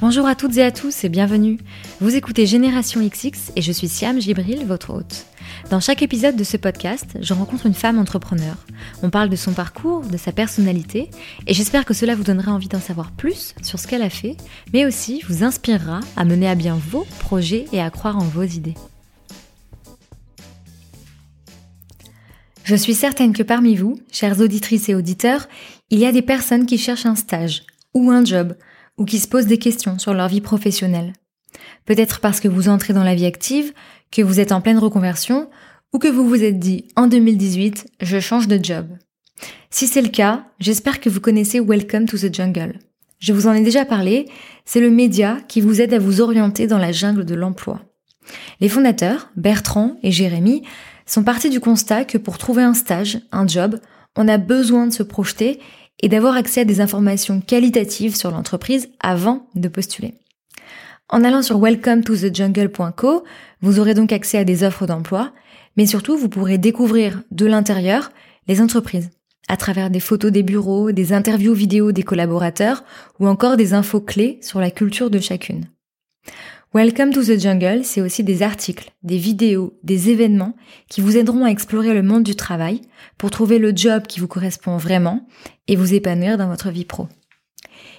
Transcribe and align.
Bonjour 0.00 0.26
à 0.26 0.34
toutes 0.34 0.56
et 0.56 0.62
à 0.62 0.70
tous 0.70 1.04
et 1.04 1.10
bienvenue. 1.10 1.58
Vous 2.00 2.16
écoutez 2.16 2.46
Génération 2.46 3.06
XX 3.06 3.52
et 3.54 3.60
je 3.60 3.70
suis 3.70 3.86
Siam 3.86 4.18
Gibril, 4.18 4.64
votre 4.64 4.94
hôte. 4.94 5.26
Dans 5.68 5.78
chaque 5.78 6.00
épisode 6.00 6.36
de 6.36 6.42
ce 6.42 6.56
podcast, 6.56 7.18
je 7.20 7.34
rencontre 7.34 7.66
une 7.66 7.74
femme 7.74 7.98
entrepreneur. 7.98 8.56
On 9.02 9.10
parle 9.10 9.28
de 9.28 9.36
son 9.36 9.52
parcours, 9.52 10.00
de 10.00 10.16
sa 10.16 10.32
personnalité 10.32 11.10
et 11.46 11.52
j'espère 11.52 11.84
que 11.84 11.92
cela 11.92 12.14
vous 12.14 12.22
donnera 12.22 12.50
envie 12.50 12.68
d'en 12.68 12.80
savoir 12.80 13.10
plus 13.10 13.54
sur 13.60 13.78
ce 13.78 13.86
qu'elle 13.86 14.00
a 14.00 14.08
fait, 14.08 14.38
mais 14.72 14.86
aussi 14.86 15.22
vous 15.28 15.44
inspirera 15.44 16.00
à 16.16 16.24
mener 16.24 16.48
à 16.48 16.54
bien 16.54 16.80
vos 16.82 17.06
projets 17.18 17.66
et 17.70 17.82
à 17.82 17.90
croire 17.90 18.16
en 18.16 18.24
vos 18.24 18.44
idées. 18.44 18.76
Je 22.64 22.74
suis 22.74 22.94
certaine 22.94 23.34
que 23.34 23.42
parmi 23.42 23.76
vous, 23.76 23.98
chères 24.10 24.40
auditrices 24.40 24.88
et 24.88 24.94
auditeurs, 24.94 25.46
il 25.90 25.98
y 25.98 26.06
a 26.06 26.12
des 26.12 26.22
personnes 26.22 26.64
qui 26.64 26.78
cherchent 26.78 27.04
un 27.04 27.16
stage 27.16 27.64
ou 27.92 28.10
un 28.10 28.24
job 28.24 28.54
ou 29.00 29.06
qui 29.06 29.18
se 29.18 29.26
posent 29.26 29.46
des 29.46 29.58
questions 29.58 29.98
sur 29.98 30.12
leur 30.12 30.28
vie 30.28 30.42
professionnelle. 30.42 31.14
Peut-être 31.86 32.20
parce 32.20 32.38
que 32.38 32.48
vous 32.48 32.68
entrez 32.68 32.92
dans 32.92 33.02
la 33.02 33.14
vie 33.14 33.24
active, 33.24 33.72
que 34.12 34.20
vous 34.20 34.38
êtes 34.38 34.52
en 34.52 34.60
pleine 34.60 34.78
reconversion, 34.78 35.48
ou 35.94 35.98
que 35.98 36.06
vous 36.06 36.28
vous 36.28 36.44
êtes 36.44 36.58
dit 36.58 36.86
en 36.96 37.06
2018, 37.06 37.86
je 38.02 38.20
change 38.20 38.46
de 38.46 38.62
job. 38.62 38.86
Si 39.70 39.86
c'est 39.86 40.02
le 40.02 40.10
cas, 40.10 40.44
j'espère 40.58 41.00
que 41.00 41.08
vous 41.08 41.20
connaissez 41.20 41.60
Welcome 41.60 42.04
to 42.04 42.18
the 42.18 42.32
Jungle. 42.32 42.78
Je 43.18 43.32
vous 43.32 43.46
en 43.46 43.54
ai 43.54 43.62
déjà 43.62 43.86
parlé, 43.86 44.28
c'est 44.66 44.80
le 44.80 44.90
média 44.90 45.38
qui 45.48 45.62
vous 45.62 45.80
aide 45.80 45.94
à 45.94 45.98
vous 45.98 46.20
orienter 46.20 46.66
dans 46.66 46.78
la 46.78 46.92
jungle 46.92 47.24
de 47.24 47.34
l'emploi. 47.34 47.80
Les 48.60 48.68
fondateurs, 48.68 49.30
Bertrand 49.34 49.96
et 50.02 50.12
Jérémy, 50.12 50.62
sont 51.06 51.24
partis 51.24 51.50
du 51.50 51.58
constat 51.58 52.04
que 52.04 52.18
pour 52.18 52.36
trouver 52.36 52.62
un 52.62 52.74
stage, 52.74 53.20
un 53.32 53.46
job, 53.46 53.80
on 54.16 54.28
a 54.28 54.36
besoin 54.36 54.86
de 54.86 54.92
se 54.92 55.02
projeter 55.02 55.58
et 56.00 56.08
d'avoir 56.08 56.36
accès 56.36 56.62
à 56.62 56.64
des 56.64 56.80
informations 56.80 57.40
qualitatives 57.40 58.16
sur 58.16 58.30
l'entreprise 58.30 58.88
avant 59.00 59.46
de 59.54 59.68
postuler. 59.68 60.14
En 61.08 61.24
allant 61.24 61.42
sur 61.42 61.58
welcome 61.58 62.04
to 62.04 62.16
the 62.16 62.34
jungle.co, 62.34 63.24
vous 63.62 63.78
aurez 63.80 63.94
donc 63.94 64.12
accès 64.12 64.38
à 64.38 64.44
des 64.44 64.62
offres 64.62 64.86
d'emploi, 64.86 65.32
mais 65.76 65.86
surtout 65.86 66.16
vous 66.16 66.28
pourrez 66.28 66.58
découvrir 66.58 67.22
de 67.30 67.46
l'intérieur 67.46 68.10
les 68.46 68.60
entreprises 68.60 69.10
à 69.48 69.56
travers 69.56 69.90
des 69.90 69.98
photos 69.98 70.30
des 70.30 70.44
bureaux, 70.44 70.92
des 70.92 71.12
interviews 71.12 71.54
vidéo 71.54 71.90
des 71.90 72.04
collaborateurs 72.04 72.84
ou 73.18 73.26
encore 73.26 73.56
des 73.56 73.74
infos 73.74 74.00
clés 74.00 74.38
sur 74.42 74.60
la 74.60 74.70
culture 74.70 75.10
de 75.10 75.18
chacune. 75.18 75.66
Welcome 76.72 77.12
to 77.12 77.24
the 77.24 77.36
Jungle, 77.36 77.80
c'est 77.82 78.00
aussi 78.00 78.22
des 78.22 78.44
articles, 78.44 78.92
des 79.02 79.16
vidéos, 79.16 79.76
des 79.82 80.10
événements 80.10 80.54
qui 80.88 81.00
vous 81.00 81.16
aideront 81.16 81.44
à 81.44 81.48
explorer 81.48 81.94
le 81.94 82.04
monde 82.04 82.22
du 82.22 82.36
travail 82.36 82.80
pour 83.18 83.32
trouver 83.32 83.58
le 83.58 83.72
job 83.74 84.04
qui 84.06 84.20
vous 84.20 84.28
correspond 84.28 84.76
vraiment 84.76 85.26
et 85.66 85.74
vous 85.74 85.94
épanouir 85.94 86.38
dans 86.38 86.46
votre 86.46 86.70
vie 86.70 86.84
pro. 86.84 87.08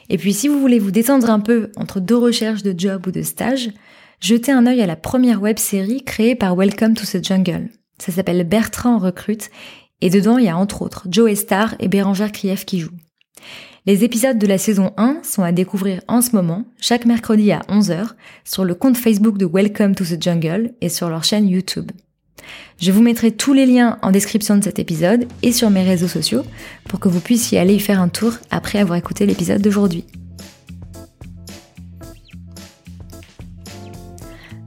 Et 0.08 0.18
puis 0.18 0.34
si 0.34 0.48
vous 0.48 0.58
voulez 0.58 0.80
vous 0.80 0.92
détendre 0.92 1.30
un 1.30 1.42
peu 1.42 1.74
entre 1.76 2.00
deux 2.00 2.16
recherches 2.16 2.64
de 2.64 2.74
job 2.74 3.08
ou 3.08 3.12
de 3.12 3.24
stage, 3.24 3.72
jetez 4.22 4.54
un 4.54 4.66
œil 4.66 4.82
à 4.82 4.88
la 4.88 4.96
première 4.96 5.42
web 5.42 5.60
série 5.60 6.06
créée 6.06 6.36
par 6.36 6.56
Welcome 6.56 6.94
to 6.94 7.04
the 7.04 7.22
Jungle. 7.22 7.68
Ça 8.00 8.14
s'appelle 8.14 8.46
Bertrand 8.46 9.00
recrute 9.00 9.50
et 10.00 10.10
dedans 10.10 10.38
il 10.38 10.46
y 10.46 10.50
a 10.50 10.56
entre 10.56 10.82
autres 10.82 11.08
Joe 11.12 11.38
Star 11.38 11.76
et 11.82 11.90
Bérangère 11.90 12.32
Krief 12.32 12.64
qui 12.64 12.80
jouent. 12.80 12.98
Les 13.88 14.04
épisodes 14.04 14.38
de 14.38 14.46
la 14.46 14.60
saison 14.60 14.94
1 14.98 15.22
sont 15.24 15.42
à 15.42 15.52
découvrir 15.52 16.02
en 16.08 16.22
ce 16.22 16.36
moment, 16.36 16.66
chaque 16.80 17.08
mercredi 17.08 17.52
à 17.52 17.62
11h, 17.68 18.10
sur 18.46 18.64
le 18.64 18.76
compte 18.76 18.96
Facebook 18.96 19.40
de 19.40 19.48
Welcome 19.52 19.96
to 19.96 20.06
the 20.06 20.22
Jungle 20.22 20.74
et 20.82 20.90
sur 20.90 21.10
leur 21.10 21.24
chaîne 21.24 21.50
YouTube. 21.50 21.92
Je 22.80 22.92
vous 22.92 23.02
mettrai 23.02 23.32
tous 23.32 23.54
les 23.54 23.66
liens 23.66 23.98
en 24.04 24.12
description 24.12 24.56
de 24.56 24.64
cet 24.64 24.78
épisode 24.78 25.28
et 25.42 25.52
sur 25.52 25.72
mes 25.72 25.82
réseaux 25.82 26.08
sociaux 26.08 26.44
pour 26.88 27.00
que 27.00 27.10
vous 27.10 27.22
puissiez 27.22 27.58
aller 27.58 27.74
y 27.74 27.80
faire 27.80 28.00
un 28.00 28.08
tour 28.08 28.34
après 28.52 28.78
avoir 28.78 29.00
écouté 29.00 29.26
l'épisode 29.26 29.64
d'aujourd'hui. 29.64 30.06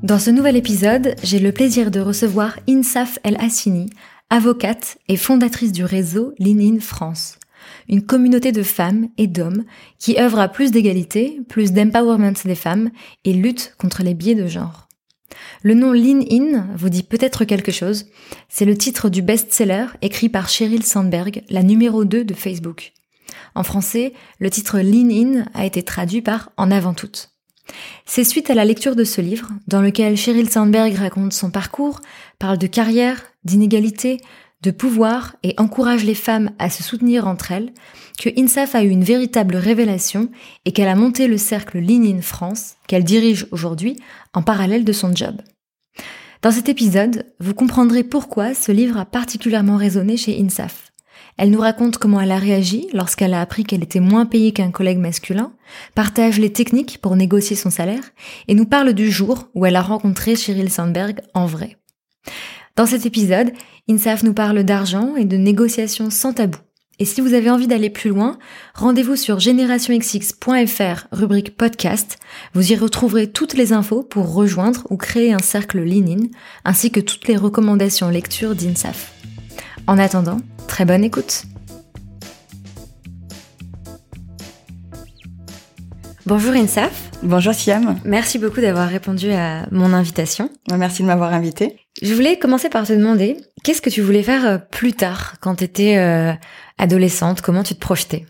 Dans 0.02 0.18
ce 0.18 0.30
nouvel 0.30 0.56
épisode, 0.56 1.14
j'ai 1.22 1.38
le 1.38 1.52
plaisir 1.52 1.92
de 1.92 2.00
recevoir 2.00 2.58
Insaf 2.68 3.20
El 3.22 3.36
Hassini, 3.38 3.90
avocate 4.28 4.98
et 5.06 5.16
fondatrice 5.16 5.70
du 5.70 5.84
réseau 5.84 6.34
Lean 6.40 6.80
France 6.80 7.38
une 7.88 8.04
communauté 8.04 8.52
de 8.52 8.62
femmes 8.62 9.08
et 9.18 9.26
d'hommes 9.26 9.64
qui 9.98 10.18
œuvrent 10.18 10.40
à 10.40 10.48
plus 10.48 10.70
d'égalité, 10.70 11.40
plus 11.48 11.72
d'empowerment 11.72 12.34
des 12.44 12.54
femmes 12.54 12.90
et 13.24 13.32
lutte 13.32 13.74
contre 13.78 14.02
les 14.02 14.14
biais 14.14 14.34
de 14.34 14.46
genre. 14.46 14.88
Le 15.62 15.74
nom 15.74 15.92
Lean 15.92 16.20
In 16.30 16.66
vous 16.76 16.88
dit 16.88 17.02
peut-être 17.02 17.44
quelque 17.44 17.72
chose. 17.72 18.06
C'est 18.48 18.64
le 18.64 18.76
titre 18.76 19.08
du 19.08 19.22
best-seller 19.22 19.86
écrit 20.02 20.28
par 20.28 20.48
Sheryl 20.48 20.84
Sandberg, 20.84 21.42
la 21.48 21.62
numéro 21.62 22.04
2 22.04 22.24
de 22.24 22.34
Facebook. 22.34 22.92
En 23.54 23.62
français, 23.62 24.12
le 24.38 24.50
titre 24.50 24.78
Lean 24.78 25.10
In 25.10 25.44
a 25.54 25.64
été 25.64 25.82
traduit 25.82 26.22
par 26.22 26.50
En 26.56 26.70
avant 26.70 26.94
toute. 26.94 27.30
C'est 28.04 28.24
suite 28.24 28.50
à 28.50 28.54
la 28.54 28.64
lecture 28.64 28.94
de 28.94 29.04
ce 29.04 29.20
livre, 29.20 29.48
dans 29.68 29.80
lequel 29.80 30.16
Sheryl 30.16 30.50
Sandberg 30.50 30.94
raconte 30.94 31.32
son 31.32 31.50
parcours, 31.50 32.00
parle 32.38 32.58
de 32.58 32.66
carrière, 32.66 33.22
d'inégalité, 33.44 34.20
de 34.64 34.70
pouvoir 34.70 35.36
et 35.42 35.54
encourage 35.58 36.04
les 36.04 36.14
femmes 36.14 36.50
à 36.58 36.70
se 36.70 36.82
soutenir 36.82 37.28
entre 37.28 37.52
elles, 37.52 37.72
que 38.18 38.30
INSAF 38.40 38.74
a 38.74 38.82
eu 38.82 38.88
une 38.88 39.04
véritable 39.04 39.56
révélation 39.56 40.30
et 40.64 40.72
qu'elle 40.72 40.88
a 40.88 40.94
monté 40.94 41.28
le 41.28 41.36
cercle 41.36 41.78
Lean 41.78 42.02
in 42.02 42.22
France, 42.22 42.76
qu'elle 42.86 43.04
dirige 43.04 43.46
aujourd'hui, 43.50 43.98
en 44.32 44.42
parallèle 44.42 44.84
de 44.84 44.92
son 44.92 45.14
job. 45.14 45.42
Dans 46.40 46.50
cet 46.50 46.70
épisode, 46.70 47.26
vous 47.40 47.52
comprendrez 47.52 48.04
pourquoi 48.04 48.54
ce 48.54 48.72
livre 48.72 48.96
a 48.96 49.04
particulièrement 49.04 49.76
résonné 49.76 50.16
chez 50.16 50.40
INSAF. 50.40 50.92
Elle 51.36 51.50
nous 51.50 51.60
raconte 51.60 51.98
comment 51.98 52.20
elle 52.20 52.32
a 52.32 52.38
réagi 52.38 52.88
lorsqu'elle 52.94 53.34
a 53.34 53.42
appris 53.42 53.64
qu'elle 53.64 53.82
était 53.82 54.00
moins 54.00 54.24
payée 54.24 54.52
qu'un 54.52 54.70
collègue 54.70 54.98
masculin, 54.98 55.52
partage 55.94 56.38
les 56.38 56.52
techniques 56.52 57.00
pour 57.02 57.16
négocier 57.16 57.56
son 57.56 57.70
salaire 57.70 58.12
et 58.48 58.54
nous 58.54 58.66
parle 58.66 58.94
du 58.94 59.10
jour 59.10 59.48
où 59.54 59.66
elle 59.66 59.76
a 59.76 59.82
rencontré 59.82 60.36
Sheryl 60.36 60.70
Sandberg 60.70 61.20
en 61.34 61.44
vrai. 61.44 61.76
Dans 62.76 62.86
cet 62.86 63.06
épisode, 63.06 63.52
INSAF 63.88 64.22
nous 64.22 64.32
parle 64.32 64.62
d'argent 64.62 65.14
et 65.16 65.26
de 65.26 65.36
négociations 65.36 66.08
sans 66.08 66.32
tabou. 66.32 66.58
Et 66.98 67.04
si 67.04 67.20
vous 67.20 67.34
avez 67.34 67.50
envie 67.50 67.66
d'aller 67.66 67.90
plus 67.90 68.10
loin, 68.10 68.38
rendez-vous 68.74 69.16
sur 69.16 69.40
générationxx.fr, 69.40 71.06
rubrique 71.12 71.56
podcast. 71.56 72.18
Vous 72.54 72.72
y 72.72 72.76
retrouverez 72.76 73.30
toutes 73.30 73.54
les 73.54 73.72
infos 73.72 74.02
pour 74.02 74.32
rejoindre 74.32 74.86
ou 74.90 74.96
créer 74.96 75.32
un 75.32 75.40
cercle 75.40 75.82
lean 75.82 76.28
ainsi 76.64 76.90
que 76.90 77.00
toutes 77.00 77.26
les 77.26 77.36
recommandations 77.36 78.08
lecture 78.08 78.54
d'INSAF. 78.54 79.12
En 79.86 79.98
attendant, 79.98 80.38
très 80.66 80.84
bonne 80.84 81.04
écoute. 81.04 81.44
Bonjour 86.26 86.54
INSAF. 86.54 87.10
Bonjour 87.22 87.52
Siam. 87.52 88.00
Merci 88.04 88.38
beaucoup 88.38 88.62
d'avoir 88.62 88.88
répondu 88.88 89.30
à 89.32 89.66
mon 89.72 89.92
invitation. 89.92 90.48
Merci 90.70 91.02
de 91.02 91.08
m'avoir 91.08 91.34
invité. 91.34 91.83
Je 92.02 92.12
voulais 92.14 92.38
commencer 92.38 92.68
par 92.68 92.86
te 92.86 92.92
demander, 92.92 93.36
qu'est-ce 93.62 93.80
que 93.80 93.90
tu 93.90 94.00
voulais 94.00 94.22
faire 94.22 94.46
euh, 94.46 94.58
plus 94.58 94.92
tard 94.92 95.34
quand 95.40 95.56
tu 95.56 95.64
étais 95.64 95.96
euh, 95.96 96.32
adolescente? 96.78 97.40
Comment 97.40 97.62
tu 97.62 97.74
te 97.74 97.80
projetais? 97.80 98.26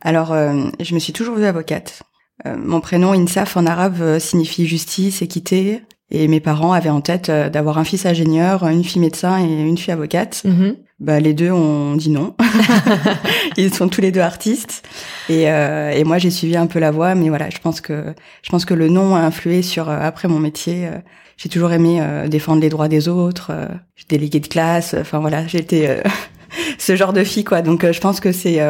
Alors, 0.00 0.32
euh, 0.32 0.64
je 0.80 0.94
me 0.94 0.98
suis 0.98 1.12
toujours 1.12 1.36
vue 1.36 1.46
avocate. 1.46 2.02
mon 2.44 2.80
prénom 2.80 3.12
Insaf 3.12 3.56
en 3.56 3.66
arabe 3.66 4.18
signifie 4.18 4.66
justice, 4.66 5.22
équité, 5.22 5.82
et 6.10 6.28
mes 6.28 6.40
parents 6.40 6.72
avaient 6.72 6.90
en 6.90 7.00
tête 7.00 7.30
d'avoir 7.30 7.78
un 7.78 7.84
fils 7.84 8.06
ingénieur, 8.06 8.64
une 8.64 8.84
fille 8.84 9.00
médecin 9.00 9.38
et 9.38 9.44
une 9.44 9.78
fille 9.78 9.92
avocate. 9.92 10.42
Mm-hmm. 10.44 10.76
Bah, 10.98 11.20
les 11.20 11.34
deux 11.34 11.50
ont 11.50 11.94
dit 11.94 12.10
non. 12.10 12.34
Ils 13.56 13.74
sont 13.74 13.88
tous 13.88 14.00
les 14.00 14.12
deux 14.12 14.20
artistes. 14.20 14.86
Et, 15.28 15.50
euh, 15.50 15.90
et 15.90 16.04
moi, 16.04 16.18
j'ai 16.18 16.30
suivi 16.30 16.56
un 16.56 16.66
peu 16.66 16.78
la 16.78 16.90
voie, 16.90 17.14
mais 17.14 17.28
voilà, 17.28 17.50
je 17.50 17.58
pense 17.58 17.80
que 17.80 18.14
je 18.42 18.50
pense 18.50 18.64
que 18.64 18.74
le 18.74 18.88
nom 18.88 19.14
a 19.14 19.20
influé 19.20 19.62
sur 19.62 19.90
euh, 19.90 19.98
après 20.00 20.28
mon 20.28 20.38
métier. 20.38 20.88
Euh, 21.36 21.42
j'ai 21.42 21.48
toujours 21.48 21.72
aimé 21.72 22.00
défendre 22.28 22.62
les 22.62 22.68
droits 22.68 22.88
des 22.88 23.08
autres. 23.08 23.52
j'ai 23.96 24.04
délégué 24.08 24.40
de 24.40 24.46
classe. 24.46 24.94
Enfin 24.98 25.18
voilà, 25.18 25.46
j'étais 25.46 26.02
ce 26.78 26.96
genre 26.96 27.12
de 27.12 27.24
fille 27.24 27.44
quoi. 27.44 27.62
Donc 27.62 27.90
je 27.90 28.00
pense 28.00 28.20
que 28.20 28.32
c'est 28.32 28.60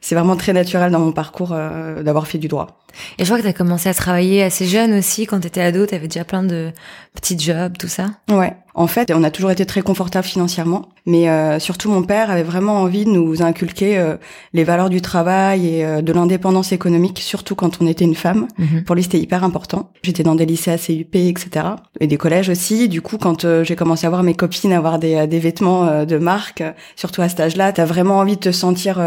c'est 0.00 0.14
vraiment 0.14 0.36
très 0.36 0.52
naturel 0.52 0.92
dans 0.92 1.00
mon 1.00 1.12
parcours 1.12 1.48
d'avoir 1.48 2.26
fait 2.26 2.38
du 2.38 2.48
droit. 2.48 2.78
Et 3.18 3.24
je 3.24 3.28
vois 3.28 3.38
que 3.38 3.42
tu 3.42 3.48
as 3.48 3.52
commencé 3.52 3.88
à 3.88 3.94
travailler 3.94 4.42
assez 4.42 4.66
jeune 4.66 4.94
aussi. 4.94 5.26
Quand 5.26 5.40
tu 5.40 5.46
étais 5.46 5.60
ado, 5.60 5.86
tu 5.86 5.94
avais 5.94 6.08
déjà 6.08 6.24
plein 6.24 6.42
de 6.42 6.72
petits 7.14 7.38
jobs, 7.38 7.76
tout 7.78 7.88
ça. 7.88 8.06
Ouais. 8.30 8.54
En 8.74 8.86
fait, 8.86 9.12
on 9.12 9.24
a 9.24 9.30
toujours 9.30 9.50
été 9.50 9.66
très 9.66 9.82
confortable 9.82 10.24
financièrement, 10.24 10.90
mais 11.04 11.28
euh, 11.28 11.58
surtout 11.58 11.90
mon 11.90 12.04
père 12.04 12.30
avait 12.30 12.44
vraiment 12.44 12.80
envie 12.80 13.04
de 13.04 13.10
nous 13.10 13.42
inculquer 13.42 13.98
euh, 13.98 14.16
les 14.52 14.62
valeurs 14.62 14.88
du 14.88 15.00
travail 15.00 15.66
et 15.66 15.84
euh, 15.84 16.00
de 16.00 16.12
l'indépendance 16.12 16.70
économique, 16.70 17.18
surtout 17.18 17.56
quand 17.56 17.82
on 17.82 17.88
était 17.88 18.04
une 18.04 18.14
femme. 18.14 18.46
Mhm. 18.56 18.84
Pour 18.84 18.94
lui, 18.94 19.02
c'était 19.02 19.18
hyper 19.18 19.42
important. 19.42 19.90
J'étais 20.02 20.22
dans 20.22 20.36
des 20.36 20.46
lycées 20.46 20.70
ACUP, 20.70 21.16
etc. 21.16 21.66
Et 21.98 22.06
des 22.06 22.16
collèges 22.16 22.50
aussi. 22.50 22.88
Du 22.88 23.02
coup, 23.02 23.18
quand 23.18 23.64
j'ai 23.64 23.74
commencé 23.74 24.06
à 24.06 24.10
voir 24.10 24.22
mes 24.22 24.34
copines 24.34 24.72
avoir 24.72 25.00
des, 25.00 25.26
des 25.26 25.38
vêtements 25.40 26.04
de 26.04 26.18
marque, 26.18 26.62
surtout 26.94 27.22
à 27.22 27.28
cet 27.28 27.40
âge-là, 27.40 27.72
t'as 27.72 27.84
vraiment 27.84 28.18
envie 28.18 28.36
de 28.36 28.40
te 28.40 28.52
sentir 28.52 29.00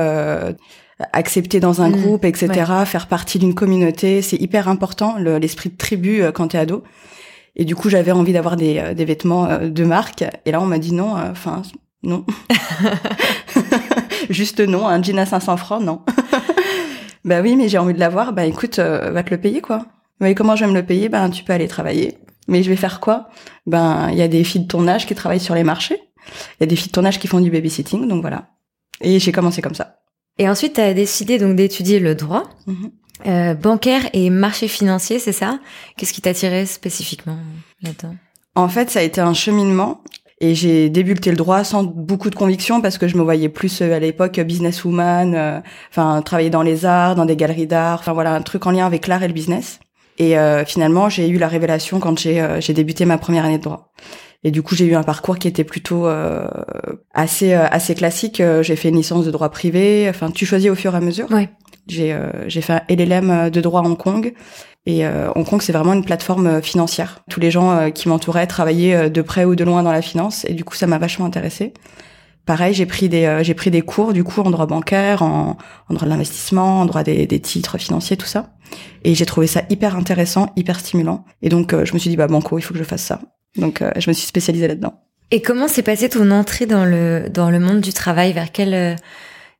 accepter 1.14 1.60
dans 1.60 1.82
un 1.82 1.90
mm. 1.90 2.02
groupe, 2.02 2.26
etc., 2.26 2.50
faire 2.86 3.08
partie 3.08 3.40
d'une 3.40 3.54
communauté, 3.54 4.22
c'est 4.22 4.38
hyper 4.38 4.68
important, 4.68 5.18
l'esprit 5.18 5.70
de 5.70 5.78
tribu 5.78 6.22
euh, 6.22 6.32
quand 6.32 6.50
t'es 6.50 6.58
ado. 6.58 6.84
Et 7.56 7.66
du 7.66 7.76
coup, 7.76 7.90
j'avais 7.90 8.12
envie 8.12 8.34
d'avoir 8.34 8.56
des, 8.56 8.80
euh, 8.80 8.94
des 8.94 9.06
vêtements 9.06 9.46
euh, 9.46 9.70
de 9.70 9.84
marque. 9.84 10.24
Et 10.46 10.52
là, 10.52 10.62
on 10.62 10.66
m'a 10.66 10.80
dit 10.80 10.94
non, 10.94 11.14
enfin, 11.14 11.62
non. 12.04 12.26
Juste 14.30 14.62
non, 14.62 14.88
un 14.88 15.02
jean 15.02 15.20
à 15.20 15.26
500 15.26 15.58
francs, 15.58 15.84
non. 15.84 16.02
Bah 17.24 17.42
oui, 17.42 17.56
mais 17.56 17.70
j'ai 17.70 17.78
envie 17.78 17.94
de 17.94 18.00
l'avoir. 18.00 18.34
Bah 18.34 18.46
écoute, 18.46 18.80
va 18.80 19.22
te 19.22 19.30
le 19.30 19.40
payer 19.40 19.62
quoi. 19.62 19.86
Mais 20.20 20.34
comment 20.34 20.56
je 20.56 20.66
vais 20.66 20.72
me 20.72 20.76
le 20.76 20.84
payer? 20.84 21.08
Ben 21.08 21.30
tu 21.30 21.44
peux 21.44 21.54
aller 21.54 21.68
travailler. 21.68 22.18
Mais 22.48 22.64
je 22.64 22.70
vais 22.72 22.76
faire 22.76 23.00
quoi? 23.00 23.30
Ben 23.68 24.10
il 24.12 24.18
y 24.18 24.24
a 24.24 24.28
des 24.28 24.44
filles 24.44 24.62
de 24.62 24.68
ton 24.68 24.88
âge 24.88 25.06
qui 25.06 25.14
travaillent 25.14 25.40
sur 25.40 25.54
les 25.54 25.64
marchés. 25.64 26.00
Il 26.60 26.62
y 26.62 26.64
a 26.64 26.66
des 26.66 26.76
filles 26.76 26.88
de 26.88 26.94
ton 26.94 27.06
âge 27.06 27.20
qui 27.20 27.28
font 27.28 27.40
du 27.40 27.52
babysitting, 27.52 28.08
donc 28.08 28.22
voilà. 28.22 28.48
Et 29.02 29.20
j'ai 29.20 29.32
commencé 29.32 29.62
comme 29.62 29.76
ça. 29.76 30.01
Et 30.42 30.50
ensuite, 30.50 30.74
tu 30.74 30.82
as 30.82 30.96
décidé 30.96 31.38
donc 31.38 31.56
d'étudier 31.56 32.00
le 32.00 32.16
droit. 32.16 32.46
Mhm. 32.66 32.92
Euh, 33.28 33.54
bancaire 33.54 34.10
et 34.14 34.32
marché 34.32 34.68
financier, 34.68 35.20
c'est 35.20 35.32
ça? 35.32 35.60
Qu'est-ce 35.96 36.14
qui 36.14 36.22
t'a 36.22 36.34
tiré 36.34 36.66
spécifiquement 36.66 37.38
là-dedans? 37.84 38.16
En 38.56 38.68
fait, 38.68 38.90
ça 38.90 39.02
a 39.02 39.04
été 39.04 39.22
un 39.22 39.36
cheminement. 39.36 40.02
Et 40.40 40.56
j'ai 40.56 40.90
débuté 40.90 41.30
le 41.30 41.38
droit 41.38 41.64
sans 41.64 41.84
beaucoup 41.84 42.32
de 42.32 42.36
conviction 42.36 42.82
parce 42.82 42.98
que 42.98 43.08
je 43.08 43.16
me 43.18 43.22
voyais 43.22 43.50
plus 43.50 43.84
euh, 43.84 43.94
à 43.94 44.00
l'époque 44.00 44.40
businesswoman, 44.40 45.36
euh, 45.36 45.60
enfin 45.92 46.24
travailler 46.24 46.50
dans 46.50 46.64
les 46.64 46.86
arts, 46.86 47.14
dans 47.14 47.26
des 47.26 47.36
galeries 47.36 47.68
d'art, 47.68 48.00
enfin 48.00 48.14
voilà 48.14 48.34
un 48.34 48.42
truc 48.42 48.66
en 48.66 48.72
lien 48.72 48.88
avec 48.88 49.06
l'art 49.06 49.22
et 49.22 49.28
le 49.28 49.36
business. 49.36 49.80
Et 50.18 50.36
finalement, 50.68 51.10
j'ai 51.10 51.30
eu 51.30 51.40
la 51.40 51.48
révélation 51.48 52.00
quand 52.00 52.20
j'ai 52.20 52.74
débuté 52.74 53.06
ma 53.06 53.18
première 53.18 53.44
année 53.46 53.58
de 53.58 53.64
droit. 53.64 53.92
Et 54.44 54.52
du 54.52 54.64
coup, 54.64 54.76
j'ai 54.76 54.86
eu 54.86 54.96
un 54.96 55.04
parcours 55.04 55.38
qui 55.38 55.48
était 55.48 55.64
plutôt 55.64 56.08
assez 57.14 57.54
assez 57.54 57.94
classique. 57.94 58.42
J'ai 58.62 58.76
fait 58.76 58.90
une 58.90 58.96
licence 58.98 59.26
de 59.26 59.32
droit 59.32 59.50
privé. 59.50 60.08
Enfin, 60.10 60.32
tu 60.32 60.46
choisis 60.46 60.70
au 60.72 60.76
fur 60.76 60.94
et 60.96 60.98
à 60.98 61.02
mesure. 61.02 61.30
Ouais. 61.32 61.50
J'ai 61.88 62.14
euh, 62.14 62.30
j'ai 62.48 62.62
fait 62.62 62.74
un 62.74 62.82
LLM 62.90 63.30
euh, 63.30 63.50
de 63.50 63.62
droit 63.62 63.82
à 63.82 63.84
Hong 63.84 63.98
Kong. 63.98 64.34
Et 64.86 65.06
euh, 65.06 65.32
Hong 65.36 65.46
Kong, 65.46 65.62
c'est 65.62 65.74
vraiment 65.74 65.94
une 65.94 66.06
plateforme 66.06 66.62
financière. 66.62 67.20
Tous 67.30 67.40
les 67.40 67.52
gens 67.52 67.92
qui 67.92 68.10
m'entouraient 68.10 68.48
travaillaient 68.48 69.12
de 69.12 69.22
près 69.22 69.46
ou 69.46 69.56
de 69.56 69.64
loin 69.64 69.84
dans 69.84 69.92
la 69.92 70.02
finance, 70.02 70.44
et 70.46 70.54
du 70.54 70.64
coup, 70.64 70.74
ça 70.74 70.88
m'a 70.88 70.98
vachement 70.98 71.26
intéressée. 71.28 71.74
Pareil, 72.48 72.74
j'ai 72.74 72.88
pris 72.88 73.08
des 73.08 73.42
j'ai 73.44 73.54
pris 73.54 73.70
des 73.70 73.84
cours 73.84 74.12
du 74.12 74.24
coup 74.24 74.42
en 74.42 74.50
droit 74.50 74.66
bancaire, 74.66 75.22
en, 75.22 75.58
en 75.88 75.94
droit 75.94 76.06
de 76.06 76.10
l'investissement, 76.10 76.82
en 76.82 76.86
droit 76.86 77.04
des, 77.04 77.28
des, 77.28 77.40
titres 77.40 77.78
financiers, 77.78 78.18
tout 78.18 78.26
ça. 78.26 78.54
Et 79.04 79.14
j'ai 79.14 79.28
trouvé 79.28 79.46
ça 79.46 79.62
hyper 79.70 79.96
intéressant, 79.96 80.52
hyper 80.56 80.80
stimulant. 80.80 81.26
Et 81.44 81.50
donc 81.50 81.76
je 81.84 81.94
me 81.94 82.00
suis 82.00 82.10
dit 82.10 82.18
bah 82.18 82.26
banco, 82.26 82.58
il 82.58 82.64
faut 82.64 82.74
que 82.74 82.80
je 82.80 82.84
fasse 82.84 83.04
ça. 83.04 83.22
Donc 83.58 83.84
je 83.98 84.10
me 84.10 84.14
suis 84.14 84.28
spécialisée 84.28 84.68
là-dedans. 84.68 85.02
Et 85.32 85.42
comment 85.42 85.68
s'est 85.68 85.84
passée 85.84 86.10
ton 86.10 86.32
entrée 86.32 86.66
dans 86.66 86.86
le 86.86 87.30
dans 87.30 87.50
le 87.50 87.60
monde 87.60 87.82
du 87.82 87.94
travail? 87.94 88.34
Vers 88.34 88.52
quel 88.52 88.98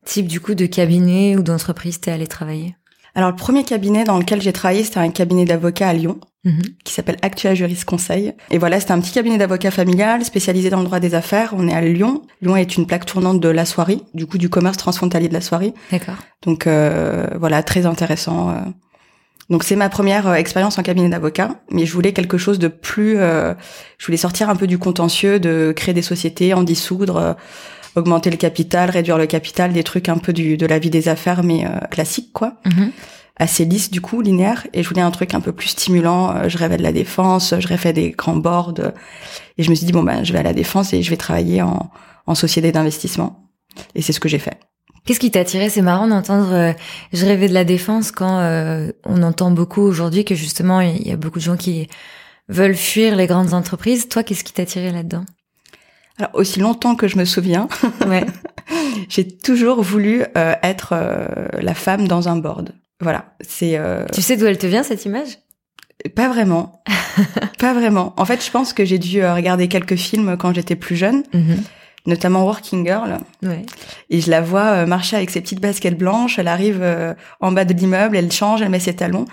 type 0.06 0.28
du 0.28 0.40
coup 0.40 0.56
de 0.56 0.66
cabinet 0.66 1.38
ou 1.38 1.44
d'entreprise 1.44 2.00
t'es 2.00 2.12
allé 2.12 2.28
travailler? 2.28 2.76
Alors 3.16 3.30
le 3.30 3.36
premier 3.36 3.64
cabinet 3.64 4.04
dans 4.04 4.18
lequel 4.18 4.42
j'ai 4.42 4.54
travaillé, 4.54 4.84
c'était 4.84 5.00
un 5.00 5.10
cabinet 5.10 5.46
d'avocats 5.46 5.90
à 5.90 5.94
Lyon. 5.94 6.20
Mhm. 6.44 6.62
qui 6.84 6.92
s'appelle 6.92 7.18
Actua 7.22 7.54
Juris 7.54 7.82
Conseil. 7.86 8.34
Et 8.50 8.58
voilà, 8.58 8.80
c'était 8.80 8.94
un 8.94 9.00
petit 9.00 9.12
cabinet 9.12 9.38
d'avocats 9.38 9.70
familial 9.70 10.26
spécialisé 10.26 10.72
dans 10.72 10.80
le 10.80 10.86
droit 10.86 11.00
des 11.00 11.14
affaires. 11.14 11.54
On 11.56 11.68
est 11.68 11.74
à 11.74 11.82
Lyon. 11.82 12.24
Lyon 12.42 12.56
est 12.56 12.78
une 12.78 12.88
plaque 12.88 13.06
tournante 13.06 13.40
de 13.40 13.48
la 13.48 13.64
soirée, 13.64 14.00
du 14.16 14.26
coup 14.26 14.40
du 14.40 14.50
commerce 14.50 14.78
transfrontalier 14.78 15.28
de 15.28 15.36
la 15.36 15.42
soirée. 15.42 15.76
D'accord. 15.92 16.16
Donc 16.42 16.66
euh, 16.66 17.28
voilà, 17.40 17.62
très 17.62 17.86
intéressant. 17.86 18.56
Euh. 19.50 19.54
Donc 19.54 19.64
c'est 19.64 19.76
ma 19.76 19.90
première 19.90 20.28
euh, 20.28 20.34
expérience 20.34 20.78
en 20.78 20.84
cabinet 20.84 21.10
d'avocat, 21.10 21.56
mais 21.72 21.86
je 21.86 21.94
voulais 21.94 22.14
quelque 22.14 22.38
chose 22.38 22.60
de 22.60 22.68
plus. 22.68 23.18
je 23.18 24.06
voulais 24.06 24.18
sortir 24.18 24.50
un 24.50 24.56
peu 24.56 24.68
du 24.68 24.78
contentieux, 24.78 25.40
de 25.40 25.74
créer 25.76 25.94
des 25.94 26.02
sociétés, 26.02 26.54
en 26.54 26.64
dissoudre 26.64 27.36
augmenter 27.96 28.30
le 28.30 28.38
capital, 28.38 28.90
réduire 28.90 29.18
le 29.18 29.28
capital, 29.28 29.74
des 29.74 29.84
trucs 29.84 30.10
un 30.10 30.18
peu 30.18 30.34
du, 30.34 30.58
de 30.58 30.66
la 30.66 30.80
vie 30.80 30.90
des 30.90 31.10
affaires, 31.10 31.44
mais 31.44 31.66
euh, 31.66 31.80
classique 31.90 32.32
quoi. 32.34 32.56
Mhm. 32.66 32.92
Assez 33.38 33.66
lisse 33.66 33.90
du 33.90 34.02
coup, 34.02 34.22
linéaire. 34.22 34.68
Et 34.74 34.84
je 34.84 34.90
voulais 34.90 35.02
un 35.02 35.10
truc 35.10 35.34
un 35.34 35.40
peu 35.40 35.52
plus 35.52 35.70
stimulant. 35.70 36.36
Euh, 36.36 36.50
je 36.50 36.58
rêvais 36.58 36.78
de 36.78 36.84
la 36.84 36.92
défense, 36.92 37.56
je 37.58 37.68
rêvais 37.68 37.94
des 37.94 38.12
grands 38.12 38.36
boards. 38.36 38.76
Et 39.58 39.64
je 39.64 39.70
me 39.70 39.76
suis 39.76 39.86
dit 39.86 39.92
bon 39.92 40.04
ben 40.04 40.24
je 40.24 40.34
vais 40.34 40.40
à 40.40 40.44
la 40.44 40.54
défense 40.54 40.94
et 40.94 41.02
je 41.02 41.10
vais 41.10 41.18
travailler 41.18 41.62
en, 41.62 41.90
en 42.28 42.36
société 42.36 42.72
d'investissement. 42.72 43.50
Et 43.96 44.02
c'est 44.02 44.14
ce 44.14 44.20
que 44.20 44.30
j'ai 44.30 44.40
fait. 44.40 44.60
Qu'est-ce 45.06 45.20
qui 45.20 45.32
t'a 45.32 45.40
attiré? 45.40 45.70
C'est 45.70 45.82
marrant 45.82 46.08
d'entendre 46.08 46.54
euh, 46.54 46.74
je 47.12 47.26
rêvais 47.26 47.48
de 47.48 47.54
la 47.54 47.64
défense 47.64 48.12
quand 48.12 48.40
on 49.06 49.24
entend 49.24 49.52
beaucoup 49.52 49.82
aujourd'hui 49.82 50.26
que 50.26 50.36
justement 50.36 50.82
il 50.82 51.08
y 51.08 51.12
a 51.12 51.18
beaucoup 51.18 51.40
de 51.40 51.44
gens 51.44 51.58
qui 51.58 51.88
veulent 52.50 52.76
fuir 52.76 53.16
les 53.16 53.28
grandes 53.28 53.54
entreprises. 53.54 54.10
Toi, 54.10 54.24
qu'est-ce 54.24 54.44
qui 54.44 54.54
t'a 54.54 54.64
attiré 54.64 54.92
là-dedans? 54.92 55.26
Alors 56.18 56.32
aussi 56.36 56.60
longtemps 56.60 56.96
que 56.96 57.08
je 57.08 57.18
me 57.18 57.26
souviens, 57.26 57.68
ouais. 58.08 58.26
j'ai 59.10 59.28
toujours 59.28 59.82
voulu 59.82 60.24
euh, 60.38 60.54
être 60.62 60.94
euh, 60.94 61.26
la 61.60 61.74
femme 61.74 62.08
dans 62.08 62.30
un 62.30 62.36
board. 62.36 62.74
Voilà, 63.00 63.34
c'est. 63.42 63.78
Euh... 63.78 64.06
Tu 64.14 64.22
sais 64.22 64.38
d'où 64.38 64.46
elle 64.46 64.58
te 64.58 64.68
vient 64.68 64.84
cette 64.84 65.06
image? 65.06 65.40
Pas 66.16 66.30
vraiment, 66.30 66.84
pas 67.60 67.74
vraiment. 67.74 68.14
En 68.18 68.26
fait, 68.26 68.44
je 68.44 68.52
pense 68.52 68.74
que 68.74 68.86
j'ai 68.86 69.00
dû 69.00 69.22
euh, 69.22 69.34
regarder 69.34 69.68
quelques 69.68 69.96
films 69.96 70.38
quand 70.38 70.54
j'étais 70.54 70.76
plus 70.76 70.96
jeune. 70.96 71.24
Mm-hmm. 71.34 71.58
Notamment 72.06 72.46
Working 72.46 72.86
Girl. 72.86 73.18
Ouais. 73.44 73.64
Et 74.10 74.22
je 74.22 74.32
la 74.32 74.42
vois 74.42 74.86
marcher 74.86 75.18
avec 75.18 75.30
ses 75.30 75.42
petites 75.42 75.62
baskets 75.62 75.98
blanches. 75.98 76.40
Elle 76.40 76.48
arrive 76.48 76.84
en 77.40 77.52
bas 77.52 77.64
de 77.64 77.74
l'immeuble, 77.74 78.18
elle 78.18 78.32
change, 78.32 78.62
elle 78.62 78.70
met 78.70 78.80
ses 78.80 78.96
talons 78.96 79.26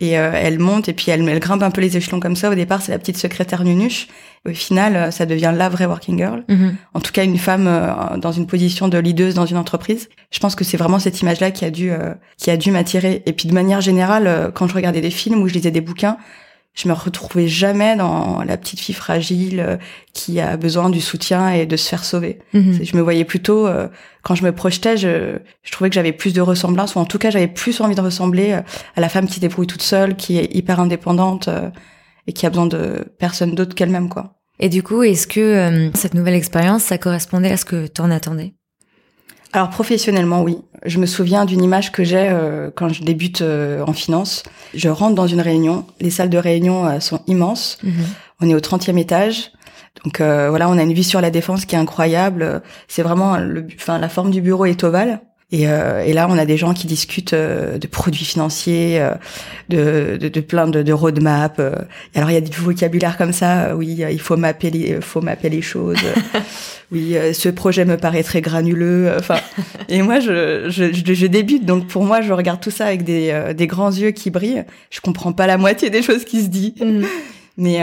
et 0.00 0.10
elle 0.10 0.58
monte 0.58 0.88
et 0.88 0.92
puis 0.92 1.10
elle, 1.10 1.26
elle 1.28 1.40
grimpe 1.40 1.62
un 1.62 1.70
peu 1.70 1.80
les 1.80 1.96
échelons 1.96 2.20
comme 2.20 2.36
ça. 2.36 2.50
Au 2.50 2.54
départ, 2.54 2.82
c'est 2.82 2.92
la 2.92 2.98
petite 2.98 3.16
secrétaire 3.16 3.64
nunuche 3.64 4.08
au 4.48 4.52
final, 4.52 4.96
euh, 4.96 5.10
ça 5.10 5.26
devient 5.26 5.52
la 5.54 5.68
vraie 5.68 5.84
working 5.84 6.16
girl. 6.16 6.44
Mhm. 6.48 6.76
En 6.94 7.00
tout 7.00 7.12
cas, 7.12 7.24
une 7.24 7.36
femme 7.36 7.66
euh, 7.66 8.16
dans 8.16 8.32
une 8.32 8.46
position 8.46 8.88
de 8.88 8.96
leaduse 8.96 9.34
dans 9.34 9.44
une 9.44 9.58
entreprise. 9.58 10.08
Je 10.30 10.38
pense 10.38 10.54
que 10.54 10.64
c'est 10.64 10.78
vraiment 10.78 10.98
cette 10.98 11.20
image-là 11.20 11.50
qui 11.50 11.64
a 11.64 11.70
dû 11.70 11.90
euh, 11.90 12.14
qui 12.38 12.50
a 12.50 12.56
dû 12.56 12.70
m'attirer. 12.70 13.22
Et 13.26 13.32
puis 13.34 13.48
de 13.48 13.54
manière 13.54 13.82
générale, 13.82 14.50
quand 14.54 14.66
je 14.66 14.74
regardais 14.74 15.02
des 15.02 15.10
films 15.10 15.42
ou 15.42 15.48
je 15.48 15.54
lisais 15.54 15.70
des 15.70 15.82
bouquins, 15.82 16.16
je 16.74 16.88
me 16.88 16.94
retrouvais 16.94 17.48
jamais 17.48 17.96
dans 17.96 18.42
la 18.42 18.56
petite 18.56 18.80
fille 18.80 18.94
fragile 18.94 19.78
qui 20.12 20.40
a 20.40 20.56
besoin 20.56 20.88
du 20.88 21.00
soutien 21.00 21.50
et 21.50 21.66
de 21.66 21.76
se 21.76 21.88
faire 21.88 22.04
sauver. 22.04 22.38
Mhm. 22.52 22.80
Je 22.82 22.96
me 22.96 23.02
voyais 23.02 23.24
plutôt, 23.24 23.68
quand 24.22 24.34
je 24.34 24.44
me 24.44 24.52
projetais, 24.52 24.96
je, 24.96 25.38
je 25.62 25.72
trouvais 25.72 25.90
que 25.90 25.94
j'avais 25.94 26.12
plus 26.12 26.32
de 26.32 26.40
ressemblance, 26.40 26.94
ou 26.94 26.98
en 26.98 27.04
tout 27.04 27.18
cas 27.18 27.30
j'avais 27.30 27.48
plus 27.48 27.80
envie 27.80 27.96
de 27.96 28.00
ressembler 28.00 28.52
à 28.52 29.00
la 29.00 29.08
femme 29.08 29.26
qui 29.26 29.40
débrouille 29.40 29.66
toute 29.66 29.82
seule, 29.82 30.16
qui 30.16 30.38
est 30.38 30.54
hyper 30.54 30.80
indépendante 30.80 31.50
et 32.26 32.32
qui 32.32 32.46
a 32.46 32.50
besoin 32.50 32.66
de 32.66 33.04
personne 33.18 33.54
d'autre 33.54 33.74
qu'elle-même, 33.74 34.08
quoi. 34.08 34.40
Et 34.60 34.68
du 34.68 34.82
coup, 34.82 35.02
est-ce 35.02 35.26
que 35.26 35.40
euh, 35.40 35.90
cette 35.94 36.14
nouvelle 36.14 36.34
expérience, 36.34 36.84
ça 36.84 36.98
correspondait 36.98 37.50
à 37.50 37.56
ce 37.56 37.64
que 37.64 37.86
tu 37.86 38.02
en 38.02 38.10
attendais? 38.10 38.54
Alors 39.52 39.70
professionnellement, 39.70 40.42
oui. 40.42 40.58
Je 40.86 40.98
me 40.98 41.06
souviens 41.06 41.44
d'une 41.44 41.62
image 41.62 41.92
que 41.92 42.04
j'ai 42.04 42.28
euh, 42.30 42.70
quand 42.74 42.88
je 42.88 43.02
débute 43.02 43.42
euh, 43.42 43.84
en 43.86 43.92
finance. 43.92 44.44
Je 44.74 44.88
rentre 44.88 45.14
dans 45.14 45.26
une 45.26 45.40
réunion. 45.40 45.86
Les 46.00 46.10
salles 46.10 46.30
de 46.30 46.38
réunion 46.38 47.00
sont 47.00 47.20
immenses. 47.26 47.78
Mhm. 47.82 47.92
On 48.40 48.48
est 48.48 48.54
au 48.54 48.60
30e 48.60 48.96
étage. 48.96 49.50
Donc 50.04 50.20
voilà, 50.20 50.68
on 50.70 50.78
a 50.78 50.82
une 50.82 50.94
vue 50.94 51.02
sur 51.02 51.20
la 51.20 51.30
défense 51.30 51.64
qui 51.64 51.74
est 51.74 51.78
incroyable. 51.78 52.62
C'est 52.86 53.02
vraiment, 53.02 53.36
le, 53.36 53.66
enfin, 53.74 53.98
la 53.98 54.08
forme 54.08 54.30
du 54.30 54.40
bureau 54.40 54.64
est 54.64 54.82
ovale. 54.84 55.20
Et, 55.52 55.66
euh, 55.66 56.04
et, 56.04 56.12
là, 56.12 56.28
on 56.30 56.38
a 56.38 56.44
des 56.44 56.56
gens 56.56 56.74
qui 56.74 56.86
discutent 56.86 57.32
euh, 57.32 57.76
de 57.76 57.86
produits 57.88 58.24
financiers, 58.24 59.00
euh, 59.00 59.14
de, 59.68 60.16
de, 60.16 60.28
de, 60.28 60.40
plein 60.40 60.68
de, 60.68 60.82
de 60.82 60.92
roadmap. 60.92 61.56
Euh. 61.58 61.74
alors, 62.14 62.30
il 62.30 62.34
y 62.34 62.36
a 62.36 62.40
du 62.40 62.56
vocabulaire 62.56 63.16
comme 63.16 63.32
ça. 63.32 63.74
oui, 63.74 64.04
il 64.10 64.20
faut 64.20 64.36
mapper 64.36 64.70
les, 64.70 65.00
faut 65.00 65.20
mapper 65.20 65.48
les 65.48 65.60
choses. 65.60 65.98
oui, 66.92 67.16
ce 67.34 67.48
projet 67.48 67.84
me 67.84 67.96
paraît 67.96 68.22
très 68.22 68.40
granuleux. 68.40 69.12
Enfin, 69.18 69.38
et 69.88 70.02
moi, 70.02 70.20
je, 70.20 70.68
je, 70.68 70.92
je, 70.92 71.26
débute. 71.26 71.64
Donc, 71.64 71.88
pour 71.88 72.04
moi, 72.04 72.20
je 72.20 72.32
regarde 72.32 72.60
tout 72.60 72.70
ça 72.70 72.86
avec 72.86 73.02
des, 73.02 73.52
des 73.56 73.66
grands 73.66 73.90
yeux 73.90 74.12
qui 74.12 74.30
brillent. 74.30 74.64
Je 74.90 75.00
comprends 75.00 75.32
pas 75.32 75.48
la 75.48 75.58
moitié 75.58 75.90
des 75.90 76.02
choses 76.02 76.24
qui 76.24 76.42
se 76.42 76.48
disent. 76.48 76.80
Mm. 76.80 77.04
Mais 77.56 77.80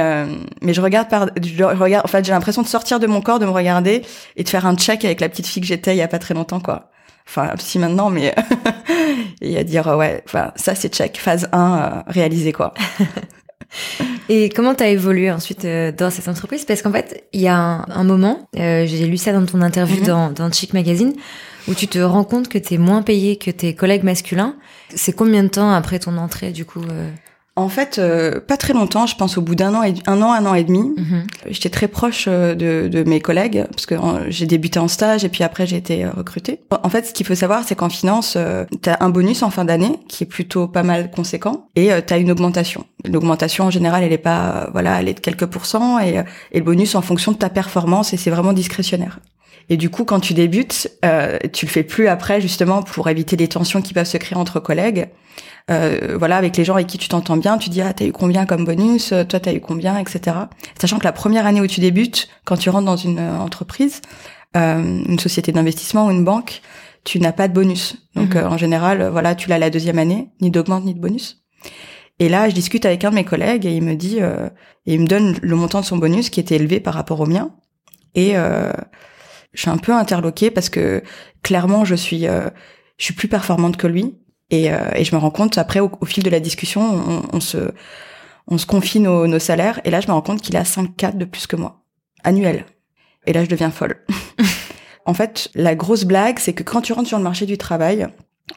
mais 0.61 0.73
je 0.73 0.81
regarde 0.81 1.09
par 1.09 1.27
je 1.43 1.63
regarde 1.63 2.05
en 2.05 2.07
fait 2.07 2.25
j'ai 2.25 2.31
l'impression 2.31 2.63
de 2.63 2.67
sortir 2.67 2.99
de 2.99 3.05
mon 3.05 3.21
corps 3.21 3.37
de 3.37 3.45
me 3.45 3.51
regarder 3.51 4.01
et 4.35 4.43
de 4.43 4.49
faire 4.49 4.65
un 4.65 4.75
check 4.75 5.05
avec 5.05 5.19
la 5.19 5.29
petite 5.29 5.45
fille 5.45 5.61
que 5.61 5.67
j'étais 5.67 5.93
il 5.93 5.97
y 5.97 6.01
a 6.01 6.07
pas 6.07 6.17
très 6.17 6.33
longtemps 6.33 6.61
quoi 6.61 6.89
enfin 7.27 7.51
si 7.57 7.79
maintenant 7.79 8.09
mais 8.09 8.33
et 9.41 9.57
à 9.57 9.63
dire 9.63 9.87
ouais 9.87 10.23
enfin 10.25 10.51
ça 10.55 10.75
c'est 10.75 10.93
check. 10.93 11.17
Phase 11.17 11.47
1 11.51 11.77
euh, 11.77 12.01
réalisé 12.07 12.51
quoi. 12.51 12.73
Et 14.29 14.47
comment 14.49 14.73
t'as 14.75 14.87
évolué 14.87 15.29
ensuite 15.29 15.65
euh, 15.65 15.91
dans 15.91 16.09
cette 16.09 16.29
entreprise? 16.29 16.63
Parce 16.63 16.81
qu'en 16.81 16.91
fait 16.91 17.27
il 17.33 17.41
y 17.41 17.47
a 17.47 17.57
un, 17.57 18.03
moment 18.03 18.47
euh, 18.57 18.85
j'ai 18.85 19.05
lu 19.05 19.17
ça 19.17 19.33
dans 19.33 19.45
ton 19.45 19.61
interview 19.61 19.99
mhm. 19.99 20.05
dans 20.05 20.31
dans 20.31 20.51
Chic 20.51 20.73
Magazine 20.73 21.13
où 21.67 21.73
tu 21.73 21.87
te 21.87 21.99
rends 21.99 22.23
compte 22.23 22.47
que 22.47 22.57
t'es 22.57 22.77
moins 22.77 23.01
payé 23.01 23.37
que 23.37 23.51
tes 23.51 23.75
collègues 23.75 24.03
masculins. 24.03 24.55
C'est 24.95 25.11
combien 25.11 25.43
de 25.43 25.49
temps 25.49 25.71
après 25.71 25.99
ton 25.99 26.17
entrée 26.17 26.51
du 26.51 26.63
coup 26.63 26.81
en 27.57 27.69
fait, 27.69 27.97
euh, 27.97 28.39
pas 28.39 28.55
très 28.55 28.73
longtemps, 28.73 29.07
je 29.07 29.15
pense 29.15 29.37
au 29.39 29.41
bout 29.41 29.55
d'un 29.55 29.73
an, 29.73 29.81
et, 29.81 29.95
un 30.05 30.21
an, 30.21 30.31
un 30.31 30.45
an 30.45 30.53
et 30.53 30.63
demi. 30.63 30.93
Mhm. 30.95 31.25
J'étais 31.47 31.69
très 31.69 31.87
proche 31.87 32.25
euh, 32.27 32.53
de, 32.53 32.87
de, 32.87 33.03
mes 33.03 33.19
collègues, 33.19 33.65
parce 33.71 33.87
que 33.87 33.95
j'ai 34.27 34.45
débuté 34.45 34.77
en 34.77 34.87
stage 34.87 35.25
et 35.25 35.29
puis 35.29 35.43
après 35.43 35.65
j'ai 35.65 35.75
été 35.75 36.05
euh, 36.05 36.11
recrutée. 36.15 36.59
En 36.83 36.89
fait, 36.89 37.07
ce 37.07 37.13
qu'il 37.13 37.25
faut 37.25 37.33
savoir, 37.33 37.63
c'est 37.65 37.73
qu'en 37.73 37.89
finance, 37.89 38.37
tu 38.83 38.89
as 38.89 38.97
un 39.01 39.09
bonus 39.09 39.41
en 39.41 39.49
fin 39.49 39.65
d'année 39.65 39.99
qui 40.07 40.23
est 40.23 40.27
plutôt 40.27 40.67
pas 40.67 40.83
mal 40.83 41.09
conséquent, 41.09 41.67
et 41.75 41.89
tu 42.05 42.13
as 42.13 42.17
une 42.17 42.29
augmentation. 42.29 42.85
L'augmentation, 43.05 43.65
en 43.65 43.71
général, 43.71 44.03
elle 44.03 44.13
est 44.13 44.19
pas, 44.19 44.69
voilà, 44.71 44.99
elle 44.99 45.09
est 45.09 45.15
de 45.15 45.19
quelques 45.19 45.47
pourcents, 45.47 45.99
et, 45.99 46.23
et 46.51 46.59
le 46.59 46.63
bonus 46.63 46.93
en 46.93 47.01
fonction 47.01 47.31
de 47.31 47.37
ta 47.37 47.49
performance, 47.49 48.13
et 48.13 48.17
c'est 48.17 48.29
vraiment 48.29 48.53
discrétionnaire. 48.53 49.19
Et 49.69 49.77
du 49.77 49.89
coup, 49.89 50.05
quand 50.05 50.19
tu 50.19 50.33
débutes, 50.33 50.89
euh, 51.03 51.37
tu 51.51 51.65
le 51.65 51.71
fais 51.71 51.83
plus 51.83 52.07
après, 52.07 52.39
justement, 52.39 52.83
pour 52.83 53.09
éviter 53.09 53.35
les 53.35 53.47
tensions 53.47 53.81
qui 53.81 53.93
peuvent 53.93 54.05
se 54.05 54.17
créer 54.17 54.37
entre 54.37 54.59
collègues 54.59 55.09
euh, 55.69 56.15
voilà, 56.17 56.37
avec 56.37 56.55
les 56.57 56.63
gens 56.63 56.75
avec 56.75 56.87
qui 56.87 56.97
tu 56.97 57.07
t'entends 57.09 57.37
bien, 57.37 57.57
tu 57.57 57.69
dis 57.69 57.81
ah 57.81 57.93
t'as 57.93 58.05
eu 58.05 58.11
combien 58.11 58.45
comme 58.45 58.63
bonus, 58.65 59.11
euh, 59.11 59.23
toi 59.23 59.39
t'as 59.39 59.53
eu 59.53 59.59
combien, 59.59 59.97
etc. 59.97 60.37
Sachant 60.79 60.97
que 60.99 61.03
la 61.03 61.11
première 61.11 61.45
année 61.45 61.61
où 61.61 61.67
tu 61.67 61.79
débutes, 61.81 62.29
quand 62.45 62.57
tu 62.57 62.69
rentres 62.69 62.85
dans 62.85 62.95
une 62.97 63.19
euh, 63.19 63.37
entreprise, 63.39 64.01
euh, 64.55 65.03
une 65.05 65.19
société 65.19 65.51
d'investissement 65.51 66.07
ou 66.07 66.11
une 66.11 66.23
banque, 66.23 66.61
tu 67.03 67.19
n'as 67.19 67.33
pas 67.33 67.47
de 67.47 67.53
bonus. 67.53 67.97
Donc 68.15 68.35
Mhm. 68.35 68.41
euh, 68.41 68.49
en 68.49 68.57
général, 68.57 69.01
euh, 69.01 69.09
voilà, 69.11 69.35
tu 69.35 69.49
l'as 69.49 69.59
la 69.59 69.69
deuxième 69.69 69.99
année, 69.99 70.29
ni 70.41 70.51
d'augmente 70.51 70.85
ni 70.85 70.93
de 70.93 70.99
bonus. 70.99 71.43
Et 72.19 72.29
là, 72.29 72.49
je 72.49 72.55
discute 72.55 72.85
avec 72.85 73.03
un 73.05 73.11
de 73.11 73.15
mes 73.15 73.25
collègues 73.25 73.65
et 73.65 73.75
il 73.75 73.83
me 73.83 73.93
dit, 73.95 74.17
euh, 74.21 74.49
et 74.85 74.93
il 74.95 75.01
me 75.01 75.05
donne 75.07 75.37
le 75.41 75.55
montant 75.55 75.81
de 75.81 75.85
son 75.85 75.97
bonus 75.97 76.29
qui 76.29 76.39
était 76.39 76.55
élevé 76.55 76.79
par 76.79 76.93
rapport 76.95 77.19
au 77.19 77.25
mien. 77.27 77.51
Et 78.15 78.35
euh, 78.37 78.71
je 79.53 79.61
suis 79.61 79.69
un 79.69 79.77
peu 79.77 79.93
interloquée 79.93 80.49
parce 80.49 80.69
que 80.69 81.03
clairement, 81.43 81.85
je 81.85 81.93
suis, 81.95 82.27
euh, 82.27 82.49
je 82.97 83.05
suis 83.05 83.13
plus 83.13 83.27
performante 83.27 83.77
que 83.77 83.85
lui. 83.87 84.15
Et, 84.49 84.71
euh, 84.71 84.77
et 84.95 85.03
je 85.03 85.13
me 85.15 85.19
rends 85.19 85.31
compte 85.31 85.57
après, 85.57 85.79
au, 85.79 85.91
au 85.99 86.05
fil 86.05 86.23
de 86.23 86.29
la 86.29 86.39
discussion, 86.39 86.81
on, 86.81 87.21
on 87.33 87.39
se, 87.39 87.71
on 88.47 88.57
se 88.57 88.65
confie 88.65 88.99
nos, 88.99 89.27
nos 89.27 89.39
salaires. 89.39 89.81
Et 89.83 89.89
là, 89.89 89.99
je 90.01 90.07
me 90.07 90.13
rends 90.13 90.21
compte 90.21 90.41
qu'il 90.41 90.55
a 90.57 90.63
5 90.65 90.95
4 90.95 91.17
de 91.17 91.25
plus 91.25 91.47
que 91.47 91.55
moi, 91.55 91.83
annuel. 92.23 92.65
Et 93.25 93.33
là, 93.33 93.43
je 93.43 93.49
deviens 93.49 93.71
folle. 93.71 94.03
en 95.05 95.13
fait, 95.13 95.49
la 95.55 95.75
grosse 95.75 96.05
blague, 96.05 96.39
c'est 96.39 96.53
que 96.53 96.63
quand 96.63 96.81
tu 96.81 96.93
rentres 96.93 97.09
sur 97.09 97.17
le 97.17 97.23
marché 97.23 97.45
du 97.45 97.57
travail, 97.57 98.07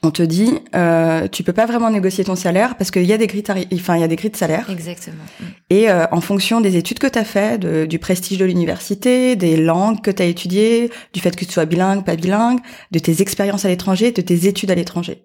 on 0.05 0.13
te 0.13 0.23
dit, 0.23 0.61
euh, 0.77 1.27
tu 1.27 1.43
peux 1.43 1.53
pas 1.53 1.67
vraiment 1.67 1.91
négocier 1.91 2.23
ton 2.23 2.37
salaire 2.37 2.77
parce 2.77 2.93
qu'il 2.93 3.03
y 3.07 3.13
a 3.13 3.19
des 3.19 3.27
grilles, 3.27 3.43
enfin 3.75 3.97
il 3.97 4.01
y 4.01 4.05
a 4.05 4.09
des 4.09 4.15
grilles 4.15 4.31
de 4.31 4.37
salaire. 4.37 4.71
Exactement. 4.71 5.17
Mm. 5.41 5.45
Et 5.71 5.91
euh, 5.91 6.07
en 6.13 6.21
fonction 6.21 6.61
des 6.61 6.77
études 6.77 7.01
que 7.01 7.09
tu 7.09 7.19
as 7.19 7.25
fait, 7.25 7.59
de- 7.59 7.87
du 7.87 7.99
prestige 7.99 8.39
de 8.39 8.45
l'université, 8.45 9.35
des 9.35 9.57
langues 9.57 10.01
que 10.01 10.13
tu 10.13 10.23
as 10.23 10.27
étudiées, 10.27 10.93
du 11.13 11.19
fait 11.19 11.35
que 11.35 11.45
tu 11.45 11.51
sois 11.51 11.65
bilingue, 11.65 12.05
pas 12.05 12.15
bilingue, 12.15 12.61
de 12.93 13.01
tes 13.01 13.21
expériences 13.21 13.65
à 13.65 13.69
l'étranger, 13.69 14.13
de 14.13 14.21
tes 14.23 14.47
études 14.47 14.71
à 14.71 14.77
l'étranger. 14.77 15.25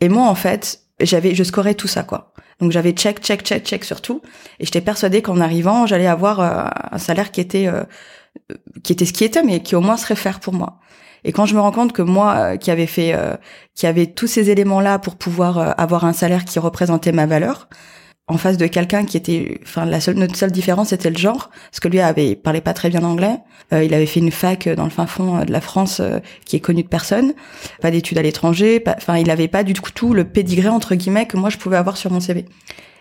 Et 0.00 0.08
moi, 0.08 0.26
en 0.26 0.34
fait, 0.34 0.80
j'avais, 1.00 1.34
je 1.34 1.44
scorais 1.44 1.74
tout 1.74 1.88
ça, 1.88 2.02
quoi. 2.02 2.32
Donc 2.60 2.70
j'avais 2.70 2.92
check, 2.92 3.20
check, 3.20 3.42
check, 3.42 3.64
check 3.64 3.84
sur 3.84 4.00
tout. 4.00 4.22
Et 4.60 4.64
j'étais 4.64 4.80
persuadée 4.80 5.22
qu'en 5.22 5.40
arrivant, 5.40 5.86
j'allais 5.86 6.06
avoir 6.06 6.40
euh, 6.40 6.68
un 6.92 6.98
salaire 6.98 7.30
qui 7.30 7.40
était, 7.40 7.66
euh, 7.66 7.82
qui 8.82 8.92
était 8.92 9.04
ce 9.04 9.12
qui 9.12 9.24
était, 9.24 9.42
mais 9.42 9.60
qui 9.60 9.74
au 9.74 9.80
moins 9.80 9.96
serait 9.96 10.16
faire 10.16 10.40
pour 10.40 10.54
moi. 10.54 10.80
Et 11.24 11.32
quand 11.32 11.46
je 11.46 11.54
me 11.54 11.60
rends 11.60 11.72
compte 11.72 11.92
que 11.92 12.02
moi, 12.02 12.34
euh, 12.36 12.56
qui 12.56 12.70
avait 12.70 12.86
fait, 12.86 13.14
euh, 13.14 13.34
qui 13.74 13.86
avait 13.86 14.06
tous 14.06 14.26
ces 14.26 14.50
éléments-là 14.50 14.98
pour 14.98 15.16
pouvoir 15.16 15.58
euh, 15.58 15.70
avoir 15.78 16.04
un 16.04 16.12
salaire 16.12 16.44
qui 16.44 16.58
représentait 16.58 17.12
ma 17.12 17.26
valeur, 17.26 17.68
en 18.26 18.38
face 18.38 18.56
de 18.56 18.66
quelqu'un 18.66 19.04
qui 19.04 19.16
était, 19.18 19.60
enfin, 19.64 19.84
la 19.84 20.00
seule, 20.00 20.16
notre 20.16 20.34
seule 20.36 20.50
différence 20.50 20.88
c'était 20.88 21.10
le 21.10 21.16
genre, 21.18 21.50
parce 21.70 21.80
que 21.80 21.88
lui 21.88 22.00
avait 22.00 22.30
il 22.30 22.36
parlait 22.36 22.60
pas 22.62 22.72
très 22.72 22.88
bien 22.88 23.02
anglais. 23.04 23.36
Euh, 23.72 23.84
il 23.84 23.92
avait 23.94 24.06
fait 24.06 24.20
une 24.20 24.30
fac 24.30 24.68
dans 24.68 24.84
le 24.84 24.90
fin 24.90 25.06
fond 25.06 25.36
euh, 25.38 25.44
de 25.44 25.52
la 25.52 25.60
France 25.60 26.00
euh, 26.00 26.20
qui 26.46 26.56
est 26.56 26.60
connue 26.60 26.82
de 26.82 26.88
personne, 26.88 27.34
pas 27.82 27.90
d'études 27.90 28.18
à 28.18 28.22
l'étranger, 28.22 28.82
enfin, 28.86 29.18
il 29.18 29.30
avait 29.30 29.48
pas 29.48 29.62
du 29.62 29.74
tout 29.74 30.14
le 30.14 30.24
pédigré 30.24 30.68
entre 30.68 30.94
guillemets 30.94 31.26
que 31.26 31.36
moi 31.36 31.50
je 31.50 31.58
pouvais 31.58 31.76
avoir 31.76 31.96
sur 31.96 32.10
mon 32.10 32.20
CV. 32.20 32.46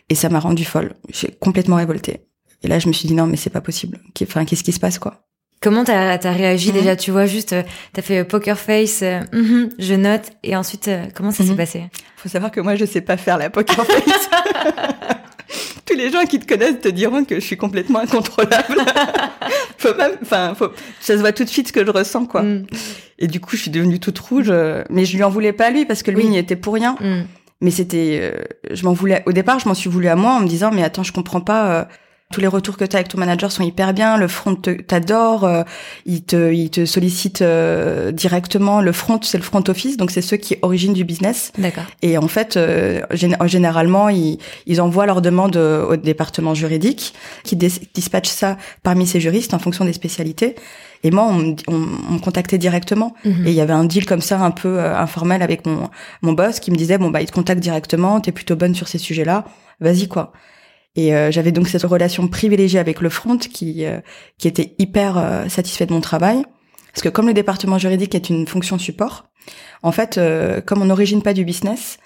Et 0.10 0.16
ça 0.16 0.28
m'a 0.30 0.40
rendu 0.40 0.66
folle. 0.66 0.94
J'ai 1.10 1.30
complètement 1.40 1.78
révoltée. 1.78 2.22
Et 2.62 2.68
là, 2.68 2.78
je 2.80 2.88
me 2.90 2.94
suis 2.94 3.08
dit 3.08 3.14
non, 3.14 3.26
mais 3.26 3.38
c'est 3.38 3.50
pas 3.50 3.62
possible. 3.62 4.00
Enfin, 4.22 4.44
qu'est-ce 4.46 4.64
qui 4.64 4.72
se 4.74 4.80
passe 4.80 5.00
quoi? 5.00 5.22
Comment 5.62 5.86
t'as 5.86 6.18
as 6.22 6.32
réagi 6.34 6.70
Mhm. 6.72 6.78
déjà? 6.78 6.96
Tu 6.98 7.12
vois, 7.12 7.26
juste, 7.26 7.54
euh, 7.54 7.64
t'as 7.94 8.02
fait 8.02 8.20
euh, 8.20 8.24
poker 8.26 8.58
face, 8.60 9.02
euh, 9.02 9.22
je 9.80 9.94
note, 9.94 10.24
et 10.44 10.58
ensuite, 10.58 10.90
euh, 10.90 11.06
comment 11.16 11.32
ça 11.32 11.44
s'est 11.46 11.52
Mhm. 11.52 11.56
passé? 11.58 11.84
Faut 12.24 12.30
savoir 12.30 12.52
que 12.52 12.62
moi, 12.62 12.76
je 12.76 12.86
sais 12.86 13.02
pas 13.02 13.18
faire 13.18 13.38
la 13.38 13.50
poker 13.50 13.86
face. 13.86 14.30
Tous 15.86 15.94
les 15.96 16.10
gens 16.10 16.24
qui 16.24 16.40
te 16.40 16.48
connaissent 16.48 16.80
te 16.80 16.88
diront 16.88 17.26
que 17.26 17.36
je 17.36 17.42
suis 17.42 17.58
complètement 17.58 18.00
incontrôlable. 18.00 18.78
faut 19.78 19.90
enfin, 20.22 20.54
faut, 20.56 20.70
ça 21.02 21.16
se 21.16 21.20
voit 21.20 21.34
tout 21.34 21.44
de 21.44 21.50
suite 21.50 21.68
ce 21.68 21.74
que 21.74 21.86
je 21.86 21.92
ressens, 21.92 22.26
quoi. 22.26 22.42
Mm. 22.44 22.66
Et 23.20 23.28
du 23.28 23.42
coup, 23.42 23.58
je 23.58 23.64
suis 23.64 23.72
devenue 23.72 24.00
toute 24.00 24.18
rouge. 24.20 24.48
euh, 24.50 24.84
Mais 24.90 25.04
je 25.04 25.18
lui 25.18 25.24
en 25.24 25.30
voulais 25.30 25.52
pas 25.52 25.66
à 25.66 25.70
lui 25.72 25.86
parce 25.86 26.02
que 26.02 26.12
lui, 26.12 26.24
Oui. 26.24 26.28
il 26.30 26.34
y 26.34 26.38
était 26.38 26.56
pour 26.56 26.74
rien. 26.76 26.96
Mm. 27.02 27.24
Mais 27.60 27.72
c'était, 27.72 28.20
euh, 28.22 28.42
je 28.72 28.86
m'en 28.86 28.94
voulais. 28.94 29.22
Au 29.26 29.34
départ, 29.34 29.60
je 29.60 29.68
m'en 29.68 29.74
suis 29.74 29.90
voulu 29.90 30.08
à 30.08 30.16
moi 30.16 30.32
en 30.36 30.40
me 30.40 30.48
disant, 30.48 30.72
mais 30.72 30.84
attends, 30.84 31.04
je 31.04 31.12
comprends 31.12 31.42
pas. 31.42 31.90
Tous 32.34 32.42
les 32.42 32.48
retours 32.48 32.76
que 32.78 32.84
tu 32.86 32.96
as 32.96 33.00
avec 33.00 33.08
ton 33.08 33.18
manager 33.20 33.52
sont 33.52 33.64
hyper 33.64 33.94
bien. 33.94 34.18
Le 34.18 34.28
front 34.28 34.56
t'adore. 34.56 35.44
euh, 35.46 35.64
il 36.06 36.24
te, 36.24 36.52
il 36.52 36.70
te 36.70 36.86
sollicite 36.86 37.42
euh, 37.42 38.12
directement. 38.12 38.82
Le 38.82 38.92
front, 38.92 39.20
c'est 39.22 39.38
le 39.38 39.44
front 39.44 39.64
office, 39.68 39.96
donc 39.98 40.12
c'est 40.12 40.22
ceux 40.22 40.38
qui 40.38 40.58
originent 40.62 40.94
du 40.94 41.04
business. 41.04 41.52
D'accord. 41.58 41.84
Et 42.02 42.18
en 42.18 42.28
fait, 42.28 42.58
euh, 42.58 43.02
gén- 43.12 43.38
généralement, 43.48 44.10
ils, 44.10 44.40
ils 44.66 44.82
envoient 44.82 45.06
leur 45.06 45.22
demande 45.22 45.56
euh, 45.56 45.86
au 45.86 45.96
département 45.96 46.54
juridique, 46.54 47.14
qui 47.44 47.56
dis- 47.56 47.88
dispatche 47.94 48.30
ça 48.30 48.58
parmi 48.82 49.06
ces 49.08 49.20
juristes 49.22 49.54
en 49.54 49.60
fonction 49.60 49.86
des 49.86 49.94
spécialités. 49.94 50.56
Et 51.06 51.12
moi, 51.12 51.26
on, 51.30 51.56
on, 51.68 51.88
on 52.10 52.14
me 52.14 52.20
contactait 52.20 52.58
directement. 52.58 53.14
Mhm. 53.26 53.46
Et 53.46 53.50
il 53.52 53.56
y 53.56 53.62
avait 53.62 53.74
un 53.74 53.84
deal 53.86 54.06
comme 54.06 54.22
ça, 54.22 54.40
un 54.40 54.52
peu 54.52 54.80
euh, 54.80 54.98
informel 54.98 55.42
avec 55.44 55.66
mon, 55.68 55.90
mon 56.22 56.34
boss, 56.34 56.60
qui 56.60 56.72
me 56.72 56.76
disait 56.78 56.98
bon 56.98 57.10
bah 57.12 57.22
il 57.22 57.28
te 57.28 57.32
contacte 57.34 57.60
directement, 57.62 58.20
t'es 58.22 58.32
plutôt 58.32 58.56
bonne 58.56 58.74
sur 58.74 58.88
ces 58.88 58.98
sujets-là, 58.98 59.46
vas-y 59.80 60.08
quoi. 60.08 60.32
Et 60.96 61.16
euh, 61.16 61.32
j'avais 61.32 61.52
donc 61.52 61.68
cette 61.68 61.84
relation 61.84 62.28
privilégiée 62.28 62.80
avec 62.80 63.02
le 63.02 63.10
front, 63.10 63.38
qui 63.38 63.86
euh, 63.86 64.00
qui 64.38 64.48
était 64.48 64.76
hyper 64.78 65.18
euh, 65.18 65.50
satisfait 65.50 65.86
de 65.86 65.94
mon 65.94 66.02
travail, 66.02 66.44
parce 66.94 67.02
que 67.02 67.10
comme 67.10 67.28
le 67.28 67.34
département 67.34 67.78
juridique 67.78 68.14
est 68.14 68.30
une 68.30 68.46
fonction 68.46 68.78
support, 68.78 69.26
en 69.82 69.92
fait, 69.92 70.18
euh, 70.18 70.62
comme 70.62 70.82
on 70.82 70.86
n'origine 70.86 71.24
pas 71.24 71.34
du 71.34 71.44
business, 71.46 71.98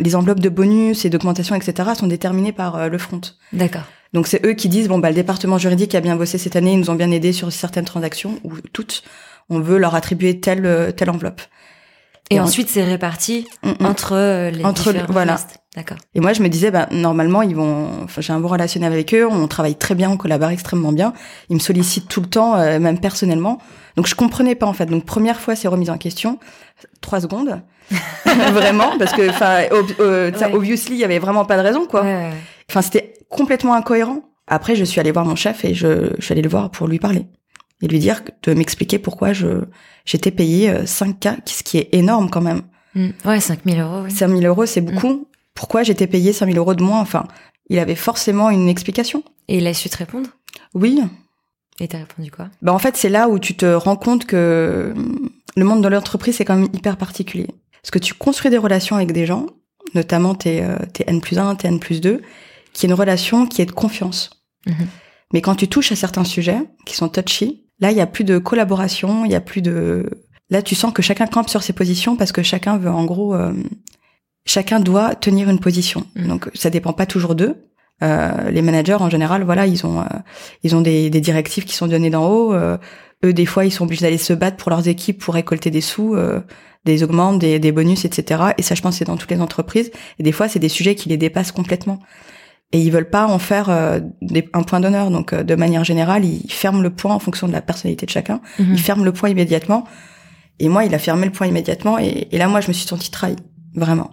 les 0.00 0.16
enveloppes 0.16 0.40
de 0.40 0.48
bonus 0.48 1.04
et 1.04 1.10
d'augmentation, 1.10 1.54
etc., 1.54 1.90
sont 1.96 2.06
déterminées 2.06 2.52
par 2.52 2.76
euh, 2.76 2.88
le 2.88 2.98
front. 2.98 3.20
D'accord. 3.52 3.84
Donc 4.14 4.26
c'est 4.26 4.44
eux 4.44 4.54
qui 4.54 4.68
disent 4.68 4.88
bon 4.88 4.98
bah 4.98 5.08
le 5.08 5.14
département 5.14 5.56
juridique 5.56 5.94
a 5.94 6.00
bien 6.00 6.16
bossé 6.16 6.36
cette 6.36 6.56
année, 6.56 6.72
ils 6.72 6.78
nous 6.78 6.90
ont 6.90 6.94
bien 6.94 7.10
aidés 7.10 7.32
sur 7.32 7.50
certaines 7.52 7.84
transactions 7.84 8.38
ou 8.44 8.60
toutes. 8.72 9.02
On 9.48 9.60
veut 9.60 9.78
leur 9.78 9.94
attribuer 9.94 10.38
telle 10.38 10.92
telle 10.96 11.08
enveloppe. 11.08 11.40
Et 12.30 12.36
Et 12.36 12.40
en- 12.40 12.44
ensuite, 12.44 12.68
c'est 12.68 12.84
réparti 12.84 13.46
Mm, 13.62 13.70
mm. 13.80 13.86
entre 13.86 14.12
euh, 14.14 14.50
les 14.50 14.64
Entre 14.64 14.92
différents 14.92 15.12
voilà. 15.12 15.36
D'accord. 15.76 15.96
Et 16.14 16.20
moi 16.20 16.34
je 16.34 16.42
me 16.42 16.48
disais 16.48 16.70
bah 16.70 16.86
normalement 16.90 17.40
ils 17.40 17.56
vont. 17.56 17.88
Enfin, 18.04 18.20
j'ai 18.20 18.32
un 18.34 18.40
bon 18.40 18.48
relationnel 18.48 18.92
avec 18.92 19.14
eux, 19.14 19.26
on 19.26 19.48
travaille 19.48 19.74
très 19.74 19.94
bien, 19.94 20.10
on 20.10 20.16
collabore 20.18 20.50
extrêmement 20.50 20.92
bien. 20.92 21.14
Ils 21.48 21.54
me 21.56 21.60
sollicitent 21.60 22.08
tout 22.08 22.20
le 22.20 22.26
temps, 22.28 22.56
euh, 22.56 22.78
même 22.78 22.98
personnellement. 23.00 23.58
Donc 23.96 24.06
je 24.06 24.14
comprenais 24.14 24.54
pas 24.54 24.66
en 24.66 24.74
fait. 24.74 24.84
Donc 24.86 25.06
première 25.06 25.40
fois 25.40 25.56
c'est 25.56 25.68
remise 25.68 25.88
en 25.88 25.96
question, 25.96 26.38
trois 27.00 27.20
secondes, 27.22 27.62
vraiment 28.52 28.98
parce 28.98 29.12
que 29.12 29.28
enfin 29.30 29.62
ob- 29.70 29.94
euh, 30.00 30.30
Ouais. 30.32 30.52
obviously 30.54 30.94
il 30.94 31.00
y 31.00 31.04
avait 31.04 31.18
vraiment 31.18 31.44
pas 31.46 31.56
de 31.56 31.62
raison 31.62 31.86
quoi. 31.86 32.02
Ouais. 32.02 32.30
Enfin, 32.70 32.82
c'était 32.82 33.14
complètement 33.30 33.74
incohérent. 33.74 34.20
Après, 34.46 34.76
je 34.76 34.84
suis 34.84 35.00
allée 35.00 35.12
voir 35.12 35.24
mon 35.24 35.36
chef 35.36 35.64
et 35.64 35.72
je, 35.72 36.10
je 36.18 36.22
suis 36.24 36.32
allée 36.32 36.42
le 36.42 36.48
voir 36.50 36.70
pour 36.70 36.86
lui 36.88 36.98
parler 36.98 37.26
et 37.82 37.88
lui 37.88 37.98
dire 37.98 38.22
de 38.44 38.54
m'expliquer 38.54 38.98
pourquoi 38.98 39.32
je 39.32 39.64
j'étais 40.04 40.30
payée 40.30 40.70
euh, 40.70 40.84
5K, 40.84 41.38
ce 41.46 41.62
qui 41.62 41.78
est 41.78 41.88
énorme 41.92 42.30
quand 42.30 42.40
même. 42.40 42.62
Mm. 42.94 43.10
Ouais, 43.24 43.40
5000 43.40 43.80
euros, 43.80 44.02
oui. 44.04 44.10
5000 44.10 44.46
euros, 44.46 44.66
c'est 44.66 44.80
beaucoup. 44.80 45.28
Pourquoi 45.54 45.82
j'étais 45.82 46.06
payée 46.06 46.32
5000 46.32 46.56
euros 46.56 46.74
de 46.74 46.82
moins? 46.82 47.00
Enfin, 47.00 47.26
il 47.68 47.78
avait 47.78 47.94
forcément 47.94 48.50
une 48.50 48.68
explication. 48.68 49.22
Et 49.48 49.58
il 49.58 49.66
a 49.66 49.74
su 49.74 49.88
te 49.90 49.96
répondre? 49.96 50.30
Oui. 50.74 51.00
Et 51.80 51.88
t'as 51.88 51.98
répondu 51.98 52.30
quoi? 52.30 52.48
Bah 52.62 52.72
en 52.72 52.78
fait, 52.78 52.96
c'est 52.96 53.08
là 53.08 53.28
où 53.28 53.38
tu 53.38 53.54
te 53.54 53.66
rends 53.66 53.96
compte 53.96 54.24
que 54.24 54.92
hum, 54.94 55.30
le 55.56 55.64
monde 55.64 55.82
de 55.82 55.88
l'entreprise 55.88 56.36
c'est 56.36 56.44
quand 56.44 56.56
même 56.56 56.68
hyper 56.72 56.96
particulier. 56.96 57.48
Parce 57.82 57.90
que 57.90 57.98
tu 57.98 58.14
construis 58.14 58.50
des 58.50 58.58
relations 58.58 58.96
avec 58.96 59.12
des 59.12 59.26
gens, 59.26 59.46
notamment 59.94 60.34
tes, 60.34 60.62
euh, 60.62 60.76
tes 60.92 61.04
N 61.08 61.20
plus 61.20 61.38
1, 61.38 61.56
tes 61.56 61.68
N 61.68 61.80
plus 61.80 62.00
2, 62.00 62.22
qui 62.72 62.86
est 62.86 62.88
une 62.88 62.94
relation 62.94 63.46
qui 63.46 63.60
est 63.60 63.66
de 63.66 63.72
confiance. 63.72 64.30
Mhm. 64.66 64.86
Mais 65.32 65.40
quand 65.40 65.54
tu 65.54 65.68
touches 65.68 65.92
à 65.92 65.96
certains 65.96 66.24
sujets 66.24 66.60
qui 66.86 66.94
sont 66.94 67.08
touchy, 67.08 67.64
là, 67.82 67.90
il 67.90 67.96
y 67.96 68.00
a 68.00 68.06
plus 68.06 68.24
de 68.24 68.38
collaboration, 68.38 69.24
il 69.26 69.32
y 69.32 69.34
a 69.34 69.40
plus 69.40 69.60
de... 69.60 70.08
Là, 70.50 70.62
tu 70.62 70.74
sens 70.74 70.92
que 70.92 71.02
chacun 71.02 71.26
campe 71.26 71.50
sur 71.50 71.62
ses 71.62 71.72
positions 71.72 72.16
parce 72.16 72.30
que 72.30 72.42
chacun 72.42 72.78
veut, 72.78 72.90
en 72.90 73.04
gros, 73.04 73.34
euh, 73.34 73.52
chacun 74.44 74.78
doit 74.80 75.16
tenir 75.16 75.50
une 75.50 75.58
position. 75.58 76.06
Mhm. 76.14 76.28
Donc, 76.28 76.50
ça 76.54 76.70
dépend 76.70 76.92
pas 76.92 77.06
toujours 77.06 77.34
d'eux. 77.34 77.56
Euh, 78.02 78.50
les 78.50 78.62
managers, 78.62 78.94
en 79.00 79.10
général, 79.10 79.42
voilà, 79.42 79.66
ils 79.66 79.84
ont, 79.84 80.00
euh, 80.00 80.04
ils 80.62 80.76
ont 80.76 80.80
des, 80.80 81.10
des 81.10 81.20
directives 81.20 81.64
qui 81.64 81.74
sont 81.74 81.88
données 81.88 82.10
d'en 82.10 82.28
haut. 82.28 82.54
Euh, 82.54 82.78
eux, 83.24 83.32
des 83.32 83.46
fois, 83.46 83.64
ils 83.64 83.72
sont 83.72 83.84
obligés 83.84 84.02
d'aller 84.02 84.18
se 84.18 84.32
battre 84.32 84.56
pour 84.56 84.70
leurs 84.70 84.86
équipes 84.86 85.18
pour 85.18 85.34
récolter 85.34 85.70
des 85.70 85.80
sous, 85.80 86.14
euh, 86.14 86.40
des 86.84 87.02
augmentes, 87.02 87.40
des, 87.40 87.58
des 87.58 87.72
bonus, 87.72 88.04
etc. 88.04 88.42
Et 88.58 88.62
ça, 88.62 88.76
je 88.76 88.82
pense, 88.82 88.98
c'est 88.98 89.04
dans 89.04 89.16
toutes 89.16 89.30
les 89.30 89.40
entreprises. 89.40 89.90
Et 90.20 90.22
des 90.22 90.32
fois, 90.32 90.48
c'est 90.48 90.60
des 90.60 90.68
sujets 90.68 90.94
qui 90.94 91.08
les 91.08 91.16
dépassent 91.16 91.52
complètement. 91.52 91.98
Et 92.74 92.80
ils 92.80 92.90
veulent 92.90 93.10
pas 93.10 93.26
en 93.26 93.38
faire 93.38 93.68
euh, 93.68 94.00
des- 94.22 94.48
un 94.54 94.62
point 94.62 94.80
d'honneur. 94.80 95.10
Donc, 95.10 95.32
euh, 95.32 95.42
de 95.42 95.54
manière 95.54 95.84
générale, 95.84 96.24
ils 96.24 96.50
ferment 96.50 96.80
le 96.80 96.90
point 96.90 97.14
en 97.14 97.18
fonction 97.18 97.46
de 97.46 97.52
la 97.52 97.60
personnalité 97.60 98.06
de 98.06 98.10
chacun. 98.10 98.40
Mhm. 98.58 98.72
Il 98.72 98.80
ferme 98.80 99.04
le 99.04 99.12
point 99.12 99.28
immédiatement. 99.28 99.84
Et 100.58 100.68
moi, 100.68 100.84
il 100.84 100.94
a 100.94 100.98
fermé 100.98 101.26
le 101.26 101.32
point 101.32 101.46
immédiatement. 101.46 101.98
Et, 101.98 102.28
et 102.30 102.38
là, 102.38 102.48
moi, 102.48 102.60
je 102.60 102.68
me 102.68 102.72
suis 102.72 102.86
sentie 102.86 103.10
trahie. 103.10 103.36
Vraiment. 103.74 104.10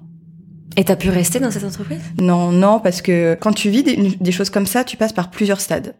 Et 0.77 0.83
t'as 0.83 0.95
pu 0.95 1.09
rester 1.09 1.39
dans 1.39 1.51
cette 1.51 1.63
entreprise? 1.63 2.01
Non, 2.21 2.51
non, 2.51 2.79
parce 2.79 3.01
que 3.01 3.37
quand 3.39 3.53
tu 3.53 3.69
vis 3.69 3.83
des, 3.83 3.95
des 4.19 4.31
choses 4.31 4.49
comme 4.49 4.67
ça, 4.67 4.83
tu 4.83 4.97
passes 4.97 5.13
par 5.13 5.29
plusieurs 5.31 5.59
stades. 5.61 5.95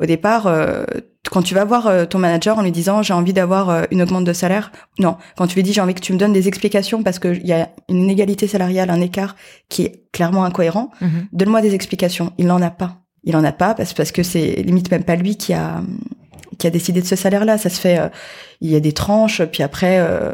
Au 0.00 0.06
départ, 0.06 0.46
euh, 0.46 0.84
quand 1.30 1.42
tu 1.42 1.54
vas 1.54 1.64
voir 1.64 1.86
euh, 1.88 2.04
ton 2.06 2.18
manager 2.18 2.58
en 2.58 2.62
lui 2.62 2.70
disant 2.72 3.02
j'ai 3.02 3.12
envie 3.14 3.32
d'avoir 3.32 3.68
euh, 3.70 3.82
une 3.90 4.00
augmente 4.02 4.24
de 4.24 4.32
salaire, 4.32 4.70
non. 4.98 5.16
Quand 5.36 5.46
tu 5.46 5.56
lui 5.56 5.62
dis 5.62 5.72
j'ai 5.72 5.80
envie 5.80 5.94
que 5.94 6.00
tu 6.00 6.12
me 6.12 6.18
donnes 6.18 6.32
des 6.32 6.46
explications 6.48 7.02
parce 7.02 7.18
qu'il 7.18 7.46
y 7.46 7.52
a 7.52 7.68
une 7.88 8.02
inégalité 8.04 8.46
salariale, 8.46 8.90
un 8.90 9.00
écart 9.00 9.34
qui 9.68 9.82
est 9.84 10.04
clairement 10.12 10.44
incohérent, 10.44 10.90
Mhm. 11.00 11.26
donne-moi 11.32 11.60
des 11.62 11.74
explications. 11.74 12.32
Il 12.38 12.46
n'en 12.46 12.62
a 12.62 12.70
pas. 12.70 12.98
Il 13.24 13.36
en 13.36 13.44
a 13.44 13.52
pas 13.52 13.74
parce, 13.74 13.92
parce 13.94 14.12
que 14.12 14.22
c'est 14.22 14.62
limite 14.62 14.90
même 14.90 15.04
pas 15.04 15.16
lui 15.16 15.36
qui 15.36 15.52
a 15.52 15.80
qui 16.58 16.66
a 16.66 16.70
décidé 16.70 17.00
de 17.00 17.06
ce 17.06 17.14
salaire-là. 17.16 17.56
Ça 17.58 17.68
se 17.70 17.78
fait. 17.80 17.98
euh, 17.98 18.08
il 18.60 18.70
y 18.70 18.76
a 18.76 18.80
des 18.80 18.92
tranches, 18.92 19.42
puis 19.44 19.62
après. 19.62 19.98
euh, 20.00 20.32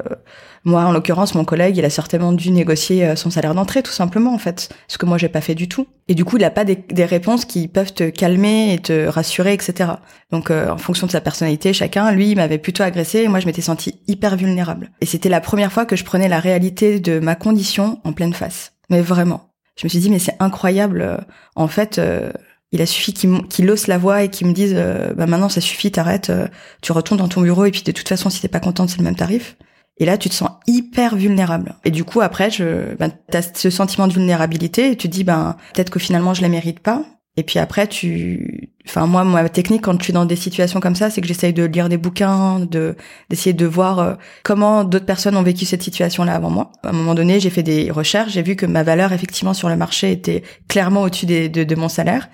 Moi, 0.67 0.83
en 0.83 0.93
l'occurrence, 0.93 1.35
mon 1.35 1.45
collègue, 1.45 1.77
il 1.77 1.85
a 1.85 1.91
certainement 1.91 2.33
dû 2.33 2.51
négocier 2.51 3.05
euh, 3.05 3.17
son 3.17 3.29
salaire 3.31 3.55
d'entrée, 3.55 3.83
tout 3.83 3.93
simplement, 3.93 4.33
en 4.33 4.39
fait. 4.39 4.71
Ce 4.89 4.97
que 4.97 5.05
moi, 5.05 5.19
j'ai 5.19 5.29
pas 5.29 5.43
fait 5.43 5.55
du 5.55 5.69
tout. 5.69 5.87
Et 6.09 6.15
du 6.15 6.25
coup, 6.25 6.39
il 6.39 6.45
a 6.45 6.51
pas 6.51 6.65
des, 6.65 6.77
des 6.77 7.05
réponses 7.05 7.45
qui 7.45 7.69
peuvent 7.69 7.93
te 7.93 8.09
calmer 8.09 8.73
et 8.73 8.79
te 8.79 9.07
rassurer, 9.07 9.53
etc. 9.53 9.91
Donc, 10.31 10.51
euh, 10.51 10.71
en 10.71 10.79
fonction 10.79 11.07
de 11.07 11.13
sa 11.13 11.21
personnalité, 11.21 11.73
chacun, 11.75 12.11
lui, 12.13 12.31
il 12.31 12.37
m'avait 12.37 12.59
plutôt 12.59 12.83
agressé 12.83 13.21
et 13.21 13.29
moi, 13.29 13.41
je 13.41 13.47
m'étais 13.47 13.61
sentie 13.63 14.01
hyper 14.07 14.37
vulnérable. 14.37 14.91
Et 15.03 15.07
c'était 15.07 15.29
la 15.29 15.41
première 15.43 15.71
fois 15.71 15.85
que 15.85 15.97
je 15.97 16.05
prenais 16.05 16.29
la 16.29 16.41
réalité 16.41 16.99
de 16.99 17.19
ma 17.21 17.35
condition 17.35 18.01
en 18.05 18.13
pleine 18.13 18.33
face. 18.35 18.73
Mais 18.89 19.03
vraiment. 19.03 19.51
Je 19.77 19.87
me 19.87 19.89
suis 19.91 19.99
dit, 19.99 20.09
mais 20.09 20.19
c'est 20.19 20.37
incroyable. 20.41 21.03
euh, 21.03 21.17
En 21.57 21.69
fait, 21.69 21.99
euh, 21.99 22.31
il 22.73 22.81
a 22.81 22.87
suffi 22.87 23.13
qu'il 23.13 23.71
hausse 23.71 23.87
la 23.87 23.99
voix 23.99 24.23
et 24.23 24.29
qu'il 24.31 24.47
me 24.47 24.53
dise, 24.53 24.73
euh, 24.77 25.13
bah 25.15 25.27
maintenant, 25.27 25.49
ça 25.49 25.61
suffit, 25.61 25.91
t'arrêtes, 25.93 26.33
tu 26.81 26.93
retournes 26.93 27.19
dans 27.19 27.29
ton 27.29 27.43
bureau 27.43 27.67
et 27.67 27.71
puis 27.71 27.83
de 27.83 27.93
toute 27.93 28.09
façon, 28.09 28.31
si 28.31 28.41
t'es 28.41 28.49
pas 28.49 28.61
contente, 28.61 28.89
c'est 28.89 28.99
le 28.99 29.05
même 29.05 29.15
tarif. 29.15 29.57
Et 29.99 30.05
là, 30.07 30.19
tu 30.19 30.29
te 30.29 30.35
sens 30.35 30.51
hyper 30.67 31.15
vulnérable. 31.17 31.77
Et 31.85 31.91
du 31.91 32.05
coup, 32.05 32.21
après, 32.21 32.51
je, 32.51 32.95
ben, 32.97 33.13
ce 33.55 33.71
sentiment 33.71 34.09
de 34.09 34.13
vulnérabilité 34.13 34.91
et 34.91 34.97
tu 34.97 35.09
te 35.09 35.13
dis, 35.13 35.25
ben, 35.25 35.57
peut-être 35.73 35.91
que 35.91 36.01
finalement, 36.01 36.35
je 36.35 36.43
la 36.43 36.49
mérite 36.49 36.81
pas. 36.81 37.05
Et 37.37 37.43
puis 37.43 37.59
après, 37.59 37.89
tu, 37.89 38.71
enfin, 38.89 39.07
moi, 39.07 39.25
ma 39.25 39.49
technique 39.49 39.83
quand 39.83 39.99
je 39.99 40.05
suis 40.05 40.13
dans 40.13 40.25
des 40.25 40.37
situations 40.37 40.79
comme 40.79 40.95
ça, 40.95 41.11
c'est 41.11 41.21
que 41.21 41.27
j'essaye 41.27 41.53
de 41.53 41.65
lire 41.65 41.89
des 41.89 41.97
bouquins, 41.97 42.61
de, 42.61 42.97
d'essayer 43.29 43.53
de 43.53 43.67
voir 43.67 43.99
euh, 43.99 44.15
comment 44.45 44.85
d'autres 44.85 45.05
personnes 45.07 45.37
ont 45.37 45.43
vécu 45.43 45.65
cette 45.65 45.83
situation-là 45.83 46.35
avant 46.35 46.51
moi. 46.51 46.71
À 46.85 46.91
un 46.91 46.93
moment 46.93 47.15
donné, 47.17 47.41
j'ai 47.41 47.51
fait 47.51 47.65
des 47.65 47.91
recherches, 47.91 48.33
j'ai 48.33 48.43
vu 48.43 48.55
que 48.55 48.67
ma 48.67 48.85
valeur, 48.85 49.13
effectivement, 49.13 49.53
sur 49.55 49.69
le 49.69 49.77
marché 49.77 50.13
était 50.13 50.45
clairement 50.69 51.03
au-dessus 51.03 51.27
des- 51.27 51.49
de, 51.49 51.65
de 51.65 51.75
mon 51.75 51.89
salaire. 51.89 52.29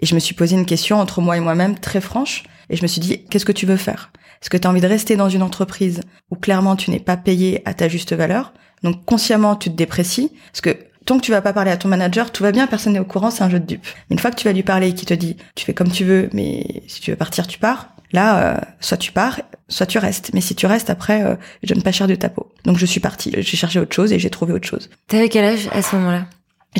Et 0.00 0.06
je 0.06 0.14
me 0.14 0.20
suis 0.20 0.34
posé 0.34 0.56
une 0.56 0.64
question 0.66 0.98
entre 0.98 1.20
moi 1.20 1.36
et 1.36 1.40
moi-même 1.40 1.78
très 1.78 2.00
franche. 2.00 2.44
Et 2.70 2.76
je 2.76 2.82
me 2.82 2.86
suis 2.86 3.00
dit, 3.00 3.24
qu'est-ce 3.30 3.44
que 3.44 3.52
tu 3.52 3.66
veux 3.66 3.76
faire? 3.76 4.12
Est-ce 4.42 4.50
que 4.50 4.56
tu 4.56 4.66
as 4.66 4.70
envie 4.70 4.80
de 4.80 4.86
rester 4.86 5.16
dans 5.16 5.28
une 5.28 5.42
entreprise 5.42 6.00
où 6.30 6.36
clairement 6.36 6.76
tu 6.76 6.90
n'es 6.90 7.00
pas 7.00 7.16
payé 7.16 7.62
à 7.64 7.74
ta 7.74 7.88
juste 7.88 8.12
valeur? 8.14 8.52
Donc 8.82 9.04
consciemment, 9.04 9.56
tu 9.56 9.70
te 9.70 9.74
déprécies. 9.74 10.30
Parce 10.52 10.60
que 10.60 10.76
tant 11.04 11.16
que 11.18 11.24
tu 11.24 11.30
vas 11.32 11.40
pas 11.42 11.52
parler 11.52 11.70
à 11.70 11.76
ton 11.76 11.88
manager, 11.88 12.30
tout 12.30 12.42
va 12.42 12.52
bien, 12.52 12.66
personne 12.66 12.92
n'est 12.92 12.98
au 13.00 13.04
courant, 13.04 13.30
c'est 13.30 13.42
un 13.42 13.50
jeu 13.50 13.58
de 13.60 13.66
dupes. 13.66 13.86
Mais 14.08 14.14
une 14.14 14.20
fois 14.20 14.30
que 14.30 14.36
tu 14.36 14.46
vas 14.46 14.52
lui 14.52 14.62
parler 14.62 14.88
et 14.88 14.94
qu'il 14.94 15.06
te 15.08 15.14
dit, 15.14 15.36
tu 15.54 15.64
fais 15.64 15.74
comme 15.74 15.90
tu 15.90 16.04
veux, 16.04 16.28
mais 16.32 16.82
si 16.86 17.00
tu 17.00 17.10
veux 17.10 17.16
partir, 17.16 17.46
tu 17.46 17.58
pars. 17.58 17.88
Là, 18.12 18.56
euh, 18.56 18.60
soit 18.80 18.96
tu 18.96 19.12
pars, 19.12 19.40
soit 19.68 19.84
tu 19.86 19.98
restes. 19.98 20.30
Mais 20.32 20.40
si 20.40 20.54
tu 20.54 20.64
restes, 20.66 20.88
après, 20.88 21.22
euh, 21.24 21.34
je 21.62 21.74
donne 21.74 21.82
pas 21.82 21.92
cher 21.92 22.06
de 22.06 22.14
ta 22.14 22.28
peau. 22.30 22.50
Donc 22.64 22.78
je 22.78 22.86
suis 22.86 23.00
partie. 23.00 23.32
J'ai 23.36 23.56
cherché 23.56 23.78
autre 23.80 23.94
chose 23.94 24.12
et 24.12 24.18
j'ai 24.18 24.30
trouvé 24.30 24.54
autre 24.54 24.66
chose. 24.66 24.88
T'avais 25.08 25.28
quel 25.28 25.44
âge 25.44 25.68
à 25.72 25.82
ce 25.82 25.94
moment-là? 25.96 26.26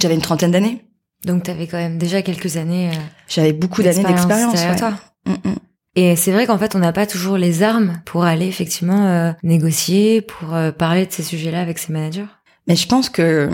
J'avais 0.00 0.14
une 0.14 0.22
trentaine 0.22 0.52
d'années. 0.52 0.84
Donc 1.24 1.42
t'avais 1.42 1.66
quand 1.66 1.76
même 1.76 1.98
déjà 1.98 2.22
quelques 2.22 2.56
années. 2.56 2.88
euh, 2.90 3.00
J'avais 3.28 3.52
beaucoup 3.52 3.82
d'années 3.82 4.04
d'expérience. 4.04 4.52
derrière 4.54 4.70
ouais. 4.72 4.78
toi. 4.78 4.94
Mm, 5.26 5.32
mm. 5.50 5.54
Et 6.00 6.14
c'est 6.14 6.30
vrai 6.30 6.46
qu'en 6.46 6.58
fait, 6.58 6.76
on 6.76 6.78
n'a 6.78 6.92
pas 6.92 7.06
toujours 7.06 7.36
les 7.38 7.64
armes 7.64 8.00
pour 8.04 8.22
aller 8.22 8.46
effectivement 8.46 9.08
euh, 9.08 9.32
négocier, 9.42 10.22
pour 10.22 10.54
euh, 10.54 10.70
parler 10.70 11.06
de 11.06 11.10
ces 11.10 11.24
sujets-là 11.24 11.60
avec 11.60 11.80
ses 11.80 11.92
managers. 11.92 12.28
Mais 12.68 12.76
je 12.76 12.86
pense 12.86 13.10
que 13.10 13.50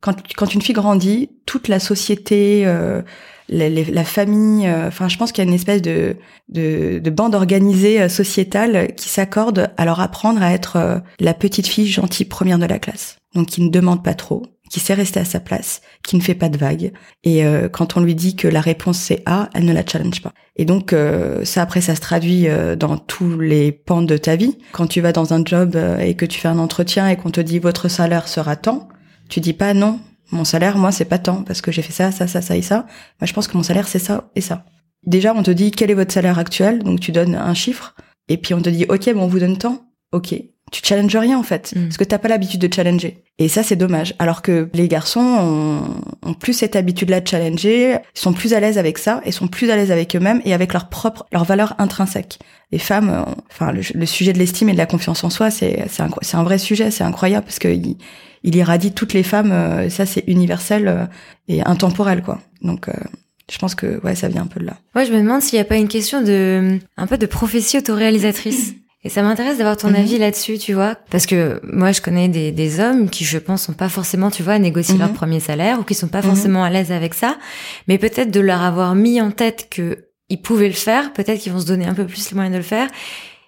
quand, 0.00 0.16
quand 0.34 0.52
une 0.52 0.62
fille 0.62 0.74
grandit, 0.74 1.30
toute 1.46 1.68
la 1.68 1.78
société, 1.78 2.66
euh, 2.66 3.02
la, 3.48 4.04
famille, 4.04 4.66
euh, 4.66 4.88
enfin, 4.88 5.08
je 5.08 5.16
pense 5.16 5.32
qu'il 5.32 5.44
y 5.44 5.46
a 5.46 5.48
une 5.48 5.54
espèce 5.54 5.82
de, 5.82 6.16
de, 6.48 6.98
de 6.98 7.10
bande 7.10 7.34
organisée 7.34 8.02
euh, 8.02 8.08
sociétale 8.08 8.94
qui 8.96 9.08
s'accorde 9.08 9.70
à 9.76 9.84
leur 9.84 10.00
apprendre 10.00 10.42
à 10.42 10.52
être 10.52 10.76
euh, 10.76 10.98
la 11.20 11.34
petite 11.34 11.66
fille 11.66 11.86
gentille 11.86 12.26
première 12.26 12.58
de 12.58 12.66
la 12.66 12.78
classe. 12.78 13.18
Donc, 13.34 13.46
qui 13.46 13.62
ne 13.62 13.70
demande 13.70 14.02
pas 14.02 14.14
trop, 14.14 14.42
qui 14.70 14.80
sait 14.80 14.94
rester 14.94 15.20
à 15.20 15.24
sa 15.24 15.40
place, 15.40 15.80
qui 16.04 16.16
ne 16.16 16.20
fait 16.20 16.34
pas 16.34 16.48
de 16.48 16.58
vagues. 16.58 16.92
Et 17.24 17.44
euh, 17.44 17.68
quand 17.68 17.96
on 17.96 18.00
lui 18.00 18.14
dit 18.14 18.36
que 18.36 18.48
la 18.48 18.60
réponse 18.60 18.98
c'est 18.98 19.22
A, 19.26 19.48
elle 19.54 19.64
ne 19.64 19.72
la 19.72 19.84
challenge 19.86 20.22
pas. 20.22 20.32
Et 20.56 20.64
donc, 20.64 20.92
euh, 20.92 21.44
ça 21.44 21.62
après, 21.62 21.80
ça 21.80 21.94
se 21.94 22.00
traduit 22.00 22.48
euh, 22.48 22.76
dans 22.76 22.96
tous 22.96 23.38
les 23.38 23.72
pans 23.72 24.02
de 24.02 24.16
ta 24.16 24.36
vie. 24.36 24.56
Quand 24.72 24.86
tu 24.86 25.00
vas 25.00 25.12
dans 25.12 25.34
un 25.34 25.44
job 25.44 25.76
euh, 25.76 25.98
et 25.98 26.14
que 26.14 26.24
tu 26.24 26.40
fais 26.40 26.48
un 26.48 26.58
entretien 26.58 27.08
et 27.08 27.16
qu'on 27.16 27.30
te 27.30 27.40
dit 27.40 27.58
votre 27.58 27.88
salaire 27.88 28.26
sera 28.26 28.56
tant, 28.56 28.88
tu 29.28 29.40
dis 29.40 29.52
pas 29.52 29.74
non. 29.74 30.00
Mon 30.32 30.44
salaire, 30.44 30.78
moi, 30.78 30.92
c'est 30.92 31.04
pas 31.04 31.18
tant 31.18 31.42
parce 31.42 31.60
que 31.60 31.70
j'ai 31.70 31.82
fait 31.82 31.92
ça, 31.92 32.10
ça, 32.10 32.26
ça, 32.26 32.40
ça 32.40 32.56
et 32.56 32.62
ça. 32.62 32.86
Moi, 33.20 33.26
je 33.26 33.32
pense 33.32 33.46
que 33.48 33.56
mon 33.56 33.62
salaire, 33.62 33.86
c'est 33.86 33.98
ça 33.98 34.30
et 34.34 34.40
ça. 34.40 34.64
Déjà, 35.04 35.34
on 35.34 35.42
te 35.42 35.50
dit 35.50 35.70
quel 35.70 35.90
est 35.90 35.94
votre 35.94 36.12
salaire 36.12 36.38
actuel, 36.38 36.82
donc 36.82 37.00
tu 37.00 37.12
donnes 37.12 37.36
un 37.36 37.54
chiffre, 37.54 37.94
et 38.28 38.38
puis 38.38 38.54
on 38.54 38.62
te 38.62 38.70
dit 38.70 38.86
ok, 38.88 39.12
bon, 39.14 39.22
on 39.22 39.26
vous 39.28 39.38
donne 39.38 39.56
tant. 39.56 39.86
Ok, 40.12 40.34
tu 40.80 40.86
challenges 40.86 41.16
rien 41.16 41.38
en 41.38 41.42
fait, 41.42 41.72
Mm. 41.76 41.84
parce 41.84 41.96
que 41.96 42.04
t'as 42.04 42.18
pas 42.18 42.28
l'habitude 42.28 42.60
de 42.60 42.72
challenger. 42.72 43.22
Et 43.38 43.48
ça, 43.48 43.62
c'est 43.62 43.76
dommage. 43.76 44.14
Alors 44.18 44.40
que 44.42 44.68
les 44.74 44.88
garçons 44.88 45.20
ont, 45.20 46.28
ont 46.30 46.34
plus 46.34 46.52
cette 46.54 46.74
habitude-là 46.76 47.20
de 47.20 47.28
challenger, 47.28 47.98
sont 48.14 48.32
plus 48.32 48.54
à 48.54 48.60
l'aise 48.60 48.78
avec 48.78 48.96
ça 48.98 49.20
et 49.24 49.32
sont 49.32 49.46
plus 49.48 49.70
à 49.70 49.76
l'aise 49.76 49.90
avec 49.92 50.16
eux-mêmes 50.16 50.40
et 50.44 50.54
avec 50.54 50.72
leur 50.72 50.88
propre, 50.88 51.26
leur 51.32 51.44
valeur 51.44 51.74
intrinsèque. 51.78 52.38
Les 52.72 52.78
femmes, 52.78 53.10
euh, 53.10 53.22
enfin, 53.50 53.72
le, 53.72 53.82
le 53.94 54.06
sujet 54.06 54.32
de 54.32 54.38
l'estime 54.38 54.68
et 54.68 54.72
de 54.72 54.78
la 54.78 54.86
confiance 54.86 55.22
en 55.24 55.30
soi, 55.30 55.50
c'est 55.50 55.84
c'est 55.88 56.02
un, 56.02 56.08
c'est 56.22 56.36
un 56.36 56.42
vrai 56.44 56.58
sujet, 56.58 56.90
c'est 56.90 57.04
incroyable 57.04 57.44
parce 57.44 57.58
que 57.58 57.68
il, 57.68 57.96
il 58.42 58.56
irradie 58.56 58.92
toutes 58.92 59.12
les 59.12 59.22
femmes. 59.22 59.52
euh, 59.52 59.88
ça, 59.90 60.06
c'est 60.06 60.24
universel 60.26 60.88
euh, 60.88 61.04
et 61.48 61.62
intemporel, 61.66 62.22
quoi. 62.22 62.40
Donc, 62.62 62.88
euh, 62.88 62.92
je 63.52 63.58
pense 63.58 63.74
que 63.76 64.00
ouais, 64.02 64.14
ça 64.16 64.28
vient 64.28 64.42
un 64.42 64.46
peu 64.46 64.58
de 64.60 64.64
là. 64.66 64.76
Moi, 64.94 65.04
je 65.04 65.12
me 65.12 65.18
demande 65.20 65.42
s'il 65.42 65.56
n'y 65.58 65.60
a 65.60 65.64
pas 65.64 65.76
une 65.76 65.88
question 65.88 66.22
de 66.22 66.78
un 66.96 67.06
peu 67.06 67.18
de 67.18 67.26
prophétie 67.26 67.76
autoréalisatrice. 67.78 68.72
Et 69.06 69.08
ça 69.08 69.22
m'intéresse 69.22 69.58
d'avoir 69.58 69.76
ton 69.76 69.90
Mhm. 69.90 69.94
avis 69.94 70.18
là-dessus, 70.18 70.58
tu 70.58 70.72
vois, 70.72 70.96
parce 71.12 71.26
que 71.26 71.60
moi, 71.62 71.92
je 71.92 72.00
connais 72.00 72.26
des, 72.28 72.50
des 72.50 72.80
hommes 72.80 73.08
qui, 73.08 73.24
je 73.24 73.38
pense, 73.38 73.62
sont 73.62 73.72
pas 73.72 73.88
forcément, 73.88 74.32
tu 74.32 74.42
vois, 74.42 74.54
à 74.54 74.58
négocier 74.58 74.98
leur 74.98 75.10
Mhm. 75.10 75.14
premier 75.14 75.38
salaire 75.38 75.78
ou 75.78 75.84
qui 75.84 75.94
sont 75.94 76.08
pas 76.08 76.22
Mhm. 76.22 76.24
forcément 76.30 76.64
à 76.64 76.70
l'aise 76.70 76.90
avec 76.90 77.14
ça, 77.14 77.36
mais 77.86 77.98
peut-être 77.98 78.32
de 78.32 78.40
leur 78.40 78.62
avoir 78.62 78.96
mis 78.96 79.20
en 79.20 79.30
tête 79.30 79.68
que 79.70 80.06
ils 80.28 80.42
pouvaient 80.42 80.66
le 80.66 80.74
faire, 80.74 81.12
peut-être 81.12 81.38
qu'ils 81.38 81.52
vont 81.52 81.60
se 81.60 81.66
donner 81.66 81.86
un 81.86 81.94
peu 81.94 82.04
plus 82.04 82.28
les 82.30 82.34
moyens 82.34 82.52
de 82.52 82.58
le 82.58 82.64
faire. 82.64 82.88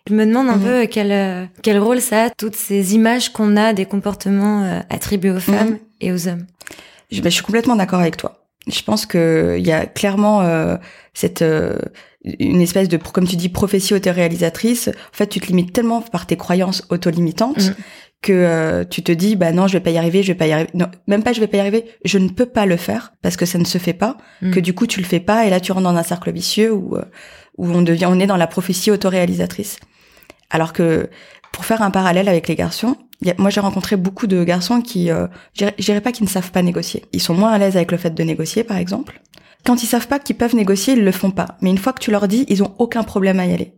Je 0.08 0.14
me 0.14 0.24
demande 0.24 0.48
un 0.48 0.58
peu 0.58 0.86
quel 0.86 1.10
euh, 1.10 1.44
quel 1.62 1.80
rôle 1.80 2.00
ça 2.00 2.26
a 2.26 2.30
toutes 2.30 2.54
ces 2.54 2.94
images 2.94 3.30
qu'on 3.32 3.56
a 3.56 3.72
des 3.72 3.84
comportements 3.84 4.62
euh, 4.62 4.78
attribués 4.90 5.32
aux 5.32 5.40
femmes 5.40 5.78
et 6.00 6.12
aux 6.12 6.28
hommes. 6.28 6.46
Je, 7.10 7.20
ben, 7.20 7.30
je 7.30 7.34
suis 7.34 7.42
complètement 7.42 7.74
d'accord 7.74 7.98
avec 8.00 8.16
toi. 8.16 8.44
Je 8.68 8.80
pense 8.82 9.06
que 9.06 9.56
il 9.58 9.66
y 9.66 9.72
a 9.72 9.86
clairement 9.86 10.42
euh, 10.42 10.76
cette 11.14 11.42
euh, 11.42 11.78
une 12.38 12.60
espèce 12.60 12.88
de 12.88 12.96
comme 12.96 13.26
tu 13.26 13.36
dis 13.36 13.48
prophétie 13.48 13.94
autoréalisatrice. 13.94 14.88
En 14.88 15.16
fait, 15.16 15.26
tu 15.28 15.40
te 15.40 15.46
limites 15.46 15.72
tellement 15.72 16.00
par 16.00 16.26
tes 16.26 16.36
croyances 16.36 16.84
auto-limitantes 16.90 17.58
Mhm. 17.68 17.74
que 18.22 18.32
euh, 18.32 18.84
tu 18.84 19.02
te 19.02 19.12
dis 19.12 19.36
bah 19.36 19.52
non, 19.52 19.66
je 19.68 19.74
vais 19.74 19.80
pas 19.80 19.90
y 19.90 19.98
arriver, 19.98 20.22
je 20.22 20.28
vais 20.32 20.38
pas 20.38 20.46
y 20.46 20.52
arriver. 20.52 20.70
Non, 20.74 20.86
même 21.06 21.22
pas 21.22 21.32
je 21.32 21.40
vais 21.40 21.46
pas 21.46 21.56
y 21.58 21.60
arriver, 21.60 21.84
je 22.04 22.18
ne 22.18 22.28
peux 22.28 22.46
pas 22.46 22.66
le 22.66 22.76
faire 22.76 23.12
parce 23.22 23.36
que 23.36 23.46
ça 23.46 23.58
ne 23.58 23.64
se 23.64 23.78
fait 23.78 23.92
pas. 23.92 24.16
Mhm. 24.42 24.50
Que 24.52 24.60
du 24.60 24.74
coup 24.74 24.86
tu 24.86 25.00
le 25.00 25.06
fais 25.06 25.20
pas 25.20 25.46
et 25.46 25.50
là 25.50 25.60
tu 25.60 25.72
rentres 25.72 25.84
dans 25.90 25.96
un 25.96 26.02
cercle 26.02 26.32
vicieux 26.32 26.72
où 26.72 26.96
euh, 26.96 27.04
où 27.56 27.68
on 27.70 27.82
devient 27.82 28.06
on 28.06 28.18
est 28.20 28.26
dans 28.26 28.36
la 28.36 28.46
prophétie 28.46 28.90
autoréalisatrice. 28.90 29.78
Alors 30.50 30.72
que 30.72 31.08
pour 31.52 31.64
faire 31.64 31.82
un 31.82 31.90
parallèle 31.90 32.28
avec 32.28 32.46
les 32.48 32.54
garçons, 32.54 32.96
il 33.20 33.28
y 33.28 33.30
a- 33.30 33.34
moi 33.38 33.50
j'ai 33.50 33.60
rencontré 33.60 33.96
beaucoup 33.96 34.26
de 34.26 34.44
garçons 34.44 34.80
qui, 34.80 35.10
euh, 35.10 35.26
je 35.54 35.58
dirais- 35.60 35.74
je 35.78 35.84
dirais 35.84 36.00
pas 36.00 36.12
qu'ils 36.12 36.24
ne 36.24 36.30
savent 36.30 36.50
pas 36.52 36.62
négocier. 36.62 37.04
Ils 37.12 37.20
sont 37.22 37.34
moins 37.34 37.50
à 37.52 37.58
l'aise 37.58 37.76
avec 37.76 37.90
le 37.90 37.98
fait 37.98 38.10
de 38.14 38.22
négocier, 38.22 38.64
par 38.64 38.76
exemple. 38.76 39.20
Quand 39.64 39.82
ils 39.82 39.86
savent 39.86 40.08
pas 40.08 40.18
qu'ils 40.18 40.36
peuvent 40.36 40.54
négocier, 40.54 40.94
ils 40.94 41.04
le 41.04 41.12
font 41.12 41.30
pas. 41.30 41.56
Mais 41.60 41.70
une 41.70 41.78
fois 41.78 41.92
que 41.92 42.00
tu 42.00 42.10
leur 42.10 42.28
dis, 42.28 42.46
ils 42.48 42.62
ont 42.62 42.74
aucun 42.78 43.02
problème 43.02 43.40
à 43.40 43.46
y 43.46 43.52
aller. 43.52 43.74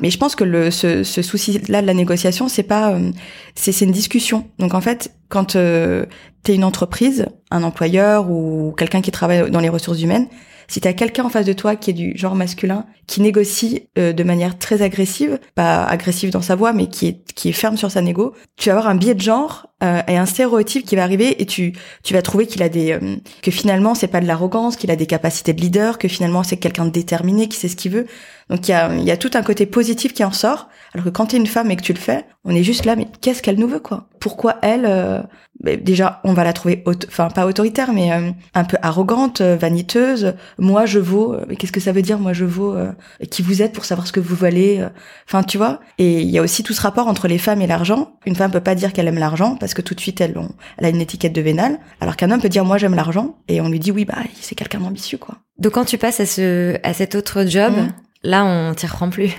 Mais 0.00 0.10
je 0.10 0.18
pense 0.18 0.36
que 0.36 0.44
le, 0.44 0.70
ce, 0.70 1.02
ce 1.02 1.22
souci-là 1.22 1.82
de 1.82 1.86
la 1.86 1.94
négociation, 1.94 2.48
c'est 2.48 2.62
pas, 2.62 2.92
euh, 2.92 3.10
c'est 3.54 3.78
une 3.80 3.90
discussion. 3.90 4.48
Donc 4.58 4.74
en 4.74 4.80
fait, 4.80 5.12
quand 5.28 5.56
euh, 5.56 6.06
t'es 6.42 6.54
une 6.54 6.64
entreprise, 6.64 7.26
un 7.50 7.62
employeur 7.62 8.30
ou 8.30 8.72
quelqu'un 8.76 9.00
qui 9.00 9.10
travaille 9.10 9.50
dans 9.50 9.60
les 9.60 9.68
ressources 9.68 10.00
humaines, 10.00 10.28
si 10.68 10.80
t'as 10.80 10.92
quelqu'un 10.92 11.24
en 11.24 11.28
face 11.28 11.46
de 11.46 11.52
toi 11.52 11.76
qui 11.76 11.90
est 11.90 11.94
du 11.94 12.16
genre 12.16 12.34
masculin, 12.34 12.86
qui 13.06 13.20
négocie 13.20 13.88
euh, 13.98 14.12
de 14.12 14.24
manière 14.24 14.58
très 14.58 14.82
agressive, 14.82 15.38
pas 15.54 15.84
agressive 15.84 16.30
dans 16.30 16.42
sa 16.42 16.56
voix, 16.56 16.72
mais 16.72 16.88
qui 16.88 17.06
est 17.06 17.24
qui 17.34 17.48
est 17.48 17.52
ferme 17.52 17.76
sur 17.76 17.90
sa 17.90 18.00
négo, 18.00 18.34
tu 18.56 18.68
vas 18.68 18.76
avoir 18.76 18.88
un 18.88 18.94
biais 18.94 19.14
de 19.14 19.20
genre 19.20 19.68
euh, 19.82 20.02
et 20.06 20.16
un 20.16 20.26
stéréotype 20.26 20.86
qui 20.86 20.96
va 20.96 21.02
arriver 21.02 21.42
et 21.42 21.46
tu 21.46 21.72
tu 22.02 22.14
vas 22.14 22.22
trouver 22.22 22.46
qu'il 22.46 22.62
a 22.62 22.68
des 22.68 22.92
euh, 22.92 23.16
que 23.42 23.50
finalement 23.50 23.94
c'est 23.94 24.08
pas 24.08 24.20
de 24.20 24.26
l'arrogance, 24.26 24.76
qu'il 24.76 24.90
a 24.90 24.96
des 24.96 25.06
capacités 25.06 25.52
de 25.52 25.60
leader, 25.60 25.98
que 25.98 26.08
finalement 26.08 26.42
c'est 26.42 26.56
quelqu'un 26.56 26.86
de 26.86 26.90
déterminé, 26.90 27.48
qui 27.48 27.58
sait 27.58 27.68
ce 27.68 27.76
qu'il 27.76 27.92
veut. 27.92 28.06
Donc 28.50 28.68
il 28.68 28.70
y 28.70 28.74
a 28.74 28.94
y 28.94 29.10
a 29.10 29.16
tout 29.16 29.30
un 29.34 29.42
côté 29.42 29.66
positif 29.66 30.14
qui 30.14 30.24
en 30.24 30.32
sort, 30.32 30.68
alors 30.94 31.04
que 31.04 31.10
quand 31.10 31.26
t'es 31.26 31.36
une 31.36 31.46
femme 31.46 31.70
et 31.70 31.76
que 31.76 31.82
tu 31.82 31.92
le 31.92 31.98
fais, 31.98 32.24
on 32.44 32.54
est 32.54 32.62
juste 32.62 32.84
là 32.84 32.96
mais 32.96 33.08
qu'est-ce 33.20 33.42
qu'elle 33.42 33.58
nous 33.58 33.68
veut 33.68 33.80
quoi? 33.80 34.08
Pourquoi 34.20 34.56
elle 34.62 34.86
euh, 34.86 35.20
déjà 35.64 36.20
on 36.24 36.32
va 36.32 36.44
la 36.44 36.52
trouver 36.52 36.82
enfin 37.08 37.28
pas 37.28 37.46
autoritaire 37.46 37.92
mais 37.92 38.12
euh, 38.12 38.30
un 38.54 38.64
peu 38.64 38.76
arrogante, 38.82 39.40
euh, 39.40 39.56
vaniteuse, 39.56 40.34
moi 40.58 40.86
je 40.86 40.98
vaux 40.98 41.32
euh, 41.34 41.44
mais 41.48 41.56
qu'est-ce 41.56 41.72
que 41.72 41.80
ça 41.80 41.92
veut 41.92 42.02
dire 42.02 42.18
moi 42.18 42.32
je 42.32 42.44
vaux 42.44 42.74
euh, 42.74 42.92
qui 43.30 43.42
vous 43.42 43.62
êtes 43.62 43.72
pour 43.72 43.84
savoir 43.84 44.06
ce 44.06 44.12
que 44.12 44.20
vous 44.20 44.36
valez 44.36 44.80
euh, 44.80 44.88
enfin 45.28 45.42
tu 45.42 45.58
vois? 45.58 45.80
Et 45.98 46.20
il 46.20 46.30
y 46.30 46.38
a 46.38 46.42
aussi 46.42 46.62
tout 46.62 46.72
ce 46.72 46.80
rapport 46.82 47.08
entre 47.08 47.28
les 47.28 47.38
femmes 47.38 47.62
et 47.62 47.66
l'argent. 47.66 48.12
Une 48.26 48.34
femme 48.36 48.50
peut 48.50 48.60
pas 48.60 48.74
dire 48.74 48.92
qu'elle 48.92 49.08
aime 49.08 49.18
l'argent 49.18 49.56
parce 49.56 49.74
que 49.74 49.82
tout 49.82 49.94
de 49.94 50.00
suite 50.00 50.20
elle, 50.20 50.36
on- 50.38 50.50
elle 50.78 50.86
a 50.86 50.88
une 50.88 51.00
étiquette 51.00 51.32
de 51.32 51.40
vénale 51.40 51.78
alors 52.00 52.16
qu'un 52.16 52.30
homme 52.30 52.40
peut 52.40 52.48
dire 52.48 52.64
moi 52.64 52.78
j'aime 52.78 52.94
l'argent 52.94 53.36
et 53.48 53.60
on 53.60 53.68
lui 53.68 53.78
dit 53.80 53.90
oui 53.90 54.04
bah 54.04 54.16
c'est 54.40 54.54
quelqu'un 54.54 54.80
d'ambitieux 54.80 55.18
quoi. 55.18 55.36
Donc 55.58 55.72
quand 55.72 55.84
tu 55.84 55.98
passes 55.98 56.20
à 56.20 56.26
ce 56.26 56.76
à 56.82 56.92
cet 56.94 57.14
autre 57.14 57.44
job, 57.46 57.72
Mhm. 57.76 57.92
là 58.22 58.44
on 58.44 58.74
t'y 58.74 58.86
reprend 58.86 59.08
plus. 59.10 59.30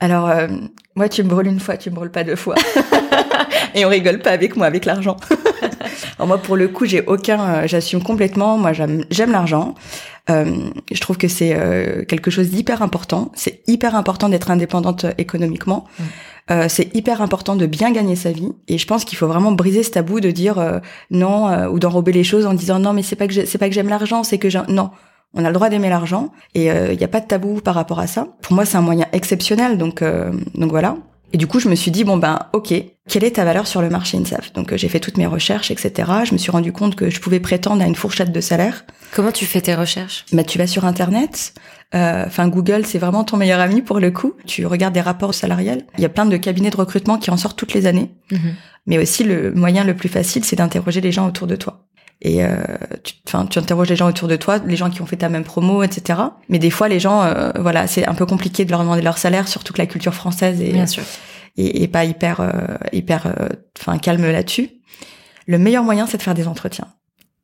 alors 0.00 0.28
euh, 0.28 0.46
moi 0.94 1.08
tu 1.08 1.22
me 1.22 1.28
brûles 1.28 1.46
une 1.46 1.60
fois 1.60 1.76
tu 1.76 1.90
me 1.90 1.94
brûles 1.94 2.10
pas 2.10 2.22
deux 2.24 2.36
fois 2.36 2.54
et 3.74 3.84
on 3.84 3.88
rigole 3.88 4.18
pas 4.18 4.30
avec 4.30 4.56
moi 4.56 4.66
avec 4.66 4.84
l'argent 4.84 5.16
alors 6.16 6.28
moi 6.28 6.38
pour 6.38 6.56
le 6.56 6.68
coup 6.68 6.86
j'ai 6.86 7.02
aucun 7.06 7.40
euh, 7.40 7.66
j'assume 7.66 8.02
complètement 8.02 8.58
moi 8.58 8.72
j'aime 8.72 9.04
j'aime 9.10 9.32
l'argent 9.32 9.74
Euh, 10.28 10.70
je 10.90 11.00
trouve 11.00 11.18
que 11.18 11.28
c'est 11.28 11.54
euh, 11.54 12.04
quelque 12.04 12.32
chose 12.32 12.48
d'hyper 12.50 12.82
important 12.82 13.30
c'est 13.36 13.62
hyper 13.68 13.94
important 13.94 14.28
d'être 14.28 14.50
indépendante 14.50 15.04
euh, 15.04 15.12
économiquement 15.18 15.86
Mm. 15.98 16.04
Euh, 16.50 16.66
c'est 16.68 16.94
hyper 16.94 17.22
important 17.22 17.56
de 17.56 17.66
bien 17.66 17.90
gagner 17.90 18.14
sa 18.14 18.30
vie 18.30 18.52
et 18.68 18.78
je 18.78 18.86
pense 18.86 19.04
qu'il 19.04 19.18
faut 19.18 19.26
vraiment 19.26 19.50
briser 19.50 19.82
ce 19.82 19.90
tabou 19.90 20.20
de 20.20 20.30
dire 20.30 20.58
euh, 20.58 20.78
non 21.10 21.48
euh, 21.48 21.68
ou 21.68 21.80
d'enrober 21.80 22.12
les 22.12 22.22
choses 22.22 22.46
en 22.46 22.54
disant 22.54 22.78
non 22.78 22.92
mais 22.92 23.02
c'est 23.02 23.16
pas 23.16 23.26
que 23.26 23.44
c'est 23.44 23.58
pas 23.58 23.68
que 23.68 23.74
j'aime 23.74 23.88
l'argent, 23.88 24.22
c'est 24.22 24.38
que 24.38 24.48
non. 24.70 24.90
On 25.34 25.44
a 25.44 25.48
le 25.48 25.54
droit 25.54 25.68
d'aimer 25.68 25.90
l'argent 25.90 26.32
et 26.54 26.68
il 26.68 26.96
n'y 26.96 27.04
a 27.04 27.08
pas 27.08 27.20
de 27.20 27.26
tabou 27.26 27.60
par 27.60 27.74
rapport 27.74 27.98
à 27.98 28.06
ça. 28.06 28.28
Pour 28.40 28.54
moi, 28.54 28.64
c'est 28.64 28.78
un 28.78 28.80
moyen 28.80 29.04
exceptionnel, 29.12 29.76
donc 29.76 30.02
donc 30.54 30.70
voilà. 30.70 30.96
Et 31.32 31.38
du 31.38 31.46
coup, 31.46 31.60
je 31.60 31.68
me 31.68 31.74
suis 31.74 31.90
dit 31.90 32.04
bon 32.04 32.16
ben 32.16 32.38
ok, 32.52 32.72
quelle 33.08 33.24
est 33.24 33.32
ta 33.32 33.44
valeur 33.44 33.66
sur 33.66 33.82
le 33.82 33.90
marché 33.90 34.16
INSAF? 34.16 34.52
Donc 34.52 34.74
j'ai 34.74 34.88
fait 34.88 35.00
toutes 35.00 35.18
mes 35.18 35.26
recherches, 35.26 35.70
etc. 35.70 36.10
Je 36.24 36.32
me 36.32 36.38
suis 36.38 36.50
rendu 36.50 36.72
compte 36.72 36.96
que 36.96 37.10
je 37.10 37.20
pouvais 37.20 37.40
prétendre 37.40 37.82
à 37.82 37.86
une 37.86 37.94
fourchette 37.94 38.32
de 38.32 38.40
salaire. 38.40 38.84
Comment 39.14 39.32
tu 39.32 39.44
fais 39.44 39.60
tes 39.60 39.74
recherches? 39.74 40.24
Bah 40.32 40.44
tu 40.44 40.58
vas 40.58 40.66
sur 40.66 40.84
internet, 40.84 41.52
euh, 41.94 42.24
enfin, 42.26 42.48
Google, 42.48 42.84
c'est 42.84 42.98
vraiment 42.98 43.24
ton 43.24 43.36
meilleur 43.36 43.60
ami 43.60 43.82
pour 43.82 44.00
le 44.00 44.10
coup. 44.10 44.34
Tu 44.46 44.66
regardes 44.66 44.94
des 44.94 45.00
rapports 45.00 45.34
salariales. 45.34 45.82
Il 45.98 46.02
y 46.02 46.04
a 46.04 46.08
plein 46.08 46.26
de 46.26 46.36
cabinets 46.36 46.70
de 46.70 46.76
recrutement 46.76 47.18
qui 47.18 47.30
en 47.30 47.36
sortent 47.36 47.58
toutes 47.58 47.74
les 47.74 47.86
années. 47.86 48.10
Mhm. 48.32 48.54
Mais 48.86 48.98
aussi, 48.98 49.24
le 49.24 49.52
moyen 49.52 49.84
le 49.84 49.94
plus 49.94 50.08
facile, 50.08 50.44
c'est 50.44 50.56
d'interroger 50.56 51.00
les 51.00 51.12
gens 51.12 51.26
autour 51.26 51.46
de 51.46 51.56
toi. 51.56 51.86
Et 52.22 52.42
euh, 52.42 52.56
tu, 53.04 53.14
enfin, 53.26 53.46
tu 53.46 53.58
interroges 53.58 53.88
les 53.88 53.96
gens 53.96 54.08
autour 54.08 54.28
de 54.28 54.36
toi, 54.36 54.58
les 54.58 54.76
gens 54.76 54.90
qui 54.90 55.02
ont 55.02 55.06
fait 55.06 55.16
ta 55.16 55.28
même 55.28 55.44
promo, 55.44 55.82
etc. 55.82 56.20
Mais 56.48 56.58
des 56.58 56.70
fois, 56.70 56.88
les 56.88 56.98
gens, 56.98 57.22
euh, 57.22 57.50
voilà, 57.58 57.86
c'est 57.86 58.06
un 58.06 58.14
peu 58.14 58.26
compliqué 58.26 58.64
de 58.64 58.70
leur 58.70 58.80
demander 58.80 59.02
leur 59.02 59.18
salaire, 59.18 59.48
surtout 59.48 59.72
que 59.72 59.78
la 59.78 59.86
culture 59.86 60.14
française 60.14 60.60
est, 60.62 60.72
Bien 60.72 60.86
sûr. 60.86 61.02
est, 61.56 61.88
pas 61.88 62.04
hyper, 62.04 62.40
hyper, 62.92 63.34
enfin, 63.78 63.98
calme 63.98 64.30
là-dessus. 64.30 64.70
Le 65.46 65.58
meilleur 65.58 65.84
moyen, 65.84 66.06
c'est 66.06 66.16
de 66.16 66.22
faire 66.22 66.34
des 66.34 66.48
entretiens. 66.48 66.88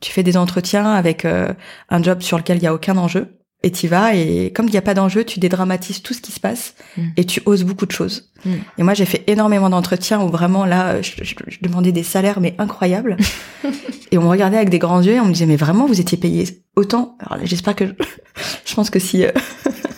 Tu 0.00 0.10
fais 0.10 0.22
des 0.22 0.36
entretiens 0.36 0.92
avec 0.92 1.24
un 1.24 2.02
job 2.02 2.22
sur 2.22 2.38
lequel 2.38 2.56
il 2.56 2.62
y 2.62 2.66
a 2.66 2.74
aucun 2.74 2.96
enjeu 2.96 3.41
et 3.62 3.70
tu 3.70 3.88
vas 3.88 4.14
et 4.14 4.52
comme 4.54 4.66
il 4.66 4.72
n'y 4.72 4.78
a 4.78 4.82
pas 4.82 4.94
d'enjeu, 4.94 5.24
tu 5.24 5.38
dédramatises 5.38 6.02
tout 6.02 6.14
ce 6.14 6.20
qui 6.20 6.32
se 6.32 6.40
passe 6.40 6.74
mm. 6.96 7.02
et 7.16 7.24
tu 7.24 7.42
oses 7.46 7.64
beaucoup 7.64 7.86
de 7.86 7.92
choses. 7.92 8.30
Mm. 8.44 8.50
Et 8.78 8.82
moi, 8.82 8.94
j'ai 8.94 9.04
fait 9.04 9.24
énormément 9.26 9.70
d'entretiens 9.70 10.20
où 10.20 10.28
vraiment 10.28 10.64
là, 10.64 11.00
je, 11.00 11.12
demandais 11.60 11.92
des 11.92 12.02
salaires 12.02 12.40
mais 12.40 12.54
incroyables 12.58 13.16
et 14.10 14.18
on 14.18 14.22
me 14.22 14.28
regardait 14.28 14.56
avec 14.56 14.70
des 14.70 14.78
grands 14.78 15.02
yeux 15.02 15.14
et 15.14 15.20
on 15.20 15.26
me 15.26 15.32
disait 15.32 15.46
mais 15.46 15.56
vraiment 15.56 15.86
vous 15.86 16.00
étiez 16.00 16.18
payé 16.18 16.44
autant? 16.76 17.16
Alors 17.20 17.44
j'espère 17.44 17.76
que 17.76 17.84
je, 18.64 18.74
pense 18.74 18.90
que 18.90 18.98
si 18.98 19.24
euh, 19.24 19.30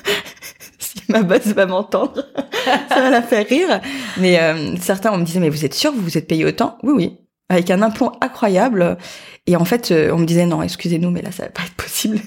si 0.79 1.03
ma 1.09 1.23
boss 1.23 1.47
va 1.47 1.67
m'entendre, 1.67 2.25
ça 2.89 3.01
va 3.01 3.11
la 3.11 3.23
faire 3.23 3.47
rire. 3.47 3.81
Mais 4.19 4.39
euh, 4.41 4.77
certains 4.81 5.13
on 5.13 5.19
me 5.19 5.25
disait 5.25 5.41
mais 5.41 5.51
vous 5.51 5.65
êtes 5.65 5.75
sûr 5.75 5.93
vous 5.93 6.03
vous 6.03 6.19
êtes 6.19 6.29
payé 6.29 6.45
autant? 6.45 6.79
Oui 6.83 6.93
oui, 6.95 7.19
avec 7.49 7.71
un 7.71 7.83
implant 7.83 8.13
incroyable. 8.21 8.99
Et 9.47 9.57
en 9.57 9.65
fait, 9.65 9.91
euh, 9.91 10.11
on 10.13 10.19
me 10.19 10.25
disait 10.25 10.47
non, 10.47 10.63
excusez-nous, 10.63 11.11
mais 11.11 11.23
là, 11.23 11.31
ça 11.31 11.45
va 11.45 11.51
pas 11.51 11.63
être 11.63 11.75
possible. 11.75 12.19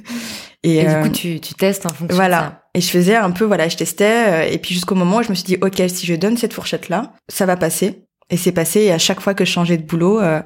Et, 0.64 0.80
du 0.80 0.86
coup, 0.86 0.92
euh, 0.92 1.10
tu, 1.10 1.40
tu 1.40 1.54
testes 1.54 1.86
en 1.86 1.90
fonction 1.90 2.16
voilà. 2.16 2.38
de 2.38 2.44
ça. 2.44 2.62
Et 2.74 2.82
je 2.82 2.90
faisais 2.90 3.16
un 3.16 3.32
peu, 3.32 3.46
voilà, 3.46 3.68
je 3.70 3.78
testais. 3.78 4.28
Euh, 4.28 4.52
et 4.52 4.58
puis 4.58 4.74
jusqu'au 4.74 4.96
moment 4.96 5.18
où 5.18 5.24
je 5.24 5.30
me 5.30 5.36
suis 5.36 5.46
dit, 5.46 5.58
ok, 5.62 5.82
si 5.88 6.06
je 6.06 6.16
donne 6.16 6.38
cette 6.38 6.54
fourchette-là, 6.54 7.14
ça 7.28 7.46
va 7.46 7.58
passer. 7.58 8.04
Et 8.30 8.38
c'est 8.38 8.52
passé. 8.52 8.82
Et 8.82 8.92
à 8.92 8.98
chaque 8.98 9.22
fois 9.22 9.34
que 9.34 9.46
je 9.46 9.52
changeais 9.52 9.78
de 9.78 9.86
boulot, 9.86 10.20
euh, 10.20 10.42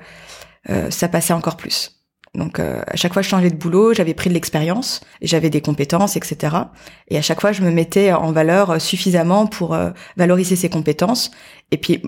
ça 0.89 1.07
passait 1.07 1.33
encore 1.33 1.57
plus. 1.57 1.97
Donc 2.33 2.59
à 2.59 2.95
chaque 2.95 3.11
fois 3.11 3.21
que 3.21 3.25
je 3.25 3.29
changeais 3.29 3.49
de 3.49 3.57
boulot, 3.57 3.93
j'avais 3.93 4.13
pris 4.13 4.29
de 4.29 4.33
l'expérience, 4.33 5.01
j'avais 5.21 5.49
des 5.49 5.59
compétences, 5.59 6.15
etc. 6.15 6.55
Et 7.09 7.17
à 7.17 7.21
chaque 7.21 7.41
fois, 7.41 7.51
je 7.51 7.61
me 7.61 7.71
mettais 7.71 8.13
en 8.13 8.31
valeur 8.31 8.79
suffisamment 8.79 9.47
pour 9.47 9.77
valoriser 10.15 10.55
ces 10.55 10.69
compétences. 10.69 11.31
Et 11.71 11.77
puis 11.77 12.01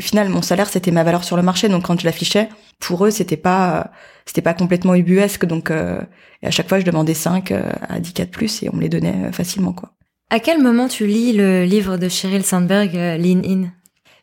final, 0.00 0.28
mon 0.28 0.42
salaire, 0.42 0.68
c'était 0.68 0.90
ma 0.90 1.04
valeur 1.04 1.24
sur 1.24 1.36
le 1.36 1.42
marché. 1.42 1.68
Donc, 1.68 1.84
quand 1.84 2.00
je 2.00 2.04
l'affichais, 2.04 2.48
pour 2.78 3.04
eux, 3.04 3.10
c'était 3.10 3.36
pas, 3.36 3.90
c'était 4.26 4.42
pas 4.42 4.54
complètement 4.54 4.94
ubuesque. 4.94 5.44
Donc, 5.44 5.70
euh, 5.70 6.00
à 6.42 6.50
chaque 6.50 6.68
fois, 6.68 6.78
je 6.80 6.84
demandais 6.84 7.14
5 7.14 7.50
euh, 7.50 7.70
à 7.88 8.00
10 8.00 8.12
4 8.12 8.30
plus 8.30 8.62
et 8.62 8.70
on 8.72 8.76
me 8.76 8.82
les 8.82 8.88
donnait 8.88 9.26
euh, 9.26 9.32
facilement, 9.32 9.72
quoi. 9.72 9.92
À 10.30 10.40
quel 10.40 10.62
moment 10.62 10.88
tu 10.88 11.06
lis 11.06 11.32
le 11.32 11.64
livre 11.64 11.96
de 11.96 12.08
Sheryl 12.08 12.44
Sandberg, 12.44 12.92
Lean 12.92 13.40
In? 13.44 13.70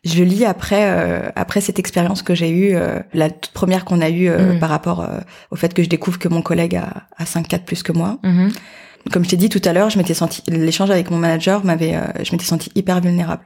Je 0.04 0.22
lis 0.22 0.44
après 0.44 1.32
après 1.34 1.60
cette 1.60 1.80
expérience 1.80 2.22
que 2.22 2.32
j'ai 2.32 2.48
eue, 2.48 2.76
la 3.12 3.28
toute 3.28 3.50
première 3.50 3.84
qu'on 3.84 4.00
a 4.00 4.08
eue 4.08 4.30
mm. 4.30 4.60
par 4.60 4.68
rapport 4.68 5.04
au 5.50 5.56
fait 5.56 5.74
que 5.74 5.82
je 5.82 5.88
découvre 5.88 6.20
que 6.20 6.28
mon 6.28 6.42
collègue 6.42 6.76
a, 6.76 7.08
a 7.16 7.26
5 7.26 7.48
4 7.48 7.64
plus 7.64 7.82
que 7.82 7.90
moi. 7.90 8.20
Mm-hmm. 8.22 8.52
Comme 9.12 9.24
je 9.24 9.30
t'ai 9.30 9.36
dit 9.36 9.48
tout 9.48 9.60
à 9.64 9.72
l'heure, 9.72 9.90
je 9.90 9.98
m'étais 9.98 10.14
senti 10.14 10.44
l'échange 10.46 10.92
avec 10.92 11.10
mon 11.10 11.18
manager 11.18 11.64
m'avait 11.64 11.98
je 12.22 12.30
m'étais 12.30 12.44
senti 12.44 12.70
hyper 12.76 13.00
vulnérable. 13.00 13.42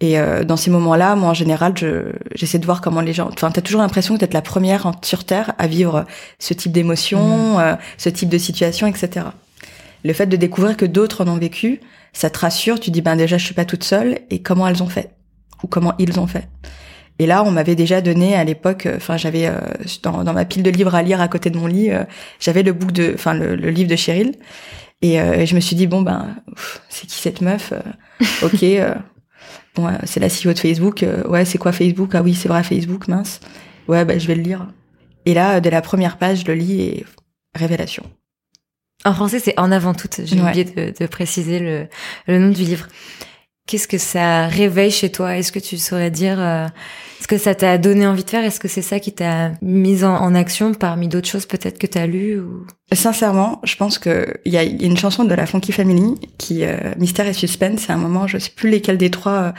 Et 0.00 0.18
euh, 0.18 0.44
dans 0.44 0.56
ces 0.56 0.70
moments-là, 0.70 1.14
moi 1.14 1.30
en 1.30 1.34
général, 1.34 1.74
je 1.76 2.12
j'essaie 2.34 2.58
de 2.58 2.66
voir 2.66 2.80
comment 2.80 3.00
les 3.00 3.12
gens. 3.12 3.30
Enfin, 3.32 3.50
t'as 3.50 3.62
toujours 3.62 3.80
l'impression 3.80 4.14
que 4.14 4.24
t'es 4.24 4.32
la 4.32 4.42
première 4.42 4.92
sur 5.02 5.24
terre 5.24 5.52
à 5.58 5.66
vivre 5.66 6.04
ce 6.38 6.52
type 6.52 6.72
d'émotion, 6.72 7.56
mmh. 7.56 7.60
euh, 7.60 7.74
ce 7.96 8.08
type 8.08 8.28
de 8.28 8.38
situation, 8.38 8.86
etc. 8.86 9.26
Le 10.04 10.12
fait 10.12 10.26
de 10.26 10.36
découvrir 10.36 10.76
que 10.76 10.84
d'autres 10.84 11.24
en 11.24 11.28
ont 11.28 11.38
vécu, 11.38 11.80
ça 12.12 12.28
te 12.28 12.38
rassure. 12.38 12.80
Tu 12.80 12.90
dis 12.90 13.02
ben 13.02 13.16
déjà 13.16 13.38
je 13.38 13.44
suis 13.44 13.54
pas 13.54 13.64
toute 13.64 13.84
seule 13.84 14.18
et 14.30 14.42
comment 14.42 14.66
elles 14.66 14.82
ont 14.82 14.88
fait? 14.88 15.10
Ou 15.62 15.68
comment 15.68 15.94
ils 15.98 16.18
ont 16.18 16.26
fait? 16.26 16.48
Et 17.20 17.26
là, 17.26 17.44
on 17.44 17.52
m'avait 17.52 17.76
déjà 17.76 18.00
donné 18.00 18.34
à 18.34 18.42
l'époque, 18.42 18.86
euh, 18.86 18.96
enfin 18.96 19.16
j'avais 19.16 19.48
dans, 20.02 20.24
dans, 20.24 20.32
ma 20.32 20.44
pile 20.44 20.64
de 20.64 20.70
livres 20.70 20.96
à 20.96 21.02
lire 21.04 21.20
à 21.20 21.28
côté 21.28 21.48
de 21.50 21.56
mon 21.56 21.68
lit, 21.68 21.90
j'avais 22.40 22.64
le 22.64 22.72
book 22.72 22.90
de, 22.90 23.12
enfin 23.14 23.32
le, 23.32 23.54
livre 23.54 23.88
de 23.88 23.94
Cheryl, 23.94 24.32
et, 25.00 25.16
je 25.46 25.54
me 25.54 25.60
suis 25.60 25.76
dit 25.76 25.86
bon 25.86 26.02
ben 26.02 26.34
c'est 26.88 27.06
qui 27.06 27.20
cette 27.20 27.40
meuf 27.40 27.72
Ok, 28.42 28.64
Bon, 29.74 29.90
c'est 30.04 30.20
la 30.20 30.28
CEO 30.28 30.52
de 30.52 30.58
Facebook. 30.58 31.02
Euh, 31.02 31.26
ouais, 31.28 31.44
c'est 31.44 31.58
quoi 31.58 31.72
Facebook? 31.72 32.10
Ah 32.14 32.22
oui, 32.22 32.34
c'est 32.34 32.48
vrai, 32.48 32.62
Facebook, 32.62 33.08
mince. 33.08 33.40
Ouais, 33.88 34.04
bah, 34.04 34.18
je 34.18 34.26
vais 34.26 34.34
le 34.34 34.42
lire. 34.42 34.68
Et 35.26 35.34
là, 35.34 35.60
dès 35.60 35.70
la 35.70 35.82
première 35.82 36.16
page, 36.16 36.42
je 36.42 36.46
le 36.46 36.54
lis 36.54 36.80
et 36.82 37.06
révélation. 37.54 38.04
En 39.04 39.14
français, 39.14 39.40
c'est 39.40 39.58
En 39.58 39.72
avant 39.72 39.94
toute. 39.94 40.20
J'ai 40.24 40.40
oublié 40.40 40.64
de, 40.64 41.06
préciser 41.06 41.58
le, 41.58 41.88
le 42.26 42.38
nom 42.38 42.50
du 42.50 42.62
livre. 42.62 42.86
Qu'est-ce 43.66 43.88
que 43.88 43.96
ça 43.96 44.46
réveille 44.46 44.90
chez 44.90 45.10
toi? 45.10 45.38
Est-ce 45.38 45.50
que 45.50 45.58
tu 45.58 45.78
saurais 45.78 46.10
dire 46.10 46.38
euh, 46.38 46.66
Est-ce 47.18 47.26
que 47.26 47.38
ça 47.38 47.54
t'a 47.54 47.78
donné 47.78 48.06
envie 48.06 48.22
de 48.22 48.28
faire? 48.28 48.44
Est-ce 48.44 48.60
que 48.60 48.68
c'est 48.68 48.82
ça 48.82 49.00
qui 49.00 49.12
t'a 49.12 49.52
mis 49.62 50.04
en, 50.04 50.34
action 50.34 50.74
parmi 50.74 51.08
d'autres 51.08 51.28
choses 51.28 51.46
peut-être 51.46 51.78
que 51.78 51.86
t'as 51.86 52.06
lues 52.06 52.38
ou... 52.40 52.66
Sincèrement, 52.92 53.62
je 53.64 53.76
pense 53.76 53.98
que 53.98 54.34
il 54.44 54.52
y 54.52 54.58
a 54.58 54.64
une 54.64 54.98
chanson 54.98 55.24
de 55.24 55.34
la 55.34 55.46
Funky 55.46 55.72
Family 55.72 56.14
qui 56.36 56.64
euh, 56.64 56.76
Mystère 56.98 57.26
et 57.26 57.32
suspense. 57.32 57.80
C'est 57.86 57.92
un 57.92 57.96
moment, 57.96 58.26
je 58.26 58.36
sais 58.36 58.52
plus 58.54 58.68
lesquels 58.68 58.98
des 58.98 59.10
trois 59.10 59.54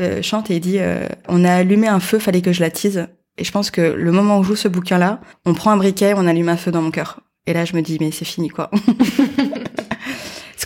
euh, 0.00 0.22
chante 0.22 0.52
et 0.52 0.60
dit 0.60 0.78
On 1.26 1.44
a 1.44 1.52
allumé 1.52 1.88
un 1.88 2.00
feu, 2.00 2.20
fallait 2.20 2.42
que 2.42 2.52
je 2.52 2.60
l'attise. 2.60 3.08
Et 3.38 3.44
je 3.44 3.50
pense 3.50 3.72
que 3.72 3.80
le 3.80 4.12
moment 4.12 4.38
où 4.38 4.44
je 4.44 4.48
joue 4.48 4.56
ce 4.56 4.68
bouquin-là, 4.68 5.20
on 5.44 5.54
prend 5.54 5.72
un 5.72 5.76
briquet, 5.76 6.14
on 6.16 6.26
allume 6.28 6.48
un 6.48 6.56
feu 6.56 6.70
dans 6.70 6.82
mon 6.82 6.92
cœur. 6.92 7.20
Et 7.46 7.54
là, 7.54 7.64
je 7.64 7.74
me 7.74 7.82
dis 7.82 7.96
mais 8.00 8.12
c'est 8.12 8.24
fini 8.24 8.50
quoi. 8.50 8.70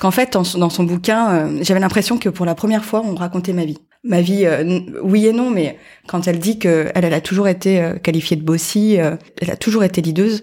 Qu'en 0.03 0.11
fait, 0.11 0.33
dans 0.33 0.43
son, 0.43 0.83
bouquin, 0.83 1.31
euh, 1.31 1.59
j'avais 1.63 1.79
l'impression 1.79 2.19
que 2.19 2.29
pour 2.29 2.45
la 2.45 2.57
première 2.57 2.85
fois, 2.85 3.03
on 3.05 3.15
racontait 3.15 3.53
ma 3.53 3.65
vie. 3.65 3.79
Ma 4.03 4.21
vie, 4.21 4.47
euh, 4.47 4.81
oui 5.01 5.29
et 5.29 5.33
non, 5.33 5.49
mais 5.49 5.79
quand 6.09 6.27
elle 6.27 6.41
dit 6.41 6.59
que 6.59 6.91
elle, 6.97 7.15
a 7.15 7.21
toujours 7.21 7.47
été 7.47 7.81
euh, 7.81 7.95
qualifiée 7.99 8.37
de 8.37 8.43
bossy, 8.43 8.95
elle 8.95 9.51
a 9.51 9.55
toujours 9.55 9.85
été 9.85 10.03
leaduse, 10.03 10.43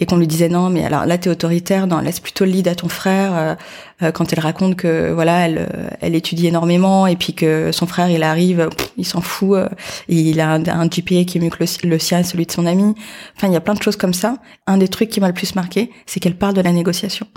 et 0.00 0.06
qu'on 0.06 0.16
lui 0.16 0.26
disait 0.26 0.48
non, 0.48 0.70
mais 0.70 0.84
alors 0.84 1.06
là 1.06 1.18
t'es 1.18 1.30
autoritaire, 1.30 1.86
non 1.86 2.00
laisse 2.00 2.18
plutôt 2.18 2.44
le 2.44 2.50
lead 2.50 2.66
à 2.66 2.74
ton 2.74 2.88
frère. 2.88 3.56
quand 4.12 4.32
elle 4.32 4.40
raconte 4.40 4.74
que 4.74 5.12
voilà, 5.12 5.46
elle, 5.46 5.68
elle 6.00 6.16
étudie 6.16 6.48
énormément 6.48 7.06
et 7.06 7.14
puis 7.14 7.32
que 7.32 7.70
son 7.70 7.86
frère 7.86 8.10
il 8.10 8.24
arrive, 8.24 8.70
il 8.96 9.04
s'en 9.04 9.20
fout, 9.20 9.56
il 10.08 10.40
a 10.40 10.50
un, 10.50 10.66
un, 10.66 10.86
GPA 10.88 11.22
qui 11.24 11.38
est 11.38 11.40
mieux 11.40 11.50
que 11.50 11.62
le, 11.62 11.90
le 11.90 11.98
sien 12.00 12.18
et 12.18 12.24
celui 12.24 12.44
de 12.44 12.50
son 12.50 12.66
ami. 12.66 12.92
Enfin, 13.36 13.46
il 13.46 13.52
y 13.52 13.56
a 13.56 13.60
plein 13.60 13.74
de 13.74 13.82
choses 13.82 13.96
comme 13.96 14.14
ça. 14.14 14.38
Un 14.66 14.78
des 14.78 14.88
trucs 14.88 15.10
qui 15.10 15.20
m'a 15.20 15.28
le 15.28 15.34
plus 15.34 15.54
marqué, 15.54 15.92
c'est 16.06 16.18
qu'elle 16.18 16.36
parle 16.36 16.54
de 16.54 16.62
la 16.62 16.72
négociation. 16.72 17.28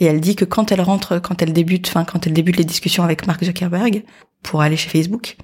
Et 0.00 0.06
elle 0.06 0.20
dit 0.20 0.36
que 0.36 0.44
quand 0.44 0.72
elle 0.72 0.80
rentre, 0.80 1.18
quand 1.18 1.40
elle 1.42 1.52
débute, 1.52 1.88
enfin 1.88 2.04
quand 2.04 2.26
elle 2.26 2.32
débute 2.32 2.56
les 2.56 2.64
discussions 2.64 3.04
avec 3.04 3.26
Mark 3.26 3.44
Zuckerberg 3.44 4.04
pour 4.42 4.60
aller 4.60 4.76
chez 4.76 4.88
Facebook, 4.88 5.36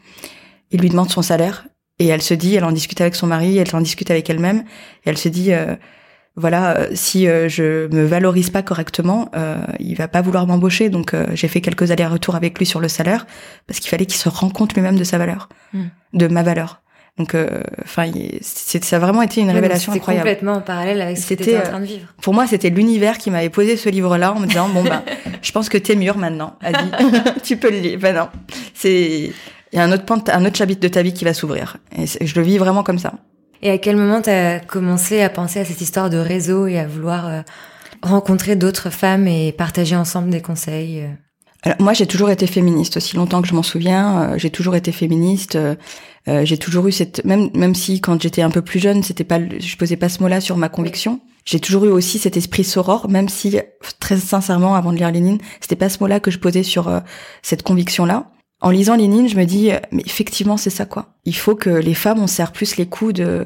il 0.70 0.80
lui 0.80 0.88
demande 0.88 1.10
son 1.10 1.22
salaire 1.22 1.66
et 1.98 2.06
elle 2.06 2.22
se 2.22 2.34
dit, 2.34 2.54
elle 2.54 2.64
en 2.64 2.72
discute 2.72 3.00
avec 3.00 3.14
son 3.14 3.26
mari, 3.26 3.58
elle 3.58 3.74
en 3.74 3.80
discute 3.80 4.10
avec 4.10 4.28
elle-même 4.28 4.64
et 5.04 5.10
elle 5.10 5.18
se 5.18 5.28
dit, 5.28 5.52
euh, 5.52 5.76
voilà, 6.36 6.76
euh, 6.76 6.88
si 6.94 7.26
euh, 7.26 7.48
je 7.48 7.88
me 7.94 8.04
valorise 8.04 8.50
pas 8.50 8.62
correctement, 8.62 9.30
euh, 9.34 9.58
il 9.78 9.94
va 9.96 10.08
pas 10.08 10.22
vouloir 10.22 10.46
m'embaucher. 10.46 10.88
Donc 10.88 11.14
j'ai 11.34 11.48
fait 11.48 11.60
quelques 11.60 11.90
allers-retours 11.90 12.34
avec 12.34 12.58
lui 12.58 12.66
sur 12.66 12.80
le 12.80 12.88
salaire 12.88 13.26
parce 13.66 13.80
qu'il 13.80 13.90
fallait 13.90 14.06
qu'il 14.06 14.18
se 14.18 14.28
rende 14.28 14.52
compte 14.52 14.74
lui-même 14.74 14.96
de 14.96 15.04
sa 15.04 15.18
valeur, 15.18 15.48
hmm. 15.72 15.84
de 16.14 16.26
ma 16.28 16.42
valeur. 16.42 16.82
Donc, 17.18 17.34
euh, 17.34 17.62
enfin, 17.82 18.10
ça 18.40 18.96
a 18.96 18.98
vraiment 18.98 19.22
été 19.22 19.40
une 19.40 19.50
révélation 19.50 19.92
incroyable. 19.92 20.26
complètement 20.26 20.54
en 20.54 20.60
parallèle 20.60 21.02
avec 21.02 21.18
ce 21.18 21.34
que 21.34 21.42
tu 21.42 21.56
en 21.56 21.62
train 21.62 21.80
de 21.80 21.84
vivre. 21.84 22.06
Euh, 22.08 22.22
pour 22.22 22.34
moi, 22.34 22.46
c'était 22.46 22.70
l'univers 22.70 23.18
qui 23.18 23.30
m'avait 23.30 23.50
posé 23.50 23.76
ce 23.76 23.88
livre-là 23.88 24.32
en 24.32 24.40
me 24.40 24.46
disant 24.46 24.68
bon 24.68 24.82
ben, 24.82 25.02
je 25.42 25.52
pense 25.52 25.68
que 25.68 25.76
t'es 25.76 25.96
mûr 25.96 26.16
maintenant, 26.16 26.56
Adi, 26.62 26.90
tu 27.42 27.56
peux 27.56 27.70
le 27.70 27.78
lire. 27.78 27.98
Ben 27.98 28.16
non, 28.16 28.28
c'est 28.74 29.32
il 29.72 29.76
y 29.76 29.78
a 29.78 29.84
un 29.84 29.92
autre 29.92 30.04
un 30.32 30.44
autre 30.44 30.56
chapitre 30.56 30.80
de 30.80 30.88
ta 30.88 31.02
vie 31.02 31.12
qui 31.12 31.24
va 31.24 31.34
s'ouvrir. 31.34 31.76
Et 31.96 32.06
je 32.06 32.34
le 32.34 32.42
vis 32.42 32.58
vraiment 32.58 32.82
comme 32.82 32.98
ça. 32.98 33.12
Et 33.62 33.70
à 33.70 33.78
quel 33.78 33.96
moment 33.96 34.22
t'as 34.22 34.58
commencé 34.60 35.20
à 35.20 35.28
penser 35.28 35.60
à 35.60 35.64
cette 35.64 35.80
histoire 35.80 36.08
de 36.08 36.16
réseau 36.16 36.66
et 36.66 36.78
à 36.78 36.86
vouloir 36.86 37.28
euh, 37.28 37.40
rencontrer 38.02 38.56
d'autres 38.56 38.88
femmes 38.88 39.28
et 39.28 39.52
partager 39.52 39.96
ensemble 39.96 40.30
des 40.30 40.40
conseils 40.40 41.06
alors, 41.62 41.76
moi, 41.78 41.92
j'ai 41.92 42.06
toujours 42.06 42.30
été 42.30 42.46
féministe 42.46 42.96
aussi 42.96 43.16
longtemps 43.16 43.42
que 43.42 43.48
je 43.48 43.54
m'en 43.54 43.62
souviens. 43.62 44.32
j'ai 44.38 44.48
toujours 44.48 44.76
été 44.76 44.92
féministe. 44.92 45.58
Euh, 46.28 46.44
j'ai 46.44 46.58
toujours 46.58 46.86
eu 46.86 46.92
cette 46.92 47.24
même 47.24 47.50
même 47.54 47.74
si 47.74 48.00
quand 48.00 48.20
j'étais 48.20 48.42
un 48.42 48.50
peu 48.50 48.62
plus 48.62 48.78
jeune, 48.78 49.02
c'était 49.02 49.24
pas 49.24 49.38
je 49.40 49.76
posais 49.76 49.96
pas 49.96 50.08
ce 50.08 50.22
mot-là 50.22 50.40
sur 50.40 50.56
ma 50.56 50.68
conviction. 50.68 51.20
J'ai 51.44 51.60
toujours 51.60 51.86
eu 51.86 51.88
aussi 51.90 52.18
cet 52.18 52.36
esprit 52.36 52.64
soror, 52.64 53.08
même 53.08 53.28
si 53.28 53.58
très 53.98 54.18
sincèrement, 54.18 54.74
avant 54.74 54.92
de 54.92 54.98
lire 54.98 55.10
Lénine, 55.10 55.38
c'était 55.60 55.76
pas 55.76 55.88
ce 55.88 55.98
mot-là 56.00 56.20
que 56.20 56.30
je 56.30 56.38
posais 56.38 56.62
sur 56.62 56.88
euh, 56.88 57.00
cette 57.42 57.62
conviction-là. 57.62 58.30
En 58.60 58.70
lisant 58.70 58.94
Lénine, 58.94 59.26
je 59.26 59.36
me 59.36 59.44
dis, 59.44 59.70
mais 59.90 60.02
effectivement, 60.04 60.58
c'est 60.58 60.68
ça 60.68 60.84
quoi. 60.84 61.14
Il 61.24 61.34
faut 61.34 61.54
que 61.54 61.70
les 61.70 61.94
femmes, 61.94 62.20
on 62.20 62.26
serre 62.26 62.52
plus 62.52 62.76
les 62.76 62.86
coups 62.86 63.14
de 63.14 63.24
euh, 63.24 63.44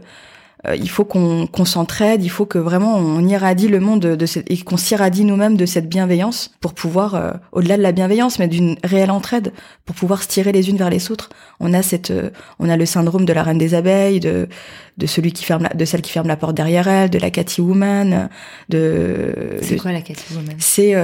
il 0.77 0.89
faut 0.89 1.05
qu'on 1.05 1.65
s'entraide, 1.65 2.25
il 2.25 2.31
faut 2.31 2.47
que 2.47 2.59
vraiment 2.59 2.97
on 2.97 3.27
irradie 3.27 3.69
le 3.69 3.81
monde 3.81 4.01
de, 4.01 4.27
cette, 4.27 4.51
et 4.51 4.57
qu'on 4.59 4.77
s'irradie 4.77 5.25
nous-mêmes 5.25 5.57
de 5.57 5.67
cette 5.67 5.89
bienveillance 5.89 6.53
pour 6.61 6.75
pouvoir, 6.75 7.15
euh, 7.15 7.33
au-delà 7.53 7.77
de 7.77 7.83
la 7.83 7.93
bienveillance, 7.93 8.39
mais 8.39 8.49
d'une 8.49 8.77
réelle 8.83 9.11
entraide, 9.11 9.53
pour 9.85 9.95
pouvoir 9.95 10.23
se 10.23 10.29
tirer 10.29 10.53
les 10.53 10.71
unes 10.71 10.77
vers 10.77 10.91
les 10.91 11.11
autres. 11.11 11.29
On 11.61 11.75
a 11.75 11.83
cette, 11.83 12.11
euh, 12.11 12.31
on 12.59 12.69
a 12.69 12.77
le 12.77 12.87
syndrome 12.87 13.25
de 13.25 13.33
la 13.33 13.43
reine 13.43 13.59
des 13.59 13.75
abeilles, 13.75 14.21
de 14.21 14.49
de 14.97 15.07
celui 15.07 15.33
qui 15.33 15.45
ferme, 15.45 15.65
la, 15.65 15.71
de 15.71 15.85
celle 15.85 16.03
qui 16.03 16.13
ferme 16.13 16.29
la 16.29 16.37
porte 16.37 16.55
derrière 16.55 16.87
elle, 16.87 17.11
de 17.11 17.19
la 17.19 17.31
Cathy 17.31 17.61
Woman, 17.61 18.29
de. 18.69 19.59
C'est 19.61 19.77
quoi 19.77 19.91
la 19.91 20.03
Cathy 20.03 20.35
Woman? 20.35 20.55
C'est 20.59 20.95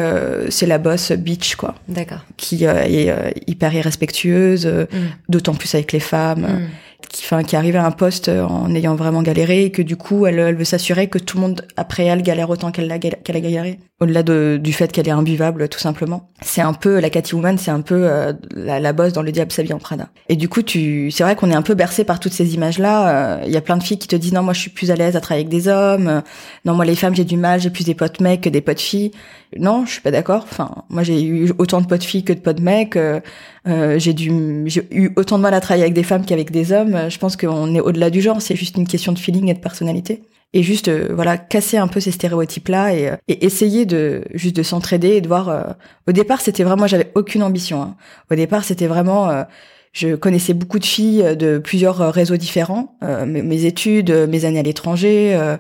c'est 0.49 0.67
la 0.67 0.79
boss 0.79 1.11
bitch 1.11 1.57
quoi. 1.57 1.75
D'accord. 1.89 2.25
Qui 2.37 2.65
est 2.65 3.35
hyper 3.49 3.75
irrespectueuse, 3.75 4.67
mm. 4.67 4.87
d'autant 5.29 5.55
plus 5.55 5.75
avec 5.75 5.93
les 5.93 6.01
femmes. 6.01 6.43
Mm 6.43 6.69
qui, 7.09 7.57
arrive 7.57 7.77
à 7.77 7.85
un 7.85 7.91
poste 7.91 8.29
en 8.29 8.75
ayant 8.75 8.95
vraiment 8.95 9.23
galéré 9.23 9.65
et 9.65 9.71
que 9.71 9.83
du 9.83 9.97
coup, 9.97 10.27
elle, 10.27 10.57
veut 10.57 10.65
s'assurer 10.65 11.09
que 11.09 11.19
tout 11.19 11.37
le 11.37 11.43
monde 11.43 11.67
après 11.77 12.05
elle 12.05 12.23
galère 12.23 12.51
autant 12.51 12.71
qu'elle 12.71 12.91
a, 12.91 12.99
qu'elle 12.99 13.37
a 13.37 13.41
galéré. 13.41 13.79
Au-delà 14.03 14.23
de, 14.23 14.59
du 14.63 14.73
fait 14.73 14.91
qu'elle 14.93 15.09
est 15.09 15.13
imbuvable, 15.13 15.69
tout 15.69 15.79
simplement. 15.79 16.31
C'est 16.41 16.63
un 16.63 16.73
peu, 16.73 17.01
la 17.01 17.11
Cathy 17.11 17.35
Woman, 17.35 17.59
c'est 17.59 17.71
un 17.71 17.83
peu 17.83 18.09
euh, 18.09 18.33
la, 18.55 18.81
la 18.81 18.93
bosse 18.95 19.13
dans 19.13 19.21
Le 19.21 19.31
Diable 19.31 19.53
s'habille 19.53 19.75
en 19.75 19.79
Prada. 19.79 20.09
Et 20.31 20.37
du 20.37 20.49
coup, 20.49 20.63
tu, 20.63 21.11
c'est 21.11 21.23
vrai 21.23 21.37
qu'on 21.37 21.51
est 21.51 21.55
un 21.55 21.61
peu 21.61 21.75
bercé 21.75 22.05
par 22.05 22.19
toutes 22.19 22.33
ces 22.33 22.55
images-là. 22.55 23.41
Il 23.45 23.53
y 23.53 23.59
a 23.59 23.61
plein 23.61 23.77
de 23.77 23.83
filles 23.83 23.99
qui 23.99 24.09
te 24.09 24.17
disent 24.17 24.33
non, 24.33 24.43
moi 24.43 24.55
je 24.55 24.61
suis 24.61 24.71
plus 24.71 24.91
à 24.91 24.97
l'aise 24.97 25.17
à 25.17 25.21
travailler 25.21 25.45
avec 25.47 25.51
des 25.51 25.69
hommes. 25.69 26.23
Non, 26.65 26.73
moi 26.75 26.87
les 26.87 26.97
femmes, 26.97 27.15
j'ai 27.15 27.25
du 27.25 27.37
mal, 27.37 27.61
j'ai 27.61 27.69
plus 27.69 27.85
des 27.85 27.95
potes 27.95 28.21
mecs 28.21 28.41
que 28.41 28.49
des 28.49 28.63
potes 28.63 28.81
filles. 28.81 29.11
Non, 29.59 29.85
je 29.85 29.93
suis 29.93 30.01
pas 30.01 30.11
d'accord. 30.11 30.47
Enfin, 30.51 30.85
moi 30.89 31.03
j'ai 31.03 31.23
eu 31.23 31.53
autant 31.59 31.81
de 31.81 31.87
potes 31.87 32.05
filles 32.05 32.25
que 32.25 32.33
de 32.33 32.41
potes 32.41 32.61
mecs. 32.61 32.97
Euh, 32.97 33.21
euh, 33.67 33.99
j'ai 33.99 34.15
dû, 34.15 34.63
j'ai 34.67 34.87
eu 34.91 35.11
autant 35.17 35.37
de 35.37 35.43
mal 35.43 35.53
à 35.53 35.61
travailler 35.61 35.85
avec 35.85 35.95
des 35.95 36.05
femmes 36.05 36.25
qu'avec 36.25 36.51
des 36.51 36.73
hommes. 36.73 37.11
Je 37.11 37.19
pense 37.19 37.37
qu'on 37.37 37.75
est 37.75 37.81
au-delà 37.81 38.09
du 38.09 38.21
genre. 38.21 38.41
C'est 38.41 38.57
juste 38.57 38.77
une 38.77 38.87
question 38.87 39.13
de 39.13 39.19
feeling 39.19 39.49
et 39.49 39.55
de 39.55 39.59
personnalité. 39.59 40.23
Et 40.53 40.63
juste, 40.63 40.89
euh, 40.89 41.09
voilà, 41.15 41.39
casser 41.39 41.77
un 41.77 41.89
peu 41.89 42.01
ces 42.01 42.11
stéréotypes-là 42.11 42.95
et, 42.95 43.13
et, 43.29 43.45
essayer 43.45 43.87
de 43.87 44.25
juste 44.35 44.57
de 44.57 44.63
s'entraider 44.63 45.11
et 45.11 45.21
de 45.21 45.29
voir. 45.29 45.77
au 46.09 46.13
départ, 46.13 46.41
c'était 46.41 46.65
vraiment, 46.65 46.87
j'avais 46.87 47.13
aucune 47.15 47.43
ambition. 47.43 47.83
Hein. 47.83 47.97
Au 48.31 48.35
départ, 48.35 48.65
c'était 48.65 48.87
vraiment. 48.87 49.45
je 49.93 50.17
connaissais 50.17 50.55
beaucoup 50.55 50.79
de 50.79 50.85
filles 50.85 51.37
de 51.37 51.59
plusieurs 51.59 52.13
réseaux 52.13 52.37
différents, 52.37 52.97
mes 53.27 53.65
études, 53.65 54.11
mes 54.29 54.45
années 54.45 54.61
à 54.61 54.63
l'étranger, 54.63 55.57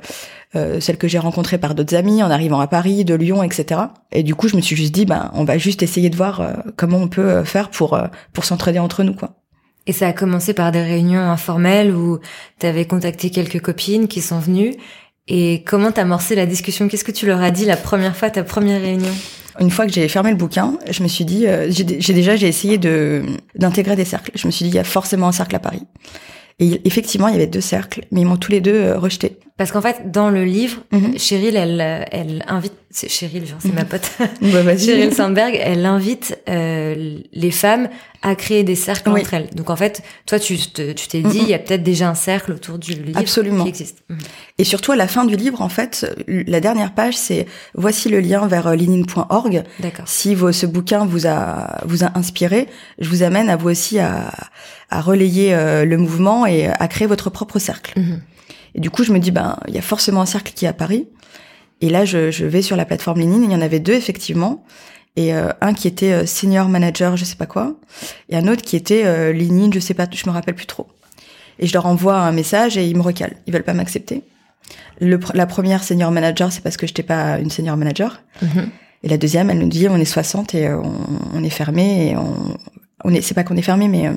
euh, 0.57 0.81
celles 0.81 0.99
que 0.99 1.07
j'ai 1.07 1.21
rencontrées 1.21 1.59
par 1.59 1.77
d'autres 1.77 1.95
amis 1.95 2.25
en 2.25 2.31
arrivant 2.31 2.59
à 2.59 2.67
Paris, 2.67 3.05
de 3.05 3.15
Lyon, 3.15 3.45
etc. 3.45 3.83
Et 4.11 4.25
du 4.25 4.35
coup, 4.35 4.49
je 4.49 4.57
me 4.57 4.61
suis 4.61 4.75
juste 4.75 4.93
dit, 4.93 5.05
ben, 5.05 5.31
on 5.35 5.45
va 5.45 5.59
juste 5.59 5.83
essayer 5.85 6.11
de 6.11 6.17
voir 6.17 6.41
euh, 6.41 6.53
comment 6.77 6.99
on 6.99 7.07
peut 7.07 7.31
euh, 7.31 7.45
faire 7.45 7.71
pour 7.71 7.97
pour 8.33 8.45
s'entraider 8.45 8.81
entre 8.81 9.05
nous, 9.05 9.15
quoi. 9.15 9.40
Et 9.87 9.93
ça 9.93 10.09
a 10.09 10.13
commencé 10.13 10.55
par 10.55 10.73
des 10.73 10.83
réunions 10.83 11.21
informelles 11.21 11.95
où 11.95 12.19
tu 12.59 12.67
avais 12.67 12.85
contacté 12.85 13.31
quelques 13.31 13.61
copines 13.61 14.09
qui 14.09 14.21
sont 14.21 14.39
venues. 14.39 14.75
Et 15.27 15.63
comment 15.65 15.93
t'as 15.93 16.03
amorcé 16.03 16.35
la 16.35 16.47
discussion? 16.47 16.89
Qu'est-ce 16.89 17.05
que 17.05 17.13
tu 17.13 17.27
leur 17.27 17.41
as 17.41 17.51
dit 17.51 17.65
la 17.65 17.77
première 17.77 18.17
fois, 18.17 18.31
ta 18.31 18.43
première 18.43 18.81
réunion? 18.81 19.13
Une 19.59 19.71
fois 19.71 19.87
que 19.87 19.93
j'ai 19.93 20.09
fermé 20.09 20.31
le 20.31 20.37
bouquin, 20.37 20.79
je 20.91 21.03
me 21.03 21.09
suis 21.09 21.25
dit, 21.25 21.47
j'ai 21.69 22.13
déjà 22.15 22.37
j'ai 22.37 22.49
essayé 22.49 22.79
de 22.79 23.23
d'intégrer 23.57 23.97
des 23.97 24.05
cercles. 24.05 24.31
Je 24.35 24.47
me 24.47 24.53
suis 24.53 24.65
dit, 24.65 24.71
il 24.71 24.75
y 24.75 24.79
a 24.79 24.85
forcément 24.85 25.29
un 25.29 25.33
cercle 25.33 25.57
à 25.57 25.59
Paris. 25.59 25.83
Et 26.59 26.81
effectivement, 26.85 27.29
il 27.29 27.33
y 27.33 27.37
avait 27.37 27.47
deux 27.47 27.61
cercles, 27.61 28.05
mais 28.11 28.21
ils 28.21 28.27
m'ont 28.27 28.37
tous 28.37 28.53
les 28.53 28.61
deux 28.61 28.93
rejeté. 28.95 29.39
Parce 29.57 29.73
qu'en 29.73 29.81
fait, 29.81 30.11
dans 30.11 30.31
le 30.31 30.45
livre, 30.45 30.83
mm 30.93 31.19
Cheryl, 31.19 31.57
elle, 31.57 32.07
elle 32.11 32.45
invite, 32.49 32.75
c'est 32.93 33.09
Cheryl, 33.09 33.47
genre 33.47 33.59
c'est 33.61 33.73
ma 33.73 33.85
pote, 33.85 34.11
bah, 34.19 34.77
Cheryl 34.77 35.15
Sandberg, 35.15 35.57
elle 35.61 35.87
invite 35.87 36.37
euh, 36.49 37.19
les 37.33 37.51
femmes 37.53 37.89
à 38.23 38.35
créer 38.35 38.65
des 38.65 38.75
cercles 38.75 39.11
entre 39.11 39.33
elles. 39.33 39.49
Donc 39.55 39.71
en 39.71 39.77
fait, 39.77 40.03
toi, 40.27 40.41
tu 40.41 40.59
t'es 40.59 41.23
dit, 41.23 41.39
il 41.39 41.49
y 41.49 41.55
a 41.55 41.61
peut-être 41.61 41.85
déjà 41.85 42.09
un 42.09 42.17
cercle 42.17 42.53
autour 42.53 42.79
du 42.79 42.95
livre 42.95 43.19
Absolument. 43.19 43.63
qui 43.63 43.69
existe. 43.69 43.99
Mhm. 44.09 44.19
Et 44.59 44.65
surtout 44.65 44.91
à 44.91 44.97
la 44.97 45.07
fin 45.07 45.25
du 45.25 45.37
livre, 45.37 45.63
en 45.63 45.69
fait, 45.69 46.05
la 46.27 46.59
dernière 46.61 46.93
page, 46.93 47.17
c'est 47.17 47.47
voici 47.75 48.09
le 48.09 48.19
lien 48.19 48.49
vers 48.49 48.67
euh, 48.67 48.75
linine.org. 48.75 49.63
D'accord. 49.79 50.09
Si 50.09 50.35
vos, 50.35 50.51
ce 50.51 50.67
bouquin 50.67 51.07
vous 51.07 51.29
a 51.29 51.81
vous 51.85 52.03
a 52.03 52.19
inspiré, 52.19 52.67
je 52.99 53.09
vous 53.09 53.23
amène 53.23 53.49
à 53.49 53.57
vous 53.57 53.71
aussi 53.71 54.01
à, 54.01 54.33
à 54.91 55.01
relayer 55.01 55.55
euh, 55.55 55.85
le 55.85 55.97
mouvement 55.97 56.45
et 56.45 56.67
à 56.67 56.89
créer 56.89 57.07
votre 57.07 57.31
propre 57.31 57.61
cercle. 57.61 57.99
Mhm. 57.99 58.21
Et 58.75 58.81
du 58.81 58.91
coup, 58.91 59.05
je 59.05 59.13
me 59.13 59.19
dis, 59.19 59.31
ben, 59.31 59.59
il 59.69 59.75
y 59.75 59.79
a 59.79 59.83
forcément 59.83 60.21
un 60.21 60.27
cercle 60.27 60.53
qui 60.53 60.65
est 60.65 60.69
à 60.69 60.73
Paris. 60.73 61.07
Et 61.81 61.89
là, 61.89 62.05
je, 62.05 62.31
je 62.31 62.45
vais 62.45 62.63
sur 62.63 62.77
la 62.77 62.85
plateforme 62.85 63.21
LinkedIn. 63.21 63.45
Il 63.45 63.53
y 63.53 63.57
en 63.57 63.63
avait 63.63 63.81
deux 63.81 63.95
effectivement, 63.95 64.65
et 65.17 65.35
euh, 65.35 65.49
un 65.61 65.75
qui 65.75 65.89
était 65.89 66.13
euh, 66.13 66.27
senior 66.27 66.69
manager, 66.69 67.17
je 67.17 67.25
sais 67.25 67.37
pas 67.37 67.47
quoi, 67.47 67.75
et 68.29 68.37
un 68.37 68.47
autre 68.49 68.63
qui 68.63 68.77
était 68.77 69.05
euh, 69.05 69.33
LinkedIn, 69.33 69.71
je 69.73 69.81
sais 69.81 69.95
pas, 69.95 70.07
je 70.11 70.27
me 70.27 70.33
rappelle 70.33 70.55
plus 70.55 70.67
trop. 70.67 70.87
Et 71.59 71.67
je 71.67 71.75
leur 71.75 71.87
envoie 71.87 72.17
un 72.17 72.33
message 72.33 72.79
et 72.79 72.87
ils 72.87 72.97
me 72.97 73.03
recalent. 73.03 73.37
Ils 73.47 73.53
veulent 73.53 73.65
pas 73.65 73.75
m'accepter. 73.75 74.23
La 75.01 75.47
première 75.47 75.83
senior 75.83 76.11
manager, 76.11 76.53
c'est 76.53 76.63
parce 76.63 76.77
que 76.77 76.87
j'étais 76.87 77.03
pas 77.03 77.39
une 77.39 77.51
senior 77.51 77.77
manager. 77.77 78.23
Mm-hmm. 78.43 78.69
Et 79.03 79.09
la 79.09 79.19
deuxième, 79.19 79.51
elle 79.51 79.59
nous 79.59 79.69
dit, 79.69 79.89
on 79.89 79.97
est 79.97 80.05
60 80.05 80.55
et 80.55 80.71
on, 80.71 80.95
on 81.35 81.43
est 81.43 81.51
fermé 81.51 82.11
et 82.11 82.17
on, 82.17 82.57
on 83.05 83.13
est, 83.13 83.21
c'est 83.21 83.35
pas 83.35 83.45
qu'on 83.45 83.57
est 83.57 83.63
fermé, 83.63 83.89
mais 83.89 84.09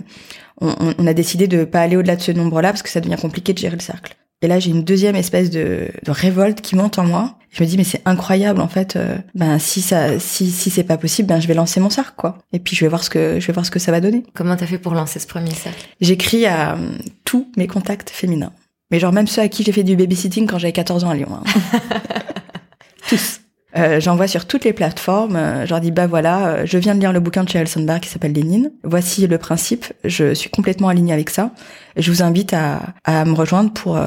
on, 0.62 0.93
on, 0.97 1.08
a 1.08 1.13
décidé 1.13 1.47
de 1.47 1.65
pas 1.65 1.82
aller 1.82 1.95
au-delà 1.95 2.15
de 2.15 2.21
ce 2.21 2.32
nombre-là 2.32 2.69
parce 2.69 2.84
que 2.84 2.89
ça 2.89 3.02
devient 3.02 3.17
compliqué 3.19 3.54
de 3.54 3.58
gérer 3.58 3.76
le 3.76 3.82
cercle. 3.82 4.15
Et 4.41 4.47
là, 4.47 4.60
j'ai 4.60 4.71
une 4.71 4.84
deuxième 4.84 5.15
espèce 5.15 5.49
de, 5.49 5.89
de, 6.04 6.12
révolte 6.12 6.62
qui 6.62 6.76
monte 6.76 6.99
en 6.99 7.06
moi. 7.06 7.38
Je 7.54 7.63
me 7.63 7.68
dis 7.68 7.78
mais 7.78 7.84
c'est 7.84 8.02
incroyable 8.06 8.60
en 8.60 8.68
fait. 8.68 8.96
Euh, 8.96 9.18
ben 9.36 9.60
si 9.60 9.82
ça, 9.82 10.20
si 10.20 10.52
si 10.52 10.70
c'est 10.70 10.84
pas 10.84 10.98
possible, 10.98 11.28
ben 11.28 11.39
je 11.39 11.48
vais 11.48 11.54
lancer 11.54 11.80
mon 11.80 11.89
cercle 11.89 12.13
quoi. 12.18 12.39
Et 12.52 12.60
puis 12.60 12.76
je 12.76 12.84
vais 12.84 12.89
voir 12.89 13.04
ce 13.04 13.10
que 13.10 13.39
je 13.39 13.48
vais 13.48 13.54
voir 13.54 13.66
ce 13.66 13.72
que 13.72 13.80
ça 13.80 13.92
va 13.92 14.02
donner. 14.02 14.24
Comment 14.34 14.56
t'as 14.56 14.66
fait 14.66 14.80
pour 14.80 14.94
lancer 14.94 15.20
ce 15.20 15.28
premier 15.28 15.52
cercle? 15.52 15.88
J'écris 16.02 16.46
à 16.46 16.74
euh, 16.74 16.98
tous 17.24 17.52
mes 17.56 17.68
contacts 17.68 18.10
féminins, 18.10 18.52
mais 18.92 19.00
genre 19.00 19.13
même 19.13 19.28
ceux 19.28 19.42
à 19.42 19.48
qui 19.48 19.63
j'ai 19.63 19.72
fait 19.72 19.84
du 19.84 19.96
babysitting 19.96 20.48
quand 20.48 20.58
j'avais 20.58 20.74
14 20.74 21.04
ans 21.04 21.10
à 21.12 21.16
Lyon. 21.16 21.30
Hein. 21.32 21.80
tous. 23.08 23.39
Euh, 23.76 24.00
j'envoie 24.00 24.28
sur 24.28 24.46
toutes 24.46 24.66
les 24.66 24.74
plateformes. 24.74 25.36
Euh, 25.36 25.66
je 25.66 25.70
leur 25.72 25.80
dis 25.80 25.92
bah 25.92 26.08
voilà, 26.08 26.48
euh, 26.48 26.66
je 26.66 26.78
viens 26.78 26.94
de 26.94 27.00
lire 27.00 27.12
le 27.12 27.20
bouquin 27.20 27.44
de 27.44 27.50
Sheryl 27.50 27.68
Sandberg 27.68 28.02
qui 28.02 28.10
s'appelle 28.10 28.34
Lénine. 28.34 28.72
Voici 28.84 29.26
le 29.26 29.38
principe. 29.38 29.86
Je 30.04 30.34
suis 30.34 30.50
complètement 30.50 30.89
alignée 30.89 31.13
avec 31.13 31.30
ça. 31.30 31.52
Je 31.98 32.12
vous 32.12 32.22
invite 32.22 32.54
à, 32.54 32.82
à 33.04 33.26
me 33.26 33.34
rejoindre 33.34 33.72
pour 33.74 34.00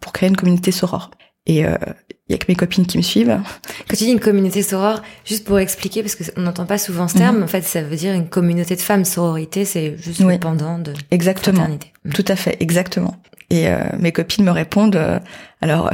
pour 0.00 0.12
créer 0.12 0.28
une 0.28 0.36
communauté 0.36 0.72
soror. 0.72 1.10
Et 1.46 1.60
il 1.60 2.32
y 2.32 2.34
a 2.34 2.38
que 2.38 2.44
mes 2.48 2.54
copines 2.54 2.86
qui 2.86 2.96
me 2.96 3.02
suivent. 3.02 3.40
Quand 3.88 3.96
tu 3.96 4.04
dis 4.04 4.10
une 4.10 4.20
communauté 4.20 4.62
soror, 4.62 5.02
juste 5.24 5.44
pour 5.44 5.58
expliquer, 5.58 6.02
parce 6.02 6.14
qu'on 6.14 6.40
n'entend 6.42 6.66
pas 6.66 6.78
souvent 6.78 7.08
ce 7.08 7.18
terme, 7.18 7.38
mhm. 7.38 7.42
en 7.44 7.46
fait, 7.48 7.62
ça 7.62 7.82
veut 7.82 7.96
dire 7.96 8.12
une 8.12 8.28
communauté 8.28 8.76
de 8.76 8.80
femmes. 8.80 9.04
Sororité, 9.04 9.64
c'est 9.64 9.96
juste 9.96 10.20
le 10.20 10.38
pendant 10.38 10.78
de 10.78 10.92
exactement. 11.10 11.56
Fraternité. 11.56 11.92
Mhm. 12.04 12.12
Tout 12.12 12.24
à 12.28 12.36
fait, 12.36 12.56
exactement. 12.60 13.16
Et 13.48 13.66
mes 13.98 14.12
copines 14.12 14.44
me 14.44 14.52
répondent. 14.52 15.20
alors, 15.60 15.90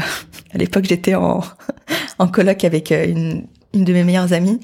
à 0.53 0.59
l'époque, 0.59 0.85
j'étais 0.87 1.15
en 1.15 1.43
en 2.19 2.29
colloque 2.29 2.65
avec 2.65 2.93
euh, 2.93 3.07
une, 3.07 3.47
une 3.75 3.85
de 3.85 3.93
mes 3.93 4.05
meilleures 4.05 4.33
amies 4.33 4.61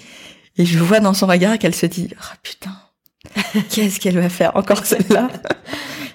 et 0.57 0.67
je 0.67 0.79
vois 0.79 1.01
dans 1.01 1.15
son 1.15 1.27
regard 1.27 1.59
qu'elle 1.59 1.75
se 1.75 1.87
dit 1.87 2.09
oh 2.13 2.35
putain 2.43 2.73
qu'est-ce 3.71 4.01
qu'elle 4.01 4.19
va 4.19 4.29
faire 4.29 4.57
encore 4.57 4.85
celle-là? 4.85 5.29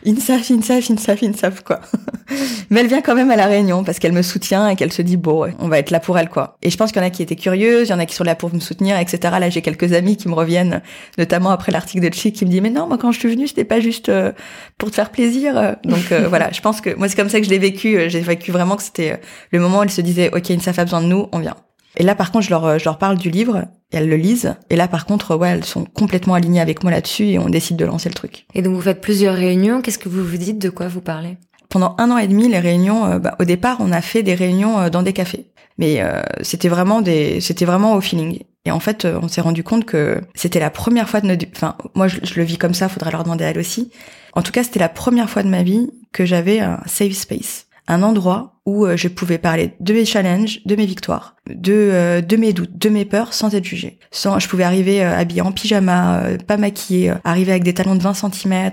INSAF, 0.07 0.49
INSAF, 0.51 1.21
INSAF, 1.21 1.63
quoi. 1.63 1.81
Mais 2.69 2.79
elle 2.81 2.87
vient 2.87 3.01
quand 3.01 3.15
même 3.15 3.29
à 3.29 3.35
la 3.35 3.45
réunion 3.45 3.83
parce 3.83 3.99
qu'elle 3.99 4.13
me 4.13 4.21
soutient 4.21 4.69
et 4.69 4.75
qu'elle 4.75 4.93
se 4.93 5.01
dit, 5.01 5.17
bon, 5.17 5.51
on 5.59 5.67
va 5.67 5.79
être 5.79 5.91
là 5.91 5.99
pour 5.99 6.17
elle, 6.17 6.29
quoi. 6.29 6.57
Et 6.61 6.69
je 6.69 6.77
pense 6.77 6.91
qu'il 6.91 7.01
y 7.01 7.05
en 7.05 7.07
a 7.07 7.09
qui 7.09 7.21
étaient 7.21 7.35
curieuses, 7.35 7.89
il 7.89 7.91
y 7.91 7.93
en 7.93 7.99
a 7.99 8.05
qui 8.05 8.15
sont 8.15 8.23
là 8.23 8.35
pour 8.35 8.53
me 8.53 8.59
soutenir, 8.59 8.97
etc. 8.97 9.35
Là, 9.39 9.49
j'ai 9.49 9.61
quelques 9.61 9.93
amis 9.93 10.15
qui 10.15 10.29
me 10.29 10.33
reviennent, 10.33 10.81
notamment 11.17 11.51
après 11.51 11.71
l'article 11.71 12.09
de 12.09 12.13
Chic, 12.13 12.35
qui 12.35 12.45
me 12.45 12.49
dit, 12.49 12.61
mais 12.61 12.69
non, 12.69 12.87
moi, 12.87 12.97
quand 12.97 13.11
je 13.11 13.19
suis 13.19 13.29
venue, 13.29 13.47
c'était 13.47 13.65
pas 13.65 13.79
juste 13.79 14.09
euh, 14.09 14.31
pour 14.77 14.89
te 14.89 14.95
faire 14.95 15.09
plaisir. 15.09 15.75
Donc, 15.83 16.11
euh, 16.11 16.25
voilà, 16.29 16.51
je 16.51 16.61
pense 16.61 16.81
que 16.81 16.95
moi, 16.95 17.09
c'est 17.09 17.15
comme 17.15 17.29
ça 17.29 17.39
que 17.39 17.45
je 17.45 17.49
l'ai 17.49 17.59
vécu. 17.59 18.09
J'ai 18.09 18.21
vécu 18.21 18.51
vraiment 18.51 18.75
que 18.75 18.83
c'était 18.83 19.19
le 19.51 19.59
moment 19.59 19.79
où 19.79 19.83
elle 19.83 19.91
se 19.91 20.01
disait, 20.01 20.29
OK, 20.33 20.49
INSAF 20.49 20.79
a 20.79 20.83
besoin 20.85 21.01
de 21.01 21.07
nous, 21.07 21.27
on 21.31 21.39
vient. 21.39 21.55
Et 21.97 22.03
là, 22.03 22.15
par 22.15 22.31
contre, 22.31 22.45
je 22.45 22.51
leur, 22.51 22.79
je 22.79 22.85
leur 22.85 22.99
parle 22.99 23.17
du 23.17 23.29
livre 23.31 23.65
et 23.91 23.97
elles 23.97 24.07
le 24.07 24.15
lisent. 24.15 24.55
Et 24.69 24.75
là, 24.75 24.87
par 24.87 25.05
contre, 25.05 25.35
ouais, 25.35 25.49
elles 25.49 25.65
sont 25.65 25.83
complètement 25.83 26.35
alignées 26.35 26.61
avec 26.61 26.83
moi 26.83 26.91
là-dessus 26.91 27.25
et 27.25 27.39
on 27.39 27.49
décide 27.49 27.75
de 27.75 27.85
lancer 27.85 28.07
le 28.07 28.13
truc. 28.13 28.45
Et 28.53 28.61
donc, 28.61 28.75
vous 28.75 28.81
faites 28.81 29.01
plusieurs 29.01 29.35
réunions. 29.35 29.81
Qu'est-ce 29.81 29.97
que 29.97 30.07
vous 30.07 30.23
vous 30.23 30.37
dites 30.37 30.59
De 30.59 30.69
quoi 30.69 30.87
vous 30.87 31.01
parlez? 31.01 31.37
Pendant 31.69 31.95
un 31.97 32.11
an 32.11 32.17
et 32.17 32.27
demi, 32.27 32.47
les 32.47 32.59
réunions, 32.59 33.05
euh, 33.05 33.19
bah, 33.19 33.35
au 33.39 33.43
départ, 33.43 33.77
on 33.79 33.91
a 33.91 34.01
fait 34.01 34.23
des 34.23 34.35
réunions 34.35 34.79
euh, 34.79 34.89
dans 34.89 35.01
des 35.01 35.13
cafés. 35.13 35.47
Mais 35.77 36.01
euh, 36.01 36.21
c'était 36.41 36.69
vraiment 36.69 37.01
des, 37.01 37.41
c'était 37.41 37.65
vraiment 37.65 37.95
au 37.95 38.01
feeling. 38.01 38.39
Et 38.65 38.71
en 38.71 38.79
fait, 38.79 39.05
on 39.05 39.27
s'est 39.27 39.41
rendu 39.41 39.63
compte 39.63 39.85
que 39.85 40.21
c'était 40.35 40.59
la 40.59 40.69
première 40.69 41.07
fois 41.07 41.21
de 41.21 41.27
notre, 41.27 41.45
enfin, 41.55 41.75
moi, 41.95 42.07
je, 42.07 42.17
je, 42.23 42.35
le 42.35 42.43
vis 42.43 42.57
comme 42.57 42.73
ça. 42.73 42.89
Faudrait 42.89 43.11
leur 43.11 43.23
demander 43.23 43.45
à 43.45 43.49
elle 43.49 43.59
aussi. 43.59 43.91
En 44.33 44.41
tout 44.41 44.51
cas, 44.51 44.63
c'était 44.63 44.79
la 44.79 44.89
première 44.89 45.29
fois 45.29 45.43
de 45.43 45.49
ma 45.49 45.63
vie 45.63 45.89
que 46.11 46.25
j'avais 46.25 46.59
un 46.59 46.79
safe 46.85 47.13
space 47.13 47.66
un 47.87 48.03
endroit 48.03 48.59
où 48.65 48.85
euh, 48.85 48.97
je 48.97 49.07
pouvais 49.07 49.37
parler 49.37 49.73
de 49.79 49.93
mes 49.93 50.05
challenges, 50.05 50.59
de 50.65 50.75
mes 50.75 50.85
victoires, 50.85 51.35
de 51.49 51.71
euh, 51.73 52.21
de 52.21 52.35
mes 52.35 52.51
doutes, 52.51 52.77
de 52.77 52.89
mes 52.89 53.05
peurs 53.05 53.33
sans 53.33 53.55
être 53.55 53.63
jugée. 53.63 53.97
Sans 54.11 54.39
je 54.39 54.49
pouvais 54.49 54.63
arriver 54.63 55.03
euh, 55.03 55.17
habillée 55.17 55.41
en 55.41 55.51
pyjama, 55.51 56.23
pas 56.45 56.57
maquillée, 56.57 57.13
arriver 57.23 57.51
avec 57.51 57.63
des 57.63 57.73
talons 57.73 57.95
de 57.95 58.01
20 58.01 58.13
cm, 58.13 58.71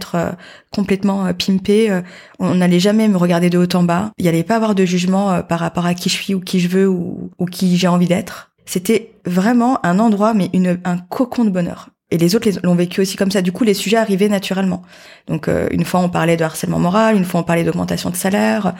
complètement 0.73 1.33
pimpée, 1.35 2.01
on 2.41 2.57
n'allait 2.57 2.81
jamais 2.81 3.09
me 3.09 3.17
regarder 3.17 3.51
de 3.51 3.59
haut 3.59 3.77
en 3.77 3.85
bas. 3.85 4.11
Il 4.19 4.23
n'y 4.25 4.29
allait 4.29 4.43
pas 4.43 4.57
avoir 4.57 4.75
de 4.75 4.85
jugement 4.85 5.43
par 5.43 5.61
rapport 5.61 5.87
à 5.87 5.95
qui 5.95 6.09
je 6.09 6.15
suis 6.15 6.35
ou 6.35 6.41
qui 6.41 6.59
je 6.59 6.69
veux 6.69 6.89
ou, 6.89 7.31
ou 7.39 7.47
qui 7.47 7.77
j'ai 7.77 7.89
envie 7.89 8.09
d'être. 8.09 8.51
C'était 8.67 9.15
vraiment 9.25 9.85
un 9.87 9.99
endroit 9.99 10.35
mais 10.35 10.51
une 10.53 10.79
un 10.85 10.99
cocon 10.99 11.45
de 11.45 11.51
bonheur. 11.51 11.91
Et 12.11 12.19
les 12.19 12.37
autres 12.37 12.49
l'ont 12.63 12.75
vécu 12.75 13.01
aussi 13.01 13.17
comme 13.17 13.31
ça. 13.31 13.43
Du 13.43 13.51
coup, 13.51 13.65
les 13.65 13.75
sujets 13.75 13.97
arrivaient 13.97 14.29
naturellement. 14.29 14.83
Donc, 15.27 15.49
euh, 15.49 15.69
une 15.71 15.85
fois, 15.85 16.01
on 16.01 16.09
parlait 16.09 16.37
de 16.37 16.45
harcèlement 16.45 16.79
moral, 16.79 17.17
une 17.17 17.25
fois, 17.25 17.41
on 17.41 17.45
parlait 17.45 17.65
d'augmentation 17.65 18.11
de 18.11 18.17
salaire. 18.17 18.75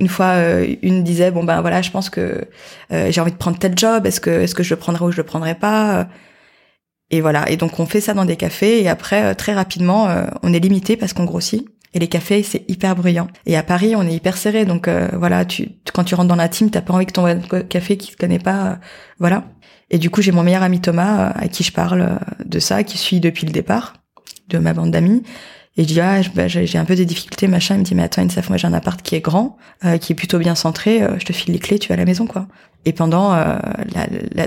Une 0.00 0.08
fois, 0.08 0.26
euh, 0.36 0.74
une 0.82 1.04
disait, 1.04 1.30
bon, 1.30 1.44
ben 1.44 1.60
voilà, 1.60 1.82
je 1.82 1.90
pense 1.90 2.08
que 2.08 2.48
euh, 2.92 3.12
j'ai 3.12 3.20
envie 3.20 3.32
de 3.32 3.36
prendre 3.36 3.58
tel 3.58 3.76
job. 3.76 4.06
Est-ce 4.06 4.20
que, 4.20 4.30
est-ce 4.30 4.54
que 4.54 4.62
je 4.62 4.70
le 4.70 4.78
prendrai 4.80 5.04
ou 5.04 5.12
je 5.12 5.18
le 5.18 5.24
prendrai 5.24 5.54
pas 5.54 6.08
Et 7.10 7.20
voilà. 7.20 7.48
Et 7.50 7.56
donc, 7.56 7.78
on 7.78 7.86
fait 7.86 8.00
ça 8.00 8.14
dans 8.14 8.24
des 8.24 8.36
cafés. 8.36 8.82
Et 8.82 8.88
après, 8.88 9.34
très 9.34 9.52
rapidement, 9.52 10.08
on 10.42 10.52
est 10.52 10.60
limité 10.60 10.96
parce 10.96 11.12
qu'on 11.12 11.24
grossit. 11.24 11.68
Et 11.92 11.98
les 11.98 12.08
cafés, 12.08 12.42
c'est 12.42 12.64
hyper 12.68 12.96
bruyant. 12.96 13.28
Et 13.46 13.56
à 13.56 13.62
Paris, 13.62 13.94
on 13.94 14.02
est 14.02 14.14
hyper 14.14 14.36
serré. 14.36 14.64
Donc, 14.64 14.88
voilà, 15.12 15.44
tu, 15.44 15.68
quand 15.92 16.04
tu 16.04 16.14
rentres 16.14 16.28
dans 16.28 16.36
la 16.36 16.48
team, 16.48 16.70
t'as 16.70 16.80
pas 16.80 16.94
envie 16.94 17.06
que 17.06 17.12
ton 17.12 17.40
café 17.68 17.96
qui 17.98 18.12
te 18.12 18.16
connaît 18.16 18.38
pas, 18.38 18.78
voilà. 19.18 19.44
Et 19.90 19.98
du 19.98 20.08
coup, 20.10 20.22
j'ai 20.22 20.32
mon 20.32 20.42
meilleur 20.42 20.62
ami 20.62 20.80
Thomas 20.80 21.30
euh, 21.30 21.32
à 21.34 21.48
qui 21.48 21.64
je 21.64 21.72
parle 21.72 22.02
euh, 22.02 22.44
de 22.44 22.58
ça, 22.58 22.84
qui 22.84 22.96
suit 22.96 23.20
depuis 23.20 23.46
le 23.46 23.52
départ 23.52 23.94
de 24.48 24.58
ma 24.58 24.72
bande 24.72 24.92
d'amis. 24.92 25.22
Et 25.76 25.82
je 25.82 25.88
dis 25.88 26.00
ah 26.00 26.20
bah, 26.34 26.48
j'ai 26.48 26.78
un 26.78 26.84
peu 26.84 26.96
des 26.96 27.06
difficultés 27.06 27.46
machin. 27.46 27.76
Il 27.76 27.80
me 27.80 27.84
dit 27.84 27.94
mais 27.94 28.02
attends 28.02 28.22
Insaf, 28.22 28.48
moi 28.48 28.58
j'ai 28.58 28.66
un 28.66 28.72
appart 28.72 29.00
qui 29.00 29.14
est 29.14 29.20
grand, 29.20 29.56
euh, 29.84 29.98
qui 29.98 30.12
est 30.12 30.16
plutôt 30.16 30.38
bien 30.38 30.54
centré. 30.54 31.00
je 31.18 31.24
te 31.24 31.32
file 31.32 31.52
les 31.52 31.60
clés, 31.60 31.78
tu 31.78 31.88
vas 31.88 31.94
à 31.94 31.96
la 31.96 32.04
maison 32.04 32.26
quoi. 32.26 32.48
Et 32.84 32.92
pendant 32.92 33.30
la, 33.30 34.06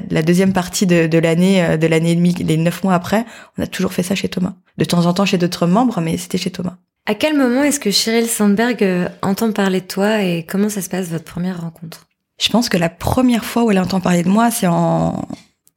la, 0.09 0.21
deuxième 0.21 0.53
partie 0.53 0.85
de 0.87 1.17
l'année, 1.19 1.77
de 1.77 1.87
l'année 1.87 2.11
et 2.11 2.15
demie, 2.15 2.33
les 2.33 2.57
neuf 2.57 2.83
mois 2.83 2.95
après, 2.95 3.25
on 3.57 3.63
a 3.63 3.67
toujours 3.67 3.93
fait 3.93 4.03
ça 4.03 4.15
chez 4.15 4.27
Thomas. 4.27 4.53
De 4.77 4.85
temps 4.85 5.05
en 5.05 5.13
temps 5.13 5.25
chez 5.25 5.37
d'autres 5.37 5.67
membres, 5.67 6.01
mais 6.01 6.17
c'était 6.17 6.39
chez 6.39 6.49
Thomas. 6.49 6.77
À 7.05 7.13
quel 7.13 7.37
moment 7.37 7.63
est-ce 7.63 7.79
que 7.79 7.91
Cheryl 7.91 8.27
Sandberg 8.27 8.83
entend 9.21 9.51
parler 9.51 9.81
de 9.81 9.87
toi 9.87 10.23
et 10.23 10.45
comment 10.45 10.69
ça 10.69 10.81
se 10.81 10.89
passe 10.89 11.09
votre 11.09 11.25
première 11.25 11.61
rencontre? 11.61 12.07
Je 12.43 12.49
pense 12.49 12.67
que 12.67 12.77
la 12.77 12.89
première 12.89 13.45
fois 13.45 13.63
où 13.63 13.71
elle 13.71 13.79
entend 13.79 14.01
parler 14.01 14.21
de 14.21 14.27
moi, 14.27 14.51
c'est 14.51 14.67
en 14.67 15.25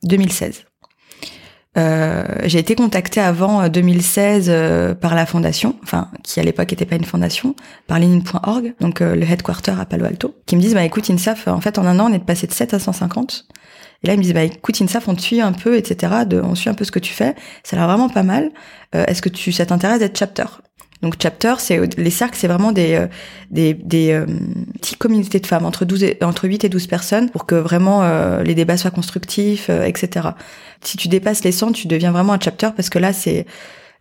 2016. 0.03 0.65
Euh, 1.79 2.25
j'ai 2.45 2.59
été 2.59 2.75
contactée 2.75 3.21
avant 3.21 3.69
2016 3.69 4.49
euh, 4.49 4.53
euh, 4.53 4.95
par 4.95 5.15
la 5.15 5.27
fondation, 5.27 5.77
enfin 5.85 6.11
qui 6.25 6.41
à 6.41 6.43
l'époque 6.43 6.71
n'était 6.71 6.87
pas 6.87 6.97
une 6.97 7.05
fondation, 7.05 7.55
par 7.87 8.01
Lenin.org, 8.01 8.75
donc 8.81 9.01
le 9.01 9.23
headquarter 9.23 9.75
à 9.79 9.85
Palo 9.85 10.07
Alto, 10.07 10.35
qui 10.47 10.57
me 10.57 10.61
disent 10.61 10.75
bah 10.75 10.85
écoute 10.85 11.09
Insaf, 11.11 11.47
en 11.47 11.61
fait 11.61 11.79
en 11.79 11.85
un 11.85 12.01
an 12.01 12.11
on 12.11 12.15
est 12.15 12.19
passé 12.19 12.47
de 12.47 12.53
7 12.53 12.75
à 12.75 12.79
150. 12.79 13.47
Et 14.03 14.07
là 14.07 14.15
ils 14.15 14.17
me 14.17 14.23
disent 14.23 14.35
bah 14.35 14.43
écoute 14.43 14.81
Insaf, 14.81 15.07
on 15.07 15.15
te 15.15 15.21
suit 15.21 15.43
un 15.43 15.53
peu, 15.53 15.77
etc. 15.77 16.25
De, 16.27 16.41
on 16.41 16.55
suit 16.55 16.71
un 16.71 16.75
peu 16.75 16.85
ce 16.85 16.91
que 16.91 16.99
tu 16.99 17.13
fais, 17.13 17.37
ça 17.63 17.77
a 17.77 17.79
l'air 17.79 17.89
vraiment 17.89 18.09
pas 18.09 18.23
mal. 18.25 18.51
Est-ce 18.93 19.21
que 19.21 19.29
tu 19.29 19.53
ça 19.53 19.67
t'intéresse 19.67 19.99
d'être 19.99 20.19
chapter? 20.19 20.47
Donc 21.03 21.15
chapter, 21.21 21.55
c'est 21.59 21.99
les 21.99 22.11
cercles, 22.11 22.37
c'est 22.37 22.49
vraiment 22.49 22.73
des 22.73 22.95
euh, 22.95 23.07
des, 23.51 23.75
des 23.75 24.13
euh, 24.13 24.27
petites 24.81 24.99
communautés 24.99 25.41
de 25.41 25.47
femmes 25.47 25.67
entre 25.67 25.85
12 25.85 26.05
et, 26.05 26.19
entre 26.23 26.49
8 26.49 26.65
et 26.65 26.69
12 26.69 26.87
personnes 26.87 27.31
pour 27.31 27.47
que 27.47 27.55
vraiment 27.55 28.03
euh, 28.03 28.43
les 28.43 28.55
débats 28.55 28.77
soient 28.77 28.91
constructifs, 28.91 29.69
etc. 29.69 30.29
Si 30.81 30.97
tu 30.97 31.09
dépasses 31.09 31.45
les 31.45 31.53
100, 31.53 31.73
tu 31.73 31.87
deviens 31.87 32.13
vraiment 32.13 32.33
un 32.33 32.41
chapter 32.41 32.71
parce 32.75 32.89
que 32.89 32.99
là 32.99 33.13
c'est 33.13 33.47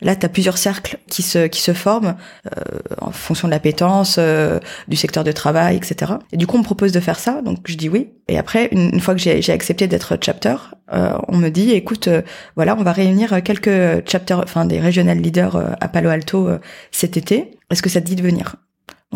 Là, 0.01 0.15
tu 0.15 0.25
as 0.25 0.29
plusieurs 0.29 0.57
cercles 0.57 0.97
qui 1.09 1.21
se 1.21 1.47
qui 1.47 1.61
se 1.61 1.73
forment 1.73 2.15
euh, 2.47 2.61
en 2.99 3.11
fonction 3.11 3.47
de 3.47 3.51
l'appétence, 3.53 4.17
euh, 4.19 4.59
du 4.87 4.95
secteur 4.95 5.23
de 5.23 5.31
travail, 5.31 5.77
etc. 5.77 6.13
Et 6.31 6.37
du 6.37 6.47
coup, 6.47 6.55
on 6.57 6.59
me 6.59 6.63
propose 6.63 6.91
de 6.91 6.99
faire 6.99 7.19
ça, 7.19 7.41
donc 7.41 7.59
je 7.65 7.75
dis 7.75 7.89
oui. 7.89 8.09
Et 8.27 8.39
après, 8.39 8.69
une, 8.71 8.99
fois 8.99 9.13
que 9.13 9.21
j'ai 9.21 9.51
accepté 9.51 9.87
d'être 9.87 10.17
chapter, 10.19 10.55
euh, 10.93 11.13
on 11.27 11.37
me 11.37 11.49
dit, 11.49 11.71
écoute, 11.71 12.07
euh, 12.07 12.21
voilà, 12.55 12.75
on 12.77 12.83
va 12.83 12.91
réunir 12.91 13.43
quelques 13.43 14.07
chapters, 14.09 14.39
enfin 14.39 14.65
des 14.65 14.79
regional 14.79 15.19
leaders 15.19 15.55
euh, 15.55 15.71
à 15.79 15.87
Palo 15.87 16.09
Alto 16.09 16.49
cet 16.91 17.17
été. 17.17 17.51
Est-ce 17.71 17.81
que 17.81 17.89
ça 17.89 18.01
te 18.01 18.05
dit 18.05 18.15
de 18.15 18.23
venir? 18.23 18.55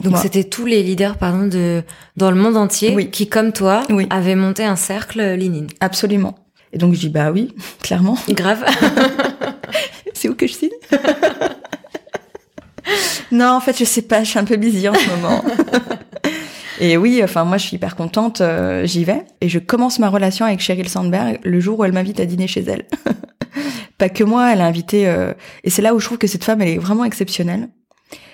Donc 0.02 0.18
c'était 0.18 0.46
tous 0.46 0.66
les 0.66 0.82
leaders 0.82 1.18
pardon 1.18 1.46
de 1.48 1.84
dans 2.16 2.32
le 2.32 2.38
monde 2.38 2.56
entier 2.56 3.10
qui 3.10 3.28
comme 3.28 3.52
toi 3.52 3.84
avaient 4.12 4.36
monté 4.36 4.64
un 4.64 4.78
cercle 4.78 5.34
Linin. 5.34 5.68
Absolument. 5.82 6.36
Et 6.74 6.78
donc 6.78 6.94
je 6.94 7.00
dis 7.00 7.10
bah 7.10 7.32
oui, 7.32 7.54
clairement. 7.82 8.18
Grave. 8.30 8.66
C'est 10.14 10.30
où 10.30 10.36
que 10.36 10.48
je 10.48 10.54
signe 10.54 10.70
Non, 13.32 13.52
en 13.52 13.60
fait, 13.60 13.78
je 13.78 13.86
sais 13.86 14.02
pas, 14.02 14.24
je 14.24 14.30
suis 14.30 14.40
un 14.40 14.44
peu 14.44 14.58
busy 14.58 14.90
en 14.90 14.94
ce 14.94 15.10
moment. 15.10 15.44
et 16.80 16.98
oui, 16.98 17.22
enfin 17.24 17.44
moi 17.44 17.58
je 17.58 17.68
suis 17.68 17.76
hyper 17.76 17.96
contente, 17.96 18.42
euh, 18.42 18.86
j'y 18.86 19.04
vais 19.04 19.24
et 19.42 19.50
je 19.50 19.60
commence 19.60 20.00
ma 20.00 20.10
relation 20.10 20.46
avec 20.46 20.60
Sheryl 20.60 20.90
Sandberg 20.90 21.40
le 21.44 21.60
jour 21.60 21.80
où 21.80 21.86
elle 21.86 21.94
m'invite 21.94 22.20
à 22.20 22.26
dîner 22.26 22.48
chez 22.48 22.62
elle. 22.62 22.86
pas 23.98 24.10
que 24.10 24.24
moi, 24.24 24.52
elle 24.52 24.62
a 24.62 24.66
invité 24.66 25.08
euh, 25.08 25.34
et 25.64 25.70
c'est 25.70 25.82
là 25.82 25.94
où 25.94 26.00
je 26.00 26.06
trouve 26.06 26.18
que 26.18 26.28
cette 26.28 26.44
femme 26.44 26.62
elle 26.62 26.70
est 26.70 26.78
vraiment 26.78 27.06
exceptionnelle 27.06 27.70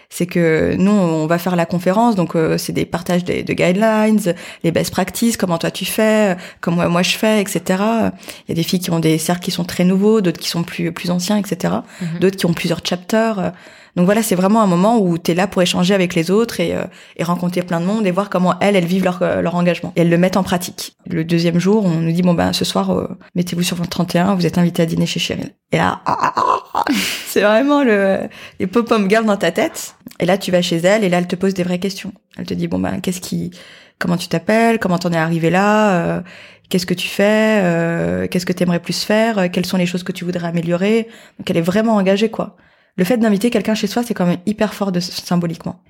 c'est 0.10 0.26
que 0.26 0.76
nous 0.78 0.92
on 0.92 1.28
va 1.28 1.38
faire 1.38 1.56
la 1.56 1.66
conférence 1.66 2.16
donc 2.16 2.36
euh, 2.36 2.58
c'est 2.58 2.74
des 2.74 2.86
partages 2.86 3.24
de, 3.24 3.42
de, 3.42 3.54
guidelines 3.54 4.20
les 4.64 4.72
best 4.72 4.92
practices 4.92 5.38
comment 5.38 5.58
toi 5.58 5.72
tu 5.72 5.86
fais 5.86 6.38
comment 6.62 6.88
moi 6.90 7.02
je 7.02 7.18
fais 7.18 7.42
etc 7.42 7.62
il 7.70 8.50
y 8.50 8.52
a 8.52 8.56
des 8.56 8.64
filles 8.64 8.80
qui 8.80 8.92
ont 8.92 9.00
des 9.00 9.18
cercles 9.18 9.44
qui 9.44 9.52
sont 9.52 9.66
très 9.66 9.84
nouveaux 9.84 10.22
d'autres 10.22 10.40
qui 10.40 10.50
sont 10.50 10.64
plus 10.64 10.92
plus 10.92 11.12
anciens 11.12 11.38
etc 11.38 11.76
mhm. 12.02 12.20
d'autres 12.20 12.38
qui 12.38 12.46
ont 12.46 12.54
plusieurs 12.54 12.86
chapters 12.86 13.54
donc 13.96 14.06
voilà, 14.06 14.24
c'est 14.24 14.36
vraiment 14.36 14.62
un 14.62 14.68
moment 14.68 15.00
où 15.00 15.18
tu 15.18 15.32
es 15.32 15.34
là 15.36 15.48
pour 15.48 15.62
échanger 15.62 15.94
avec 15.94 16.16
les 16.16 16.32
autres 16.32 16.60
et, 16.60 16.76
euh, 16.76 16.84
et, 17.18 17.24
rencontrer 17.24 17.62
plein 17.62 17.80
de 17.80 17.86
monde 17.86 18.06
et 18.06 18.12
voir 18.12 18.30
comment 18.30 18.56
elles, 18.60 18.76
elles 18.76 18.86
vivent 18.86 19.04
leur, 19.04 19.22
euh, 19.22 19.42
leur 19.42 19.56
engagement. 19.56 19.94
Et 19.96 20.02
elles 20.02 20.10
le 20.10 20.18
mettent 20.18 20.38
en 20.38 20.44
pratique. 20.44 20.96
Le 21.10 21.24
deuxième 21.24 21.60
jour, 21.60 21.86
on 21.86 22.02
nous 22.02 22.12
dit, 22.12 22.22
bon 22.22 22.34
ben 22.34 22.54
ce 22.54 22.66
soir, 22.66 23.08
mettez-vous 23.36 23.64
sur 23.64 23.78
votre 23.78 23.90
31, 23.90 24.36
vous 24.36 24.46
êtes 24.46 24.58
invité 24.58 24.84
à 24.84 24.86
dîner 24.86 25.06
chez 25.06 25.20
Cheryl. 25.20 25.52
Et 25.72 25.78
là, 25.78 26.02
ah, 26.06 26.18
ah, 26.22 26.34
ah, 26.74 26.86
c'est 27.28 27.42
vraiment 27.42 27.84
le, 27.84 28.20
les 28.60 28.68
pop-up 28.68 29.10
girls 29.10 29.26
dans 29.26 29.38
ta 29.38 29.52
tête. 29.52 29.96
Et 30.20 30.26
là, 30.26 30.38
tu 30.38 30.52
vas 30.52 30.62
chez 30.62 30.78
elle 30.78 31.04
et 31.04 31.10
là, 31.10 31.18
elle 31.18 31.28
te 31.28 31.36
pose 31.36 31.54
des 31.54 31.64
vraies 31.64 31.80
questions. 31.80 32.14
Elle 32.38 32.46
te 32.46 32.54
dit 32.54 32.68
bon 32.68 32.80
ben 32.80 33.00
qu'est-ce 33.02 33.22
qui, 33.22 33.52
comment 34.00 34.18
tu 34.18 34.28
t'appelles, 34.28 34.80
comment 34.80 34.98
t'en 34.98 35.12
es 35.12 35.18
arrivé 35.18 35.50
là, 35.50 35.96
euh, 35.96 36.22
qu'est-ce 36.70 36.86
que 36.86 36.94
tu 36.94 37.08
fais, 37.08 37.62
euh, 37.64 38.28
qu'est-ce 38.28 38.46
que 38.46 38.54
t'aimerais 38.54 38.80
plus 38.80 39.04
faire, 39.04 39.38
euh, 39.38 39.48
quelles 39.52 39.66
sont 39.66 39.78
les 39.78 39.86
choses 39.86 40.04
que 40.04 40.12
tu 40.12 40.26
voudrais 40.26 40.48
améliorer. 40.48 41.08
Donc 41.40 41.50
elle 41.50 41.58
est 41.58 41.62
vraiment 41.62 41.96
engagée 41.96 42.30
quoi. 42.30 42.58
Le 42.98 43.04
fait 43.04 43.18
d'inviter 43.18 43.50
quelqu'un 43.50 43.76
chez 43.76 43.88
soi, 43.88 44.04
c'est 44.04 44.14
quand 44.14 44.26
même 44.26 44.40
hyper 44.46 44.74
fort 44.74 44.92
de, 44.92 45.00
symboliquement, 45.00 45.82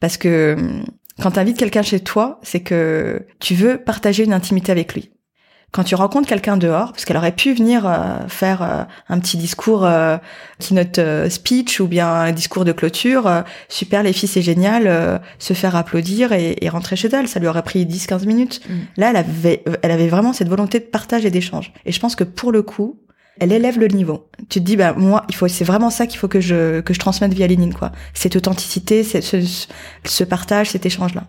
parce 0.00 0.16
que 0.16 0.54
hum, 0.58 0.84
quand 1.20 1.32
t'invites 1.32 1.58
quelqu'un 1.58 1.82
chez 1.82 2.00
toi, 2.00 2.38
c'est 2.42 2.60
que 2.60 3.26
tu 3.40 3.54
veux 3.54 3.78
partager 3.78 4.24
une 4.24 4.32
intimité 4.32 4.72
avec 4.72 4.94
lui 4.94 5.10
quand 5.70 5.84
tu 5.84 5.94
rencontres 5.94 6.26
quelqu'un 6.26 6.56
dehors, 6.56 6.92
parce 6.92 7.04
qu'elle 7.04 7.16
aurait 7.16 7.34
pu 7.34 7.52
venir 7.52 7.86
euh, 7.86 8.26
faire 8.28 8.62
euh, 8.62 8.84
un 9.08 9.18
petit 9.18 9.36
discours 9.36 9.84
euh, 9.84 10.16
keynote 10.58 10.98
euh, 10.98 11.28
speech 11.28 11.80
ou 11.80 11.86
bien 11.86 12.08
un 12.08 12.32
discours 12.32 12.64
de 12.64 12.72
clôture, 12.72 13.30
super 13.68 14.02
les 14.02 14.12
filles 14.12 14.28
c'est 14.28 14.42
génial, 14.42 15.20
se 15.38 15.52
faire 15.52 15.76
applaudir 15.76 16.32
et, 16.32 16.56
et, 16.62 16.68
rentrer 16.68 16.96
chez 16.96 17.08
elle, 17.12 17.28
ça 17.28 17.38
lui 17.38 17.48
aurait 17.48 17.62
pris 17.62 17.84
10-15 17.84 18.26
minutes. 18.26 18.60
Mm. 18.68 18.74
Là, 18.96 19.10
elle 19.10 19.16
avait, 19.16 19.64
elle 19.82 19.90
avait 19.90 20.08
vraiment 20.08 20.32
cette 20.32 20.48
volonté 20.48 20.80
de 20.80 20.84
partage 20.84 21.24
et 21.26 21.30
d'échange. 21.30 21.72
Et 21.84 21.92
je 21.92 22.00
pense 22.00 22.16
que 22.16 22.24
pour 22.24 22.50
le 22.50 22.62
coup, 22.62 22.98
elle 23.40 23.52
élève 23.52 23.78
le 23.78 23.88
niveau. 23.88 24.28
Tu 24.48 24.60
te 24.60 24.64
dis 24.64 24.76
bah 24.76 24.94
moi 24.96 25.24
il 25.28 25.34
faut 25.34 25.48
c'est 25.48 25.64
vraiment 25.64 25.90
ça 25.90 26.06
qu'il 26.06 26.18
faut 26.18 26.28
que 26.28 26.40
je 26.40 26.80
que 26.80 26.94
je 26.94 26.98
transmette 26.98 27.34
via 27.34 27.46
Lénine 27.46 27.74
quoi. 27.74 27.92
Cette 28.14 28.36
authenticité, 28.36 29.04
ce, 29.04 29.42
ce 30.04 30.24
partage, 30.24 30.70
cet 30.70 30.86
échange 30.86 31.14
là. 31.14 31.24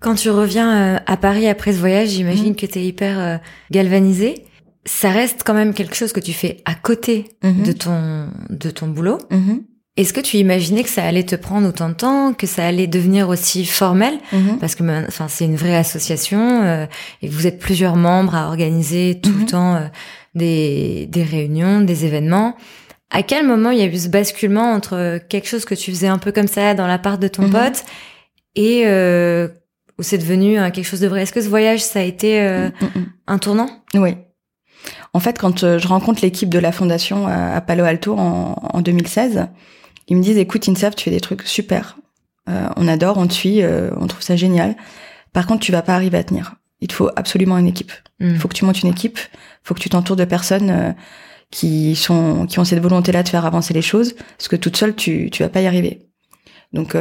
Quand 0.00 0.14
tu 0.14 0.30
reviens 0.30 0.96
euh, 0.96 0.98
à 1.06 1.16
Paris 1.16 1.46
après 1.46 1.72
ce 1.72 1.78
voyage, 1.78 2.08
j'imagine 2.08 2.50
mhm. 2.50 2.56
que 2.56 2.66
tu 2.66 2.78
es 2.78 2.86
hyper 2.86 3.18
euh, 3.18 3.36
galvanisé. 3.70 4.46
Ça 4.86 5.10
reste 5.10 5.42
quand 5.44 5.52
même 5.52 5.74
quelque 5.74 5.94
chose 5.94 6.12
que 6.12 6.20
tu 6.20 6.32
fais 6.32 6.62
à 6.64 6.74
côté 6.74 7.26
mhm. 7.44 7.62
de 7.62 7.72
ton 7.72 8.28
de 8.48 8.70
ton 8.70 8.88
boulot. 8.88 9.18
Mhm. 9.30 9.62
Est-ce 9.96 10.14
que 10.14 10.20
tu 10.20 10.38
imaginais 10.38 10.82
que 10.82 10.88
ça 10.88 11.04
allait 11.04 11.24
te 11.24 11.36
prendre 11.36 11.68
autant 11.68 11.90
de 11.90 11.94
temps, 11.94 12.32
que 12.32 12.46
ça 12.46 12.66
allait 12.66 12.86
devenir 12.86 13.28
aussi 13.28 13.66
formel? 13.66 14.14
Parce 14.58 14.74
que 14.74 15.06
enfin 15.06 15.28
c'est 15.28 15.44
une 15.44 15.56
vraie 15.56 15.76
association 15.76 16.62
euh, 16.62 16.86
et 17.20 17.28
vous 17.28 17.46
êtes 17.46 17.58
plusieurs 17.58 17.96
membres 17.96 18.34
à 18.34 18.46
organiser 18.46 19.20
tout 19.22 19.34
le 19.38 19.44
temps 19.44 19.90
des 20.34 21.06
des 21.06 21.22
réunions, 21.22 21.80
des 21.80 22.04
événements. 22.04 22.56
À 23.10 23.22
quel 23.22 23.46
moment 23.46 23.70
il 23.70 23.78
y 23.78 23.82
a 23.82 23.86
eu 23.86 23.98
ce 23.98 24.08
basculement 24.08 24.72
entre 24.72 25.18
quelque 25.28 25.48
chose 25.48 25.64
que 25.64 25.74
tu 25.74 25.90
faisais 25.90 26.06
un 26.06 26.18
peu 26.18 26.30
comme 26.30 26.46
ça 26.46 26.74
dans 26.74 26.86
l'appart 26.86 27.20
de 27.20 27.26
ton 27.26 27.50
pote 27.50 27.84
et 28.54 28.82
euh, 28.86 29.48
ou 29.98 30.02
c'est 30.02 30.18
devenu 30.18 30.58
euh, 30.58 30.70
quelque 30.70 30.84
chose 30.84 31.00
de 31.00 31.08
vrai? 31.08 31.22
Est-ce 31.22 31.32
que 31.32 31.42
ce 31.42 31.48
voyage, 31.48 31.82
ça 31.82 32.00
a 32.00 32.02
été 32.02 32.40
euh, 32.40 32.68
mm, 32.68 32.84
mm, 32.84 33.00
mm. 33.00 33.06
un 33.26 33.38
tournant? 33.38 33.70
Oui. 33.94 34.14
En 35.12 35.20
fait, 35.20 35.38
quand 35.38 35.78
je 35.78 35.88
rencontre 35.88 36.22
l'équipe 36.22 36.48
de 36.48 36.58
la 36.58 36.72
fondation 36.72 37.26
à 37.26 37.60
Palo 37.60 37.84
Alto 37.84 38.16
en, 38.16 38.80
2016, 38.80 39.48
ils 40.08 40.16
me 40.16 40.22
disent 40.22 40.38
"Écoute, 40.38 40.68
Insaf, 40.68 40.94
tu 40.94 41.04
fais 41.04 41.10
des 41.10 41.20
trucs 41.20 41.42
super. 41.42 41.98
on 42.46 42.88
adore, 42.88 43.18
on 43.18 43.26
te 43.26 43.32
suit, 43.34 43.60
on 44.00 44.06
trouve 44.06 44.22
ça 44.22 44.36
génial. 44.36 44.76
Par 45.34 45.46
contre, 45.46 45.60
tu 45.60 45.72
vas 45.72 45.82
pas 45.82 45.94
arriver 45.94 46.16
à 46.16 46.24
tenir. 46.24 46.54
Il 46.80 46.88
te 46.88 46.94
faut 46.94 47.10
absolument 47.16 47.58
une 47.58 47.66
équipe. 47.66 47.92
Il 48.20 48.38
faut 48.38 48.48
que 48.48 48.54
tu 48.54 48.64
montes 48.64 48.82
une 48.82 48.88
équipe. 48.88 49.18
Faut 49.62 49.74
que 49.74 49.80
tu 49.80 49.88
t'entoures 49.88 50.16
de 50.16 50.24
personnes 50.24 50.94
qui 51.50 51.96
sont 51.96 52.46
qui 52.46 52.58
ont 52.58 52.64
cette 52.64 52.80
volonté-là 52.80 53.22
de 53.22 53.28
faire 53.28 53.44
avancer 53.44 53.74
les 53.74 53.82
choses. 53.82 54.14
Parce 54.36 54.48
que 54.48 54.56
toute 54.56 54.76
seule, 54.76 54.94
tu 54.94 55.30
tu 55.30 55.42
vas 55.42 55.48
pas 55.48 55.60
y 55.60 55.66
arriver. 55.66 56.08
Donc 56.72 56.96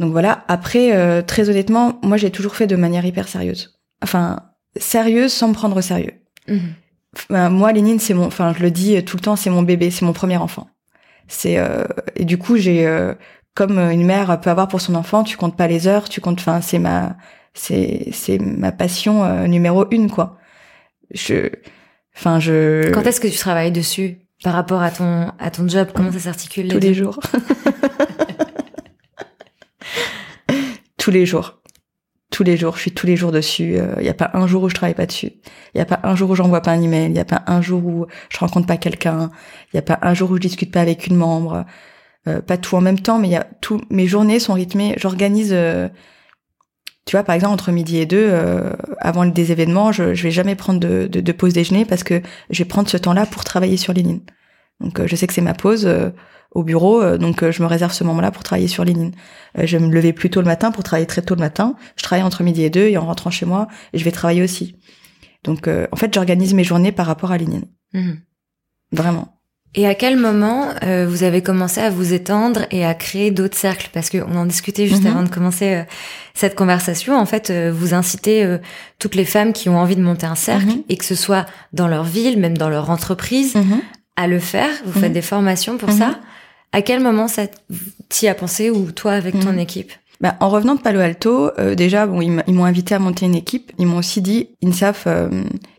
donc 0.00 0.12
voilà. 0.12 0.44
Après, 0.48 0.94
euh, 0.94 1.22
très 1.22 1.48
honnêtement, 1.48 1.98
moi 2.02 2.16
j'ai 2.16 2.30
toujours 2.30 2.56
fait 2.56 2.66
de 2.66 2.76
manière 2.76 3.04
hyper 3.04 3.28
sérieuse. 3.28 3.78
Enfin, 4.02 4.40
sérieuse 4.76 5.32
sans 5.32 5.48
me 5.48 5.54
prendre 5.54 5.76
au 5.76 5.80
sérieux. 5.80 6.14
Mhm. 6.48 7.48
moi, 7.50 7.72
Lénine, 7.72 8.00
c'est 8.00 8.14
mon, 8.14 8.26
enfin, 8.26 8.52
je 8.56 8.62
le 8.62 8.70
dis 8.70 9.02
tout 9.04 9.16
le 9.16 9.22
temps, 9.22 9.36
c'est 9.36 9.50
mon 9.50 9.62
bébé, 9.62 9.90
c'est 9.90 10.04
mon 10.04 10.12
premier 10.12 10.36
enfant. 10.36 10.68
C'est 11.28 11.58
euh, 11.58 11.84
et 12.16 12.24
du 12.24 12.38
coup, 12.38 12.56
j'ai 12.56 12.86
euh, 12.86 13.14
comme 13.54 13.78
une 13.78 14.04
mère 14.04 14.40
peut 14.40 14.50
avoir 14.50 14.68
pour 14.68 14.80
son 14.80 14.94
enfant, 14.94 15.22
tu 15.22 15.36
comptes 15.36 15.56
pas 15.56 15.68
les 15.68 15.86
heures, 15.86 16.08
tu 16.08 16.20
comptes, 16.20 16.40
enfin, 16.40 16.60
c'est 16.60 16.80
ma, 16.80 17.16
c'est 17.54 18.08
c'est 18.12 18.38
ma 18.38 18.72
passion 18.72 19.46
numéro 19.46 19.86
une 19.90 20.10
quoi. 20.10 20.38
Je 21.10 21.50
Enfin, 22.16 22.40
je. 22.40 22.90
Quand 22.92 23.02
est-ce 23.02 23.20
que 23.20 23.28
tu 23.28 23.38
travailles 23.38 23.72
dessus 23.72 24.18
par 24.42 24.54
rapport 24.54 24.82
à 24.82 24.90
ton 24.90 25.32
à 25.38 25.50
ton 25.50 25.68
job? 25.68 25.88
Comment 25.94 26.12
ça 26.12 26.20
s'articule 26.20 26.68
Tous 26.68 26.78
les 26.78 26.94
jours. 26.94 27.18
tous 30.96 31.10
les 31.10 31.26
jours. 31.26 31.60
Tous 32.30 32.44
les 32.44 32.56
jours. 32.56 32.76
Je 32.76 32.82
suis 32.82 32.92
tous 32.92 33.06
les 33.06 33.16
jours 33.16 33.32
dessus. 33.32 33.76
Il 33.98 34.02
n'y 34.02 34.08
a 34.08 34.14
pas 34.14 34.30
un 34.34 34.46
jour 34.46 34.62
où 34.62 34.68
je 34.68 34.74
travaille 34.74 34.94
pas 34.94 35.06
dessus. 35.06 35.32
Il 35.74 35.76
n'y 35.76 35.80
a 35.80 35.86
pas 35.86 36.00
un 36.04 36.14
jour 36.14 36.30
où 36.30 36.34
j'envoie 36.34 36.60
pas 36.60 36.70
un 36.72 36.80
email. 36.80 37.06
Il 37.06 37.12
n'y 37.12 37.20
a 37.20 37.24
pas 37.24 37.42
un 37.46 37.60
jour 37.60 37.84
où 37.84 38.06
je 38.30 38.38
rencontre 38.38 38.66
pas 38.66 38.76
quelqu'un. 38.76 39.30
Il 39.72 39.76
n'y 39.76 39.78
a 39.78 39.82
pas 39.82 39.98
un 40.02 40.14
jour 40.14 40.30
où 40.30 40.36
je 40.36 40.40
discute 40.40 40.72
pas 40.72 40.80
avec 40.80 41.06
une 41.06 41.16
membre. 41.16 41.64
Euh, 42.26 42.40
pas 42.40 42.56
tout 42.56 42.76
en 42.76 42.80
même 42.80 43.00
temps, 43.00 43.18
mais 43.18 43.28
il 43.28 43.32
y 43.32 43.36
a 43.36 43.46
tout. 43.60 43.80
Mes 43.90 44.06
journées 44.06 44.38
sont 44.38 44.54
rythmées. 44.54 44.94
J'organise. 44.98 45.50
Euh, 45.52 45.88
tu 47.06 47.16
vois, 47.16 47.24
par 47.24 47.34
exemple, 47.34 47.52
entre 47.52 47.70
midi 47.70 47.98
et 47.98 48.06
deux, 48.06 48.26
euh, 48.30 48.72
avant 48.98 49.26
des 49.26 49.52
événements, 49.52 49.92
je, 49.92 50.14
je 50.14 50.22
vais 50.22 50.30
jamais 50.30 50.54
prendre 50.54 50.80
de, 50.80 51.06
de, 51.06 51.20
de, 51.20 51.32
pause 51.32 51.52
déjeuner 51.52 51.84
parce 51.84 52.02
que 52.02 52.22
je 52.50 52.62
vais 52.62 52.68
prendre 52.68 52.88
ce 52.88 52.96
temps-là 52.96 53.26
pour 53.26 53.44
travailler 53.44 53.76
sur 53.76 53.92
LinkedIn. 53.92 54.20
Donc, 54.80 55.06
je 55.06 55.16
sais 55.16 55.26
que 55.26 55.34
c'est 55.34 55.40
ma 55.40 55.54
pause 55.54 55.88
au 56.50 56.64
bureau, 56.64 57.16
donc 57.16 57.48
je 57.48 57.62
me 57.62 57.66
réserve 57.68 57.92
ce 57.92 58.02
moment-là 58.04 58.30
pour 58.30 58.42
travailler 58.42 58.68
sur 58.68 58.84
LinkedIn. 58.84 59.12
je 59.56 59.76
vais 59.76 59.86
me 59.86 59.92
lever 59.92 60.12
plus 60.12 60.30
tôt 60.30 60.40
le 60.40 60.46
matin 60.46 60.72
pour 60.72 60.82
travailler 60.82 61.06
très 61.06 61.22
tôt 61.22 61.34
le 61.36 61.40
matin. 61.40 61.76
Je 61.96 62.02
travaille 62.02 62.24
entre 62.24 62.42
midi 62.42 62.64
et 62.64 62.70
deux 62.70 62.88
et 62.88 62.98
en 62.98 63.06
rentrant 63.06 63.30
chez 63.30 63.46
moi, 63.46 63.68
je 63.92 64.02
vais 64.02 64.10
travailler 64.10 64.42
aussi. 64.42 64.76
Donc, 65.44 65.68
en 65.68 65.96
fait, 65.96 66.12
j'organise 66.12 66.54
mes 66.54 66.64
journées 66.64 66.92
par 66.92 67.06
rapport 67.06 67.30
à 67.30 67.38
LinkedIn. 67.38 67.66
Mmh. 67.92 68.12
Vraiment. 68.92 69.34
Et 69.76 69.88
à 69.88 69.94
quel 69.94 70.16
moment 70.16 70.68
euh, 70.84 71.06
vous 71.08 71.24
avez 71.24 71.42
commencé 71.42 71.80
à 71.80 71.90
vous 71.90 72.12
étendre 72.12 72.60
et 72.70 72.84
à 72.84 72.94
créer 72.94 73.32
d'autres 73.32 73.56
cercles? 73.56 73.88
Parce 73.92 74.08
qu'on 74.08 74.36
en 74.36 74.46
discutait 74.46 74.86
juste 74.86 75.02
mhm. 75.02 75.10
avant 75.10 75.22
de 75.24 75.28
commencer 75.28 75.74
euh, 75.74 75.82
cette 76.32 76.54
conversation. 76.54 77.18
En 77.18 77.26
fait, 77.26 77.50
euh, 77.50 77.72
vous 77.74 77.92
incitez 77.92 78.58
toutes 78.98 79.16
les 79.16 79.24
femmes 79.24 79.52
qui 79.52 79.68
ont 79.68 79.78
envie 79.78 79.96
de 79.96 80.02
monter 80.02 80.26
un 80.26 80.36
cercle, 80.36 80.66
mhm. 80.66 80.82
et 80.88 80.96
que 80.96 81.04
ce 81.04 81.16
soit 81.16 81.46
dans 81.72 81.88
leur 81.88 82.04
ville, 82.04 82.38
même 82.38 82.56
dans 82.56 82.68
leur 82.68 82.90
entreprise, 82.90 83.56
mhm. 83.56 83.80
à 84.16 84.28
le 84.28 84.38
faire. 84.38 84.70
Vous 84.84 85.00
faites 85.00 85.12
des 85.12 85.22
formations 85.22 85.76
pour 85.76 85.90
ça. 85.90 86.20
À 86.72 86.82
quel 86.82 87.00
moment 87.00 87.28
ça 87.28 87.46
t'y 88.08 88.28
a 88.28 88.34
pensé 88.34 88.70
ou 88.70 88.92
toi 88.92 89.12
avec 89.12 89.38
ton 89.38 89.58
équipe? 89.58 89.92
Bah, 90.20 90.36
en 90.40 90.48
revenant 90.48 90.76
de 90.76 90.80
Palo 90.80 91.00
Alto, 91.00 91.50
déjà, 91.76 92.06
bon, 92.06 92.20
ils 92.20 92.54
m'ont 92.54 92.64
invité 92.64 92.94
à 92.94 93.00
monter 93.00 93.26
une 93.26 93.34
équipe. 93.34 93.72
Ils 93.78 93.86
m'ont 93.86 93.98
aussi 93.98 94.22
dit, 94.22 94.48
INSAF, 94.64 95.06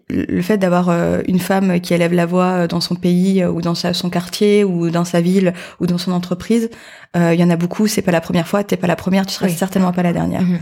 le 0.09 0.41
fait 0.41 0.57
d'avoir 0.57 0.89
euh, 0.89 1.21
une 1.27 1.39
femme 1.39 1.79
qui 1.79 1.93
élève 1.93 2.13
la 2.13 2.25
voix 2.25 2.45
euh, 2.45 2.67
dans 2.67 2.81
son 2.81 2.95
pays 2.95 3.41
euh, 3.41 3.49
ou 3.49 3.61
dans 3.61 3.75
son 3.75 4.09
quartier 4.09 4.63
ou 4.63 4.89
dans 4.91 5.05
sa 5.05 5.19
ville 5.21 5.53
ou 5.79 5.87
dans 5.87 5.97
son 5.97 6.11
entreprise, 6.11 6.69
il 7.15 7.39
y 7.39 7.43
en 7.45 7.49
a 7.49 7.55
beaucoup. 7.55 7.87
C'est 7.87 8.01
pas 8.01 8.11
la 8.11 8.19
première 8.19 8.45
fois. 8.45 8.65
T'es 8.65 8.75
pas 8.75 8.87
la 8.87 8.97
première. 8.97 9.25
Tu 9.25 9.33
seras 9.33 9.47
certainement 9.47 9.93
pas 9.93 10.03
la 10.03 10.11
dernière. 10.11 10.41
Mhm. 10.41 10.59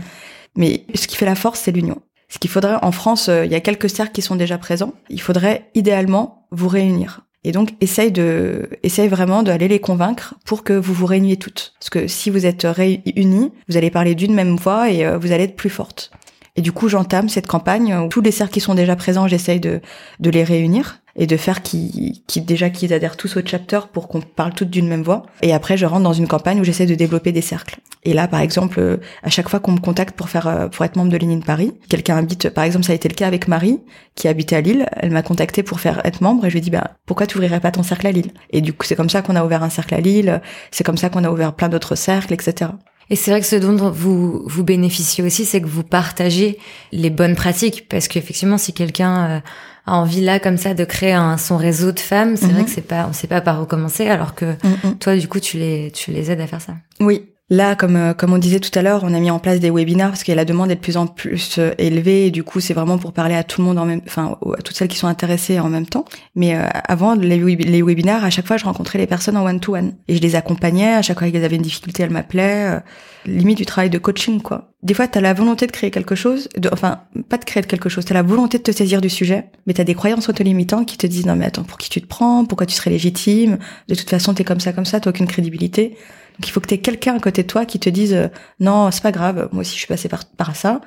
Mais 0.54 0.84
ce 0.94 1.08
qui 1.08 1.16
fait 1.16 1.26
la 1.26 1.34
force, 1.34 1.58
c'est 1.58 1.72
l'union. 1.72 2.00
Ce 2.28 2.38
qu'il 2.38 2.48
faudrait 2.48 2.76
en 2.80 2.92
France, 2.92 3.28
il 3.28 3.50
y 3.50 3.56
a 3.56 3.60
quelques 3.60 3.90
cercles 3.90 4.12
qui 4.12 4.22
sont 4.22 4.36
déjà 4.36 4.56
présents. 4.56 4.94
Il 5.10 5.20
faudrait 5.20 5.68
idéalement 5.74 6.46
vous 6.52 6.68
réunir. 6.68 7.22
Et 7.42 7.50
donc, 7.50 7.70
essaye 7.80 8.12
de, 8.12 8.68
essaye 8.84 9.08
vraiment 9.08 9.42
d'aller 9.42 9.66
les 9.66 9.80
convaincre 9.80 10.34
pour 10.44 10.62
que 10.62 10.72
vous 10.72 10.94
vous 10.94 11.06
réuniez 11.06 11.36
toutes. 11.38 11.74
Parce 11.80 11.90
que 11.90 12.06
si 12.06 12.30
vous 12.30 12.46
êtes 12.46 12.62
réunis, 12.62 13.50
vous 13.68 13.76
allez 13.76 13.90
parler 13.90 14.14
d'une 14.14 14.32
même 14.32 14.54
voix 14.54 14.90
et 14.90 15.04
vous 15.16 15.32
allez 15.32 15.44
être 15.44 15.56
plus 15.56 15.70
forte. 15.70 16.12
Et 16.56 16.62
du 16.62 16.72
coup, 16.72 16.88
j'entame 16.88 17.28
cette 17.28 17.46
campagne 17.46 17.94
où 17.94 18.08
tous 18.08 18.20
les 18.20 18.30
cercles 18.30 18.54
qui 18.54 18.60
sont 18.60 18.74
déjà 18.74 18.94
présents, 18.96 19.26
j'essaye 19.26 19.60
de, 19.60 19.80
de 20.20 20.30
les 20.30 20.44
réunir 20.44 21.00
et 21.16 21.26
de 21.26 21.36
faire 21.36 21.62
qu'ils 21.62 22.22
qui 22.26 22.40
déjà 22.40 22.70
qu'ils 22.70 22.92
adhèrent 22.92 23.16
tous 23.16 23.36
au 23.36 23.40
chapter 23.44 23.80
pour 23.92 24.08
qu'on 24.08 24.20
parle 24.20 24.52
toutes 24.52 24.70
d'une 24.70 24.88
même 24.88 25.02
voix. 25.02 25.24
Et 25.42 25.52
après, 25.52 25.76
je 25.76 25.86
rentre 25.86 26.02
dans 26.02 26.12
une 26.12 26.28
campagne 26.28 26.60
où 26.60 26.64
j'essaie 26.64 26.86
de 26.86 26.94
développer 26.94 27.32
des 27.32 27.40
cercles. 27.40 27.78
Et 28.04 28.12
là, 28.12 28.28
par 28.28 28.40
exemple, 28.40 28.80
euh, 28.80 28.98
à 29.22 29.30
chaque 29.30 29.48
fois 29.48 29.60
qu'on 29.60 29.72
me 29.72 29.80
contacte 29.80 30.16
pour 30.16 30.28
faire 30.28 30.46
euh, 30.46 30.68
pour 30.68 30.84
être 30.84 30.96
membre 30.96 31.10
de 31.10 31.16
Lénine 31.16 31.42
Paris, 31.42 31.72
quelqu'un 31.88 32.16
habite, 32.16 32.50
par 32.50 32.64
exemple, 32.64 32.84
ça 32.84 32.92
a 32.92 32.96
été 32.96 33.08
le 33.08 33.14
cas 33.14 33.26
avec 33.26 33.48
Marie 33.48 33.80
qui 34.14 34.28
habitait 34.28 34.56
à 34.56 34.60
Lille. 34.60 34.86
Elle 34.96 35.10
m'a 35.10 35.22
contacté 35.22 35.62
pour 35.62 35.80
faire 35.80 36.04
être 36.04 36.20
membre 36.20 36.44
et 36.44 36.50
je 36.50 36.54
lui 36.54 36.58
ai 36.58 36.62
dit 36.62 36.70
bah 36.70 36.92
pourquoi 37.06 37.26
tu 37.26 37.36
ouvrirais 37.36 37.60
pas 37.60 37.70
ton 37.70 37.82
cercle 37.82 38.06
à 38.06 38.12
Lille? 38.12 38.32
Et 38.50 38.60
du 38.60 38.72
coup, 38.72 38.84
c'est 38.84 38.96
comme 38.96 39.10
ça 39.10 39.22
qu'on 39.22 39.36
a 39.36 39.44
ouvert 39.44 39.62
un 39.62 39.70
cercle 39.70 39.94
à 39.94 40.00
Lille. 40.00 40.40
C'est 40.70 40.84
comme 40.84 40.98
ça 40.98 41.08
qu'on 41.08 41.24
a 41.24 41.30
ouvert 41.30 41.54
plein 41.54 41.68
d'autres 41.68 41.94
cercles, 41.94 42.34
etc. 42.34 42.72
Et 43.10 43.16
c'est 43.16 43.30
vrai 43.30 43.40
que 43.40 43.46
ce 43.46 43.56
dont 43.56 43.90
vous 43.90 44.42
vous 44.46 44.64
bénéficiez 44.64 45.22
aussi, 45.24 45.44
c'est 45.44 45.60
que 45.60 45.66
vous 45.66 45.82
partagez 45.82 46.58
les 46.92 47.10
bonnes 47.10 47.34
pratiques, 47.34 47.88
parce 47.88 48.08
qu'effectivement, 48.08 48.58
si 48.58 48.72
quelqu'un 48.72 49.30
euh, 49.30 49.40
a 49.86 49.96
envie 49.96 50.22
là 50.22 50.40
comme 50.40 50.56
ça 50.56 50.74
de 50.74 50.84
créer 50.84 51.12
un, 51.12 51.36
son 51.36 51.56
réseau 51.56 51.92
de 51.92 52.00
femmes, 52.00 52.36
c'est 52.36 52.46
vrai 52.46 52.60
mhm. 52.60 52.64
que 52.64 52.70
c'est 52.70 52.86
pas, 52.86 53.06
on 53.08 53.12
sait 53.12 53.26
pas 53.26 53.40
par 53.40 53.62
où 53.62 53.66
commencer, 53.66 54.06
alors 54.08 54.34
que 54.34 54.46
mhm. 54.46 54.98
toi, 54.98 55.16
du 55.16 55.28
coup, 55.28 55.40
tu 55.40 55.58
les 55.58 55.90
tu 55.92 56.10
les 56.10 56.30
aides 56.30 56.40
à 56.40 56.46
faire 56.46 56.62
ça. 56.62 56.74
Oui, 57.00 57.33
Là, 57.54 57.76
comme 57.76 57.94
euh, 57.94 58.14
comme 58.14 58.32
on 58.32 58.38
disait 58.38 58.58
tout 58.58 58.76
à 58.76 58.82
l'heure, 58.82 59.02
on 59.04 59.14
a 59.14 59.20
mis 59.20 59.30
en 59.30 59.38
place 59.38 59.60
des 59.60 59.70
webinaires 59.70 60.08
parce 60.08 60.24
que 60.24 60.32
la 60.32 60.44
demande 60.44 60.72
est 60.72 60.74
de 60.74 60.80
plus 60.80 60.96
en 60.96 61.06
plus 61.06 61.58
euh, 61.58 61.70
élevée 61.78 62.26
et 62.26 62.30
du 62.32 62.42
coup, 62.42 62.58
c'est 62.58 62.74
vraiment 62.74 62.98
pour 62.98 63.12
parler 63.12 63.36
à 63.36 63.44
tout 63.44 63.60
le 63.60 63.68
monde 63.68 63.78
en 63.78 63.84
même, 63.84 64.00
enfin, 64.06 64.36
à 64.58 64.62
toutes 64.62 64.74
celles 64.76 64.88
qui 64.88 64.96
sont 64.96 65.06
intéressées 65.06 65.60
en 65.60 65.68
même 65.68 65.86
temps. 65.86 66.04
Mais 66.34 66.56
euh, 66.56 66.66
avant 66.88 67.14
les, 67.14 67.38
les 67.38 67.82
webinaires, 67.82 68.24
à 68.24 68.30
chaque 68.30 68.48
fois, 68.48 68.56
je 68.56 68.64
rencontrais 68.64 68.98
les 68.98 69.06
personnes 69.06 69.36
en 69.36 69.44
one 69.44 69.60
to 69.60 69.76
one 69.76 69.92
et 70.08 70.16
je 70.16 70.20
les 70.20 70.34
accompagnais. 70.34 70.94
À 70.94 71.02
chaque 71.02 71.20
fois 71.20 71.30
qu'elles 71.30 71.44
avaient 71.44 71.54
une 71.54 71.62
difficulté, 71.62 72.02
elles 72.02 72.10
m'appelaient. 72.10 72.80
limite 73.24 73.58
du 73.58 73.66
travail 73.66 73.88
de 73.88 73.98
coaching, 73.98 74.40
quoi. 74.40 74.72
Des 74.82 74.94
fois, 74.94 75.06
t'as 75.06 75.20
la 75.20 75.32
volonté 75.32 75.66
de 75.66 75.72
créer 75.72 75.92
quelque 75.92 76.16
chose, 76.16 76.48
de, 76.58 76.68
enfin, 76.72 77.02
pas 77.28 77.38
de 77.38 77.44
créer 77.44 77.62
quelque 77.62 77.88
chose. 77.88 78.04
T'as 78.04 78.14
la 78.14 78.22
volonté 78.22 78.58
de 78.58 78.64
te 78.64 78.72
saisir 78.72 79.00
du 79.00 79.08
sujet, 79.08 79.46
mais 79.66 79.74
t'as 79.74 79.84
des 79.84 79.94
croyances 79.94 80.28
autolimitantes 80.28 80.86
qui 80.86 80.98
te 80.98 81.06
disent 81.06 81.26
non 81.26 81.36
mais 81.36 81.46
attends, 81.46 81.62
pour 81.62 81.78
qui 81.78 81.88
tu 81.88 82.02
te 82.02 82.06
prends? 82.06 82.44
Pourquoi 82.44 82.66
tu 82.66 82.74
serais 82.74 82.90
légitime? 82.90 83.58
De 83.88 83.94
toute 83.94 84.10
façon, 84.10 84.34
t'es 84.34 84.44
comme 84.44 84.60
ça, 84.60 84.72
comme 84.72 84.84
ça, 84.84 84.98
t'as 84.98 85.10
aucune 85.10 85.28
crédibilité. 85.28 85.96
Donc 86.38 86.48
il 86.48 86.50
faut 86.50 86.60
que 86.60 86.66
tu 86.66 86.74
aies 86.74 86.78
quelqu'un 86.78 87.16
à 87.16 87.20
côté 87.20 87.42
de 87.42 87.48
toi 87.48 87.64
qui 87.64 87.78
te 87.78 87.88
dise 87.88 88.12
euh, 88.12 88.28
non, 88.60 88.90
c'est 88.90 89.02
pas 89.02 89.12
grave, 89.12 89.48
moi 89.52 89.60
aussi 89.60 89.74
je 89.74 89.78
suis 89.78 89.86
passée 89.86 90.08
par, 90.08 90.24
par 90.24 90.56
ça. 90.56 90.80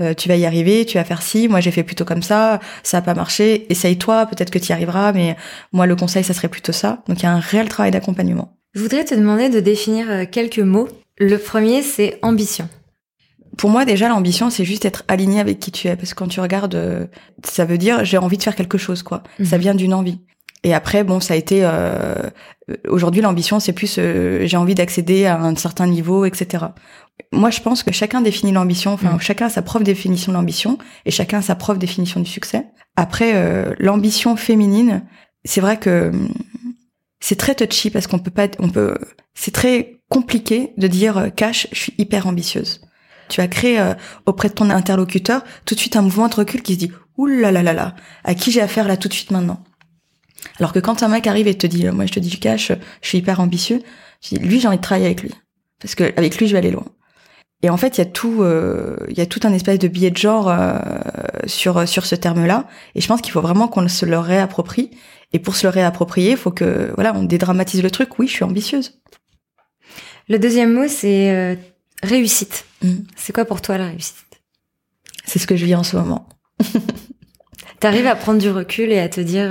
Euh, 0.00 0.14
tu 0.14 0.28
vas 0.28 0.36
y 0.36 0.44
arriver, 0.44 0.84
tu 0.84 0.98
vas 0.98 1.04
faire 1.04 1.22
ci, 1.22 1.48
moi 1.48 1.60
j'ai 1.60 1.70
fait 1.70 1.82
plutôt 1.82 2.04
comme 2.04 2.22
ça, 2.22 2.60
ça 2.82 2.98
a 2.98 3.02
pas 3.02 3.14
marché, 3.14 3.70
essaye-toi, 3.70 4.26
peut-être 4.26 4.50
que 4.50 4.58
tu 4.58 4.68
y 4.68 4.72
arriveras, 4.72 5.12
mais 5.12 5.36
moi 5.72 5.86
le 5.86 5.96
conseil 5.96 6.24
ça 6.24 6.34
serait 6.34 6.48
plutôt 6.48 6.72
ça. 6.72 7.02
Donc 7.08 7.20
il 7.20 7.22
y 7.22 7.26
a 7.26 7.32
un 7.32 7.40
réel 7.40 7.68
travail 7.68 7.90
d'accompagnement. 7.90 8.56
Je 8.74 8.80
voudrais 8.80 9.04
te 9.04 9.14
demander 9.14 9.48
de 9.48 9.60
définir 9.60 10.10
euh, 10.10 10.24
quelques 10.30 10.58
mots. 10.58 10.88
Le 11.18 11.38
premier 11.38 11.82
c'est 11.82 12.18
ambition. 12.22 12.68
Pour 13.56 13.70
moi 13.70 13.86
déjà 13.86 14.08
l'ambition 14.08 14.50
c'est 14.50 14.66
juste 14.66 14.84
être 14.84 15.04
aligné 15.08 15.40
avec 15.40 15.58
qui 15.60 15.72
tu 15.72 15.88
es 15.88 15.96
parce 15.96 16.12
que 16.12 16.18
quand 16.18 16.28
tu 16.28 16.40
regardes 16.40 17.08
ça 17.42 17.64
veut 17.64 17.78
dire 17.78 18.04
j'ai 18.04 18.18
envie 18.18 18.36
de 18.36 18.42
faire 18.42 18.54
quelque 18.54 18.76
chose 18.76 19.02
quoi. 19.02 19.22
Ça 19.42 19.56
mhm. 19.56 19.62
vient 19.62 19.74
d'une 19.74 19.94
envie. 19.94 20.20
Et 20.64 20.74
après, 20.74 21.04
bon, 21.04 21.20
ça 21.20 21.34
a 21.34 21.36
été. 21.36 21.60
Euh, 21.62 22.30
Aujourd'hui, 22.88 23.22
l'ambition, 23.22 23.60
c'est 23.60 23.72
plus 23.72 23.96
euh, 23.98 24.44
j'ai 24.46 24.56
envie 24.56 24.74
d'accéder 24.74 25.24
à 25.26 25.40
un 25.40 25.54
certain 25.54 25.86
niveau, 25.86 26.24
etc. 26.24 26.64
Moi, 27.32 27.50
je 27.50 27.60
pense 27.60 27.84
que 27.84 27.92
chacun 27.92 28.20
définit 28.20 28.50
l'ambition. 28.52 28.92
Enfin, 28.92 29.14
mm. 29.14 29.20
chacun 29.20 29.46
a 29.46 29.50
sa 29.50 29.62
propre 29.62 29.84
définition 29.84 30.32
de 30.32 30.36
l'ambition 30.36 30.78
et 31.04 31.12
chacun 31.12 31.38
a 31.38 31.42
sa 31.42 31.54
propre 31.54 31.78
définition 31.78 32.18
du 32.18 32.28
succès. 32.28 32.66
Après, 32.96 33.32
euh, 33.36 33.72
l'ambition 33.78 34.34
féminine, 34.34 35.04
c'est 35.44 35.60
vrai 35.60 35.78
que 35.78 36.08
hum, 36.08 36.28
c'est 37.20 37.36
très 37.36 37.54
touchy 37.54 37.90
parce 37.90 38.08
qu'on 38.08 38.18
peut 38.18 38.32
pas, 38.32 38.48
on 38.58 38.68
peut, 38.68 38.98
c'est 39.34 39.54
très 39.54 40.00
compliqué 40.08 40.72
de 40.76 40.88
dire 40.88 41.18
euh, 41.18 41.28
cash, 41.28 41.68
je 41.70 41.78
suis 41.78 41.94
hyper 41.98 42.26
ambitieuse. 42.26 42.80
Tu 43.28 43.40
as 43.40 43.48
créé 43.48 43.80
auprès 44.24 44.48
de 44.48 44.54
ton 44.54 44.70
interlocuteur 44.70 45.42
tout 45.64 45.74
de 45.74 45.80
suite 45.80 45.96
un 45.96 46.02
mouvement 46.02 46.28
de 46.28 46.34
recul 46.36 46.62
qui 46.62 46.74
se 46.74 46.78
dit 46.78 46.92
ouh 47.16 47.26
là 47.26 47.50
là 47.50 47.60
là 47.64 47.72
là, 47.72 47.96
à 48.22 48.34
qui 48.36 48.52
j'ai 48.52 48.60
affaire 48.60 48.86
là 48.86 48.96
tout 48.96 49.08
de 49.08 49.14
suite 49.14 49.32
maintenant? 49.32 49.64
Alors 50.58 50.72
que 50.72 50.78
quand 50.78 51.02
un 51.02 51.08
mec 51.08 51.26
arrive 51.26 51.48
et 51.48 51.56
te 51.56 51.66
dit, 51.66 51.86
moi 51.88 52.06
je 52.06 52.12
te 52.12 52.20
dis 52.20 52.28
du 52.28 52.38
cash, 52.38 52.72
je 53.02 53.08
suis 53.08 53.18
hyper 53.18 53.40
ambitieux, 53.40 53.82
je 54.22 54.36
dis, 54.36 54.38
lui 54.38 54.60
j'ai 54.60 54.68
envie 54.68 54.76
de 54.76 54.82
travailler 54.82 55.06
avec 55.06 55.22
lui. 55.22 55.32
Parce 55.80 55.94
que 55.94 56.04
avec 56.16 56.38
lui 56.38 56.46
je 56.46 56.52
vais 56.52 56.58
aller 56.58 56.70
loin. 56.70 56.86
Et 57.62 57.70
en 57.70 57.76
fait, 57.76 57.96
il 57.96 58.00
y 58.00 58.02
a 58.02 58.06
tout, 58.06 58.42
euh, 58.42 58.96
il 59.08 59.16
y 59.16 59.20
a 59.20 59.26
tout 59.26 59.40
un 59.44 59.52
espèce 59.52 59.78
de 59.78 59.88
biais 59.88 60.10
de 60.10 60.16
genre 60.16 60.48
euh, 60.48 60.78
sur 61.46 61.88
sur 61.88 62.04
ce 62.04 62.14
terme-là. 62.14 62.66
Et 62.94 63.00
je 63.00 63.08
pense 63.08 63.22
qu'il 63.22 63.32
faut 63.32 63.40
vraiment 63.40 63.66
qu'on 63.66 63.88
se 63.88 64.04
le 64.04 64.18
réapproprie. 64.18 64.90
Et 65.32 65.38
pour 65.38 65.56
se 65.56 65.66
le 65.66 65.70
réapproprier, 65.70 66.32
il 66.32 66.36
faut 66.36 66.50
que 66.50 66.92
voilà, 66.94 67.14
on 67.14 67.22
dédramatise 67.22 67.82
le 67.82 67.90
truc. 67.90 68.18
Oui, 68.18 68.28
je 68.28 68.32
suis 68.32 68.44
ambitieuse. 68.44 69.00
Le 70.28 70.38
deuxième 70.38 70.72
mot, 70.72 70.86
c'est 70.86 71.30
euh, 71.30 71.56
réussite. 72.02 72.66
Mm. 72.82 72.96
C'est 73.16 73.32
quoi 73.32 73.44
pour 73.44 73.62
toi 73.62 73.78
la 73.78 73.86
réussite? 73.86 74.40
C'est 75.24 75.38
ce 75.38 75.46
que 75.46 75.56
je 75.56 75.64
vis 75.64 75.74
en 75.74 75.82
ce 75.82 75.96
moment. 75.96 76.28
T'arrives 77.80 78.06
à 78.06 78.14
prendre 78.16 78.40
du 78.40 78.50
recul 78.50 78.92
et 78.92 78.98
à 78.98 79.08
te 79.08 79.20
dire, 79.20 79.48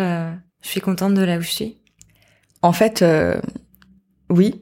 je 0.65 0.71
suis 0.71 0.81
contente 0.81 1.13
de 1.13 1.21
là 1.21 1.37
où 1.37 1.41
je 1.41 1.51
suis 1.51 1.77
En 2.63 2.73
fait, 2.73 3.03
euh, 3.03 3.39
oui. 4.31 4.61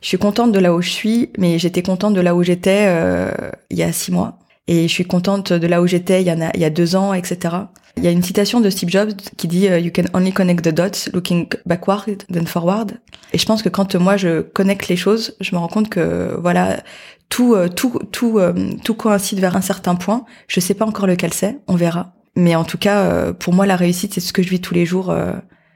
Je 0.00 0.06
suis 0.06 0.18
contente 0.18 0.52
de 0.52 0.58
là 0.60 0.72
où 0.72 0.80
je 0.80 0.90
suis, 0.90 1.30
mais 1.38 1.58
j'étais 1.58 1.82
contente 1.82 2.14
de 2.14 2.20
là 2.20 2.36
où 2.36 2.44
j'étais 2.44 2.84
euh, 2.86 3.32
il 3.70 3.78
y 3.78 3.82
a 3.82 3.92
six 3.92 4.12
mois. 4.12 4.38
Et 4.68 4.86
je 4.86 4.92
suis 4.92 5.04
contente 5.04 5.52
de 5.52 5.66
là 5.66 5.82
où 5.82 5.88
j'étais 5.88 6.22
il 6.22 6.26
y, 6.26 6.64
a, 6.64 6.70
deux 6.70 6.94
ans, 6.94 7.14
etc. 7.14 7.56
Il 7.96 8.04
y 8.04 8.06
a 8.06 8.12
une 8.12 8.22
citation 8.22 8.60
de 8.60 8.70
Steve 8.70 8.90
Jobs 8.90 9.12
qui 9.36 9.48
dit 9.48 9.68
euh, 9.68 9.80
You 9.80 9.90
can 9.92 10.04
only 10.14 10.32
connect 10.32 10.64
the 10.64 10.72
dots 10.72 11.10
looking 11.12 11.48
backward 11.66 12.22
than 12.32 12.46
forward. 12.46 12.92
Et 13.32 13.38
je 13.38 13.44
pense 13.44 13.62
que 13.62 13.68
quand 13.68 13.96
moi 13.96 14.16
je 14.16 14.40
connecte 14.40 14.86
les 14.86 14.96
choses, 14.96 15.36
je 15.40 15.52
me 15.56 15.58
rends 15.58 15.68
compte 15.68 15.88
que 15.88 16.38
voilà 16.40 16.80
tout 17.28 17.56
tout 17.74 17.98
tout 18.12 18.40
tout 18.84 18.94
coïncide 18.94 19.40
vers 19.40 19.56
un 19.56 19.62
certain 19.62 19.96
point. 19.96 20.24
Je 20.46 20.60
sais 20.60 20.74
pas 20.74 20.86
encore 20.86 21.08
lequel 21.08 21.34
c'est, 21.34 21.58
on 21.66 21.74
verra. 21.74 22.14
Mais 22.36 22.54
en 22.54 22.64
tout 22.64 22.78
cas, 22.78 23.00
euh, 23.00 23.32
pour 23.32 23.52
moi, 23.52 23.66
la 23.66 23.76
réussite, 23.76 24.14
c'est 24.14 24.20
ce 24.20 24.32
que 24.32 24.42
je 24.42 24.48
vis 24.48 24.60
tous 24.60 24.74
les 24.74 24.86
jours 24.86 25.10
euh, 25.10 25.32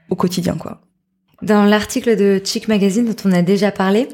au 0.09 0.15
quotidien, 0.15 0.55
quoi. 0.55 0.81
Dans 1.43 1.65
l'article 1.65 2.15
de 2.15 2.41
Chic 2.43 2.67
Magazine 2.67 3.05
dont 3.05 3.29
on 3.29 3.31
a 3.31 3.43
déjà 3.43 3.71
parlé, 3.71 4.07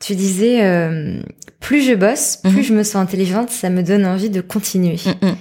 tu 0.00 0.14
disais 0.14 0.64
euh, 0.64 1.20
plus 1.60 1.82
je 1.82 1.92
bosse, 1.92 2.38
plus 2.42 2.52
mhm. 2.52 2.62
je 2.62 2.72
me 2.72 2.82
sens 2.82 2.96
intelligente, 2.96 3.50
ça 3.50 3.68
me 3.68 3.82
donne 3.82 4.06
envie 4.06 4.30
de 4.30 4.40
continuer. 4.40 4.96
Mm, 5.04 5.26
mm. 5.26 5.36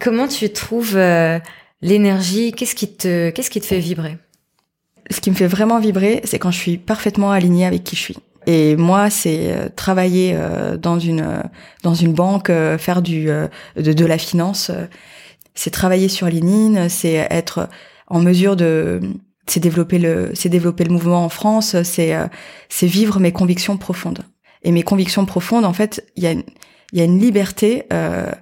Comment 0.00 0.28
tu 0.28 0.50
trouves 0.50 0.98
l'énergie, 1.82 2.52
qu'est-ce 2.52 2.74
qui 2.74 2.90
te, 2.90 3.28
qu'est-ce 3.28 3.50
qui 3.50 3.60
te 3.60 3.66
fait 3.66 3.80
vibrer? 3.80 4.16
Ce 5.10 5.20
qui 5.20 5.30
me 5.30 5.34
fait 5.34 5.46
vraiment 5.46 5.78
vibrer, 5.78 6.22
c'est 6.24 6.38
quand 6.38 6.50
je 6.50 6.58
suis 6.58 6.78
parfaitement 6.78 7.32
alignée 7.32 7.66
avec 7.66 7.84
qui 7.84 7.96
je 7.96 8.00
suis. 8.00 8.16
Et 8.46 8.76
moi, 8.76 9.10
c'est 9.10 9.70
travailler 9.76 10.32
euh, 10.34 10.78
dans 10.78 10.98
une 10.98 11.42
dans 11.82 11.94
une 11.94 12.14
banque, 12.14 12.50
faire 12.78 13.02
du 13.02 13.26
de, 13.26 13.92
de 13.92 14.04
la 14.06 14.16
finance. 14.16 14.70
C'est 15.60 15.70
travailler 15.70 16.08
sur 16.08 16.26
LinkedIn, 16.26 16.88
c'est 16.88 17.26
être 17.28 17.68
en 18.06 18.18
mesure 18.18 18.56
de 18.56 18.98
c'est 19.46 19.60
développer 19.60 19.98
le 19.98 20.30
c'est 20.32 20.48
développer 20.48 20.84
le 20.84 20.90
mouvement 20.90 21.22
en 21.22 21.28
France, 21.28 21.76
c'est 21.82 22.16
c'est 22.70 22.86
vivre 22.86 23.20
mes 23.20 23.30
convictions 23.30 23.76
profondes. 23.76 24.20
Et 24.62 24.72
mes 24.72 24.82
convictions 24.82 25.26
profondes, 25.26 25.66
en 25.66 25.74
fait, 25.74 26.02
il 26.16 26.22
y 26.24 26.26
a 26.26 26.30
une, 26.32 26.44
il 26.94 26.98
y 26.98 27.02
a 27.02 27.04
une 27.04 27.20
liberté 27.20 27.84
euh, 27.92 28.32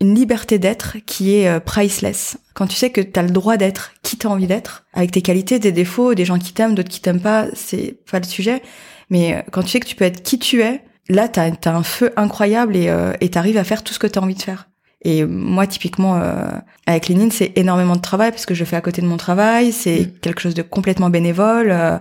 une 0.00 0.14
liberté 0.14 0.60
d'être 0.60 0.98
qui 1.06 1.34
est 1.34 1.58
priceless. 1.58 2.36
Quand 2.54 2.68
tu 2.68 2.76
sais 2.76 2.90
que 2.90 3.00
tu 3.00 3.18
as 3.18 3.24
le 3.24 3.30
droit 3.30 3.56
d'être 3.56 3.90
qui 4.04 4.16
t'as 4.16 4.28
envie 4.28 4.46
d'être, 4.46 4.84
avec 4.92 5.10
tes 5.10 5.22
qualités, 5.22 5.58
tes 5.58 5.72
défauts, 5.72 6.14
des 6.14 6.24
gens 6.24 6.38
qui 6.38 6.52
t'aiment, 6.52 6.76
d'autres 6.76 6.88
qui 6.88 7.00
t'aiment 7.00 7.20
pas, 7.20 7.48
c'est 7.54 7.98
pas 8.08 8.20
le 8.20 8.26
sujet. 8.26 8.62
Mais 9.10 9.34
euh, 9.34 9.42
quand 9.50 9.64
tu 9.64 9.70
sais 9.70 9.80
que 9.80 9.88
tu 9.88 9.96
peux 9.96 10.04
être 10.04 10.22
qui 10.22 10.38
tu 10.38 10.62
es, 10.62 10.84
là, 11.08 11.26
t'as 11.26 11.50
as 11.64 11.74
un 11.74 11.82
feu 11.82 12.12
incroyable 12.16 12.76
et 12.76 12.90
euh, 12.90 13.12
t'arrives 13.32 13.58
à 13.58 13.64
faire 13.64 13.82
tout 13.82 13.92
ce 13.92 13.98
que 13.98 14.06
t'as 14.06 14.20
envie 14.20 14.36
de 14.36 14.42
faire. 14.42 14.68
Et 15.04 15.24
moi, 15.24 15.66
typiquement, 15.66 16.16
euh, 16.16 16.46
avec 16.86 17.08
Lénine, 17.08 17.30
c'est 17.30 17.52
énormément 17.56 17.94
de 17.94 18.00
travail 18.00 18.30
parce 18.30 18.46
que 18.46 18.54
je 18.54 18.64
fais 18.64 18.76
à 18.76 18.80
côté 18.80 19.02
de 19.02 19.06
mon 19.06 19.18
travail. 19.18 19.72
C'est 19.72 20.00
mm. 20.00 20.18
quelque 20.20 20.40
chose 20.40 20.54
de 20.54 20.62
complètement 20.62 21.10
bénévole. 21.10 21.70
Euh, 21.70 21.98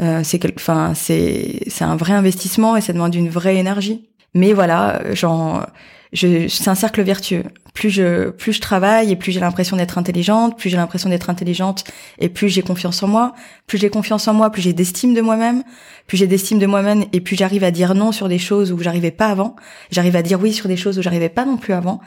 euh 0.00 0.20
c'est 0.22 0.40
enfin, 0.56 0.92
c'est 0.94 1.60
c'est 1.66 1.84
un 1.84 1.96
vrai 1.96 2.12
investissement 2.12 2.76
et 2.76 2.80
ça 2.80 2.92
demande 2.92 3.14
une 3.14 3.28
vraie 3.28 3.56
énergie. 3.56 4.08
Mais 4.34 4.52
voilà, 4.52 5.12
genre, 5.14 5.66
je, 6.12 6.48
c'est 6.48 6.68
un 6.68 6.74
cercle 6.74 7.02
vertueux 7.02 7.44
plus 7.80 7.90
je 7.90 8.30
plus 8.30 8.52
je 8.52 8.60
travaille 8.60 9.10
et 9.10 9.16
plus 9.16 9.32
j'ai 9.32 9.40
l'impression 9.40 9.76
d'être 9.76 9.98
intelligente, 9.98 10.58
plus 10.58 10.70
j'ai 10.70 10.76
l'impression 10.76 11.08
d'être 11.08 11.30
intelligente 11.30 11.84
et 12.18 12.28
plus 12.28 12.48
j'ai 12.48 12.62
confiance 12.62 13.02
en 13.02 13.08
moi, 13.08 13.34
plus 13.66 13.78
j'ai 13.78 13.90
confiance 13.90 14.28
en 14.28 14.34
moi, 14.34 14.50
plus 14.50 14.62
j'ai 14.62 14.72
d'estime 14.72 15.14
de 15.14 15.20
moi-même, 15.20 15.62
plus 16.06 16.16
j'ai 16.16 16.26
d'estime 16.26 16.58
de 16.58 16.66
moi-même 16.66 17.04
et 17.12 17.20
plus 17.20 17.36
j'arrive 17.36 17.64
à 17.64 17.70
dire 17.70 17.94
non 17.94 18.12
sur 18.12 18.28
des 18.28 18.38
choses 18.38 18.72
où 18.72 18.78
j'arrivais 18.78 19.10
pas 19.10 19.28
avant, 19.28 19.56
j'arrive 19.90 20.16
à 20.16 20.22
dire 20.22 20.40
oui 20.40 20.52
sur 20.52 20.68
des 20.68 20.76
choses 20.76 20.98
où 20.98 21.02
j'arrivais 21.02 21.28
pas 21.28 21.44
non 21.44 21.56
plus 21.56 21.72
avant. 21.72 22.00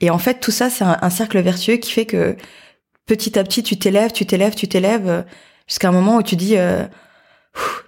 Et 0.00 0.10
en 0.10 0.18
fait 0.18 0.40
tout 0.40 0.50
ça 0.50 0.68
c'est 0.70 0.84
un, 0.84 1.10
cercle 1.10 1.40
vertueux 1.40 1.76
qui 1.76 1.92
fait 1.92 2.06
que 2.06 2.36
petit 3.06 3.38
à 3.38 3.44
petit 3.44 3.62
tu 3.62 3.78
t'élèves, 3.78 4.12
tu 4.12 4.26
t'élèves, 4.26 4.54
tu 4.54 4.68
t'élèves 4.68 5.08
euh, 5.08 5.22
jusqu'à 5.68 5.88
un 5.88 5.92
moment 5.92 6.16
où 6.16 6.22
tu 6.22 6.36
dis 6.36 6.56
euh, 6.56 6.84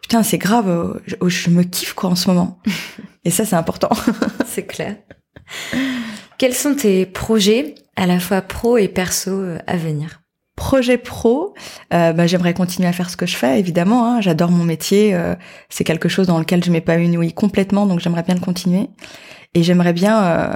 putain 0.00 0.22
c'est 0.22 0.38
grave, 0.38 1.00
je, 1.06 1.16
je 1.28 1.50
me 1.50 1.64
kiffe 1.64 1.94
quoi 1.94 2.10
en 2.10 2.16
ce 2.16 2.28
moment. 2.28 2.60
et 3.24 3.30
ça 3.30 3.44
c'est 3.44 3.56
important. 3.56 3.90
c'est 4.46 4.64
clair. 4.64 4.96
Quels 6.38 6.54
sont 6.54 6.74
tes 6.74 7.06
projets, 7.06 7.74
à 7.96 8.06
la 8.06 8.20
fois 8.20 8.42
pro 8.42 8.76
et 8.76 8.88
perso, 8.88 9.30
euh, 9.30 9.58
à 9.66 9.76
venir? 9.76 10.20
Projet 10.56 10.96
pro, 10.96 11.54
euh, 11.92 12.14
bah, 12.14 12.26
j'aimerais 12.26 12.54
continuer 12.54 12.88
à 12.88 12.92
faire 12.92 13.10
ce 13.10 13.16
que 13.18 13.26
je 13.26 13.36
fais, 13.36 13.60
évidemment. 13.60 14.06
Hein. 14.06 14.20
J'adore 14.22 14.50
mon 14.50 14.64
métier. 14.64 15.14
Euh, 15.14 15.34
c'est 15.68 15.84
quelque 15.84 16.08
chose 16.08 16.26
dans 16.26 16.38
lequel 16.38 16.64
je 16.64 16.70
m'épanouis 16.70 17.34
complètement, 17.34 17.84
donc 17.86 18.00
j'aimerais 18.00 18.22
bien 18.22 18.34
le 18.34 18.40
continuer. 18.40 18.88
Et 19.54 19.62
j'aimerais 19.62 19.92
bien... 19.92 20.24
Euh, 20.24 20.54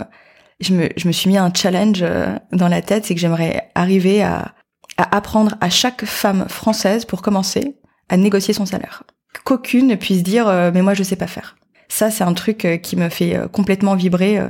je, 0.60 0.74
me, 0.74 0.88
je 0.96 1.06
me 1.06 1.12
suis 1.12 1.28
mis 1.28 1.36
un 1.36 1.52
challenge 1.54 2.04
dans 2.52 2.68
la 2.68 2.82
tête, 2.82 3.06
c'est 3.06 3.14
que 3.14 3.20
j'aimerais 3.20 3.70
arriver 3.74 4.22
à, 4.22 4.54
à 4.98 5.16
apprendre 5.16 5.56
à 5.60 5.70
chaque 5.70 6.04
femme 6.04 6.46
française, 6.48 7.06
pour 7.06 7.22
commencer, 7.22 7.76
à 8.10 8.18
négocier 8.18 8.52
son 8.52 8.66
salaire. 8.66 9.04
Qu'aucune 9.44 9.86
ne 9.86 9.94
puisse 9.94 10.22
dire 10.22 10.46
mais 10.74 10.82
moi 10.82 10.92
je 10.92 11.02
sais 11.02 11.16
pas 11.16 11.26
faire». 11.26 11.56
Ça, 11.90 12.10
c'est 12.10 12.24
un 12.24 12.32
truc 12.32 12.66
qui 12.82 12.96
me 12.96 13.08
fait 13.10 13.36
complètement 13.52 13.96
vibrer 13.96 14.40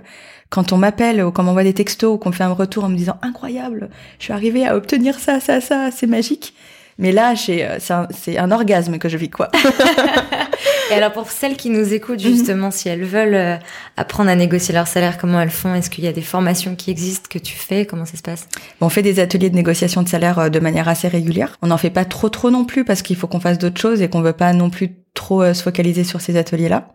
quand 0.50 0.72
on 0.72 0.76
m'appelle 0.76 1.24
ou 1.24 1.32
qu'on 1.32 1.42
m'envoie 1.42 1.64
des 1.64 1.72
textos 1.72 2.14
ou 2.14 2.18
qu'on 2.18 2.32
fait 2.32 2.44
un 2.44 2.52
retour 2.52 2.84
en 2.84 2.88
me 2.88 2.96
disant 2.96 3.16
incroyable, 3.22 3.88
je 4.18 4.24
suis 4.24 4.32
arrivée 4.32 4.66
à 4.66 4.76
obtenir 4.76 5.18
ça, 5.18 5.40
ça, 5.40 5.60
ça, 5.60 5.90
c'est 5.90 6.06
magique. 6.06 6.54
Mais 7.00 7.12
là, 7.12 7.34
euh, 7.48 7.78
c'est 8.10 8.38
un, 8.38 8.50
orgasme 8.50 8.98
que 8.98 9.08
je 9.08 9.16
vis, 9.16 9.30
quoi. 9.30 9.48
Et 10.90 10.94
alors, 10.94 11.12
pour 11.12 11.30
celles 11.30 11.56
qui 11.56 11.70
nous 11.70 11.94
écoutent, 11.94 12.20
justement, 12.20 12.70
si 12.70 12.88
elles 12.88 13.04
veulent 13.04 13.34
euh, 13.34 13.56
apprendre 13.96 14.28
à 14.28 14.36
négocier 14.36 14.74
leur 14.74 14.86
salaire, 14.86 15.16
comment 15.18 15.40
elles 15.40 15.50
font? 15.50 15.74
Est-ce 15.74 15.88
qu'il 15.88 16.04
y 16.04 16.08
a 16.08 16.12
des 16.12 16.22
formations 16.22 16.76
qui 16.76 16.90
existent 16.90 17.28
que 17.30 17.38
tu 17.38 17.56
fais? 17.56 17.86
Comment 17.86 18.04
ça 18.04 18.16
se 18.16 18.22
passe? 18.22 18.46
On 18.80 18.88
fait 18.90 19.02
des 19.02 19.18
ateliers 19.18 19.50
de 19.50 19.56
négociation 19.56 20.02
de 20.02 20.08
salaire 20.08 20.38
euh, 20.38 20.48
de 20.50 20.60
manière 20.60 20.88
assez 20.88 21.08
régulière. 21.08 21.56
On 21.62 21.68
n'en 21.68 21.78
fait 21.78 21.90
pas 21.90 22.04
trop, 22.04 22.28
trop 22.28 22.50
non 22.50 22.64
plus 22.64 22.84
parce 22.84 23.02
qu'il 23.02 23.16
faut 23.16 23.26
qu'on 23.26 23.40
fasse 23.40 23.58
d'autres 23.58 23.80
choses 23.80 24.02
et 24.02 24.08
qu'on 24.08 24.20
veut 24.20 24.32
pas 24.32 24.52
non 24.52 24.68
plus 24.68 24.90
trop 25.14 25.54
se 25.54 25.62
focaliser 25.62 26.04
sur 26.04 26.20
ces 26.20 26.36
ateliers-là. 26.36 26.88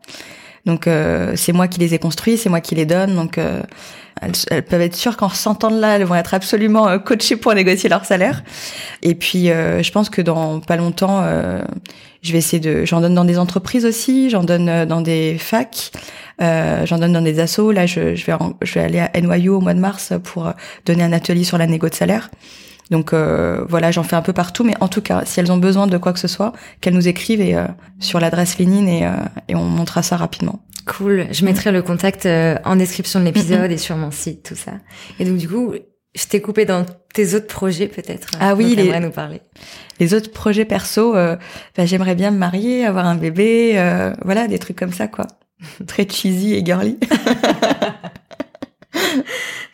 Donc 0.65 0.87
euh, 0.87 1.33
c'est 1.35 1.53
moi 1.53 1.67
qui 1.67 1.79
les 1.79 1.93
ai 1.93 1.99
construits, 1.99 2.37
c'est 2.37 2.49
moi 2.49 2.61
qui 2.61 2.75
les 2.75 2.85
donne. 2.85 3.15
Donc 3.15 3.37
euh, 3.37 3.61
elles, 4.21 4.63
peuvent 4.63 4.81
être 4.81 4.95
sûres 4.95 5.17
qu'en 5.17 5.29
s'entendant 5.29 5.75
là, 5.77 5.95
elles 5.95 6.03
vont 6.03 6.15
être 6.15 6.33
absolument 6.33 6.87
euh, 6.87 6.97
coachées 6.97 7.35
pour 7.35 7.53
négocier 7.53 7.89
leur 7.89 8.05
salaire. 8.05 8.43
Et 9.01 9.15
puis 9.15 9.47
je 9.47 9.91
pense 9.91 10.09
que 10.09 10.21
dans 10.21 10.59
pas 10.59 10.75
longtemps, 10.77 11.23
je 12.21 12.31
vais 12.31 12.37
essayer 12.37 12.59
de. 12.59 12.85
J'en 12.85 13.01
donne 13.01 13.15
dans 13.15 13.25
des 13.25 13.37
entreprises 13.37 13.85
aussi, 13.85 14.29
j'en 14.29 14.43
donne 14.43 14.85
dans 14.85 15.01
des 15.01 15.37
facs. 15.37 15.91
j'en 16.39 16.97
donne 16.97 17.13
dans 17.13 17.21
des 17.21 17.39
assos. 17.39 17.71
Là, 17.71 17.85
je, 17.85 18.15
je, 18.15 18.25
vais 18.25 18.33
je 18.61 18.73
vais 18.73 18.81
aller 18.81 18.99
à 18.99 19.11
NYU 19.19 19.49
au 19.49 19.61
mois 19.61 19.73
de 19.73 19.79
mars 19.79 20.13
pour 20.23 20.51
donner 20.85 21.03
un 21.03 21.13
atelier 21.13 21.43
sur 21.43 21.57
la 21.57 21.67
négo 21.67 21.89
de 21.89 21.95
salaire. 21.95 22.29
Donc 22.91 23.13
euh, 23.13 23.65
voilà, 23.67 23.91
j'en 23.91 24.03
fais 24.03 24.15
un 24.15 24.21
peu 24.21 24.33
partout, 24.33 24.63
mais 24.63 24.75
en 24.79 24.87
tout 24.87 25.01
cas, 25.01 25.23
si 25.25 25.39
elles 25.39 25.51
ont 25.51 25.57
besoin 25.57 25.87
de 25.87 25.97
quoi 25.97 26.13
que 26.13 26.19
ce 26.19 26.27
soit, 26.27 26.53
qu'elles 26.81 26.93
nous 26.93 27.07
écrivent 27.07 27.41
et, 27.41 27.55
euh, 27.55 27.65
sur 27.99 28.19
l'adresse 28.19 28.57
Lénine 28.57 28.87
et, 28.87 29.05
euh, 29.05 29.11
et, 29.47 29.55
on 29.55 29.63
montrera 29.63 30.03
ça 30.03 30.17
rapidement. 30.17 30.63
Cool. 30.85 31.27
Je 31.31 31.45
mettrai 31.45 31.71
le 31.71 31.81
contact 31.81 32.27
en 32.27 32.75
description 32.75 33.19
de 33.19 33.25
l'épisode 33.25 33.71
et 33.71 33.77
sur 33.77 33.97
mon 33.97 34.11
site, 34.11 34.43
tout 34.43 34.55
ça. 34.55 34.73
Et 35.19 35.25
donc 35.25 35.37
du 35.37 35.49
coup, 35.49 35.73
je 36.13 36.25
t'ai 36.27 36.41
coupé 36.41 36.65
dans 36.65 36.85
tes 37.11 37.33
autres 37.33 37.47
projets 37.47 37.87
peut-être. 37.87 38.29
Ah 38.39 38.53
oui, 38.53 38.75
les 38.75 38.99
nous 38.99 39.09
parler. 39.09 39.41
Les 39.99 40.13
autres 40.13 40.31
projets 40.31 40.65
perso, 40.65 41.13
bah, 41.13 41.39
j'aimerais 41.85 42.13
bien 42.13 42.29
me 42.29 42.37
marier, 42.37 42.85
avoir 42.85 43.07
un 43.07 43.15
bébé, 43.15 43.83
voilà, 44.23 44.47
des 44.47 44.59
trucs 44.59 44.77
comme 44.77 44.93
ça 44.93 45.07
quoi. 45.07 45.25
Très 45.87 46.07
cheesy 46.07 46.53
et 46.53 46.63
girly. 46.63 46.99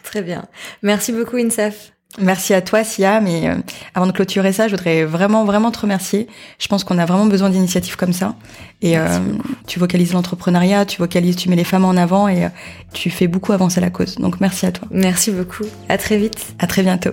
Très 0.04 0.22
bien. 0.22 0.46
Merci 0.82 1.12
beaucoup 1.12 1.36
Insaf. 1.38 1.92
Merci 2.20 2.54
à 2.54 2.62
toi, 2.62 2.84
Sia. 2.84 3.22
Mais 3.22 3.48
euh, 3.48 3.56
avant 3.96 4.08
de 4.08 4.12
clôturer 4.12 4.52
ça, 4.52 4.68
je 4.68 4.76
voudrais 4.76 5.06
vraiment, 5.06 5.46
vraiment 5.46 5.72
te 5.72 5.80
remercier. 5.80 6.28
Je 6.60 6.68
pense 6.68 6.84
qu'on 6.84 6.98
a 6.98 7.06
vraiment 7.06 7.26
besoin 7.26 7.50
d'initiatives 7.50 7.96
comme 7.96 8.14
ça. 8.14 8.36
Et 8.82 8.98
euh, 8.98 9.20
tu 9.68 9.80
vocalises 9.80 10.14
l'entrepreneuriat, 10.14 10.86
tu 10.86 10.98
vocalises, 10.98 11.36
tu 11.36 11.50
mets 11.50 11.56
les 11.56 11.64
femmes 11.64 11.86
en 11.86 11.96
avant 11.96 12.28
et 12.28 12.46
euh, 12.46 12.50
tu 12.94 13.10
fais 13.10 13.28
beaucoup 13.28 13.54
avancer 13.54 13.80
la 13.80 13.90
cause. 13.90 14.16
Donc 14.16 14.42
merci 14.42 14.66
à 14.66 14.72
toi. 14.72 14.88
Merci 14.92 15.32
beaucoup. 15.32 15.66
À 15.88 15.98
très 15.98 16.18
vite. 16.18 16.54
À 16.60 16.68
très 16.68 16.84
bientôt. 16.84 17.12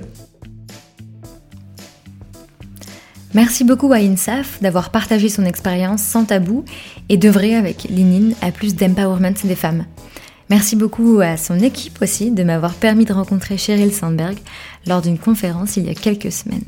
Merci 3.34 3.62
beaucoup 3.62 3.92
à 3.92 3.98
INSAF 3.98 4.60
d'avoir 4.62 4.90
partagé 4.90 5.28
son 5.28 5.44
expérience 5.44 6.02
sans 6.02 6.24
tabou 6.24 6.64
et 7.10 7.18
d'œuvrer 7.18 7.54
avec 7.54 7.84
Linine 7.84 8.34
à 8.40 8.50
plus 8.50 8.74
d'empowerment 8.74 9.34
des 9.44 9.54
femmes. 9.54 9.84
Merci 10.50 10.76
beaucoup 10.76 11.20
à 11.20 11.36
son 11.36 11.58
équipe 11.60 12.00
aussi 12.00 12.30
de 12.30 12.42
m'avoir 12.42 12.74
permis 12.74 13.04
de 13.04 13.12
rencontrer 13.12 13.58
Cheryl 13.58 13.92
Sandberg 13.92 14.38
lors 14.86 15.02
d'une 15.02 15.18
conférence 15.18 15.76
il 15.76 15.86
y 15.86 15.90
a 15.90 15.94
quelques 15.94 16.32
semaines. 16.32 16.64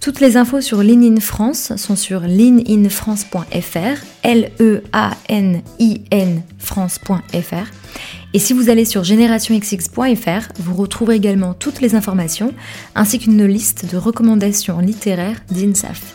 Toutes 0.00 0.20
les 0.20 0.36
infos 0.36 0.60
sur 0.60 0.82
Lean 0.82 1.02
in 1.02 1.20
France 1.20 1.74
sont 1.76 1.96
sur 1.96 2.20
leaninfrance.fr, 2.20 4.04
L-E-A-N-I-N 4.22 5.62
France.fr. 6.58 7.66
Et 8.34 8.38
si 8.38 8.52
vous 8.52 8.68
allez 8.68 8.84
sur 8.84 9.04
generationxx.fr, 9.04 10.52
vous 10.58 10.74
retrouverez 10.74 11.16
également 11.16 11.54
toutes 11.54 11.80
les 11.80 11.94
informations 11.94 12.52
ainsi 12.94 13.18
qu'une 13.18 13.44
liste 13.46 13.90
de 13.90 13.96
recommandations 13.96 14.80
littéraires 14.80 15.40
d'INSAF. 15.50 16.14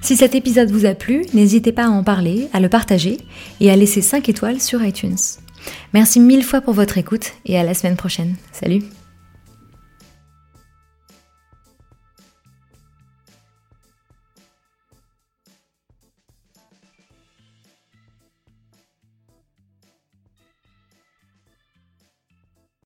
Si 0.00 0.16
cet 0.16 0.34
épisode 0.34 0.70
vous 0.70 0.86
a 0.86 0.94
plu, 0.94 1.26
n'hésitez 1.34 1.72
pas 1.72 1.86
à 1.86 1.90
en 1.90 2.02
parler, 2.02 2.48
à 2.52 2.60
le 2.60 2.68
partager 2.68 3.18
et 3.60 3.70
à 3.70 3.76
laisser 3.76 4.00
5 4.02 4.28
étoiles 4.28 4.60
sur 4.60 4.82
iTunes. 4.84 5.16
Merci 5.92 6.20
mille 6.20 6.44
fois 6.44 6.60
pour 6.60 6.74
votre 6.74 6.98
écoute 6.98 7.32
et 7.44 7.58
à 7.58 7.64
la 7.64 7.74
semaine 7.74 7.96
prochaine. 7.96 8.36
Salut 8.52 8.82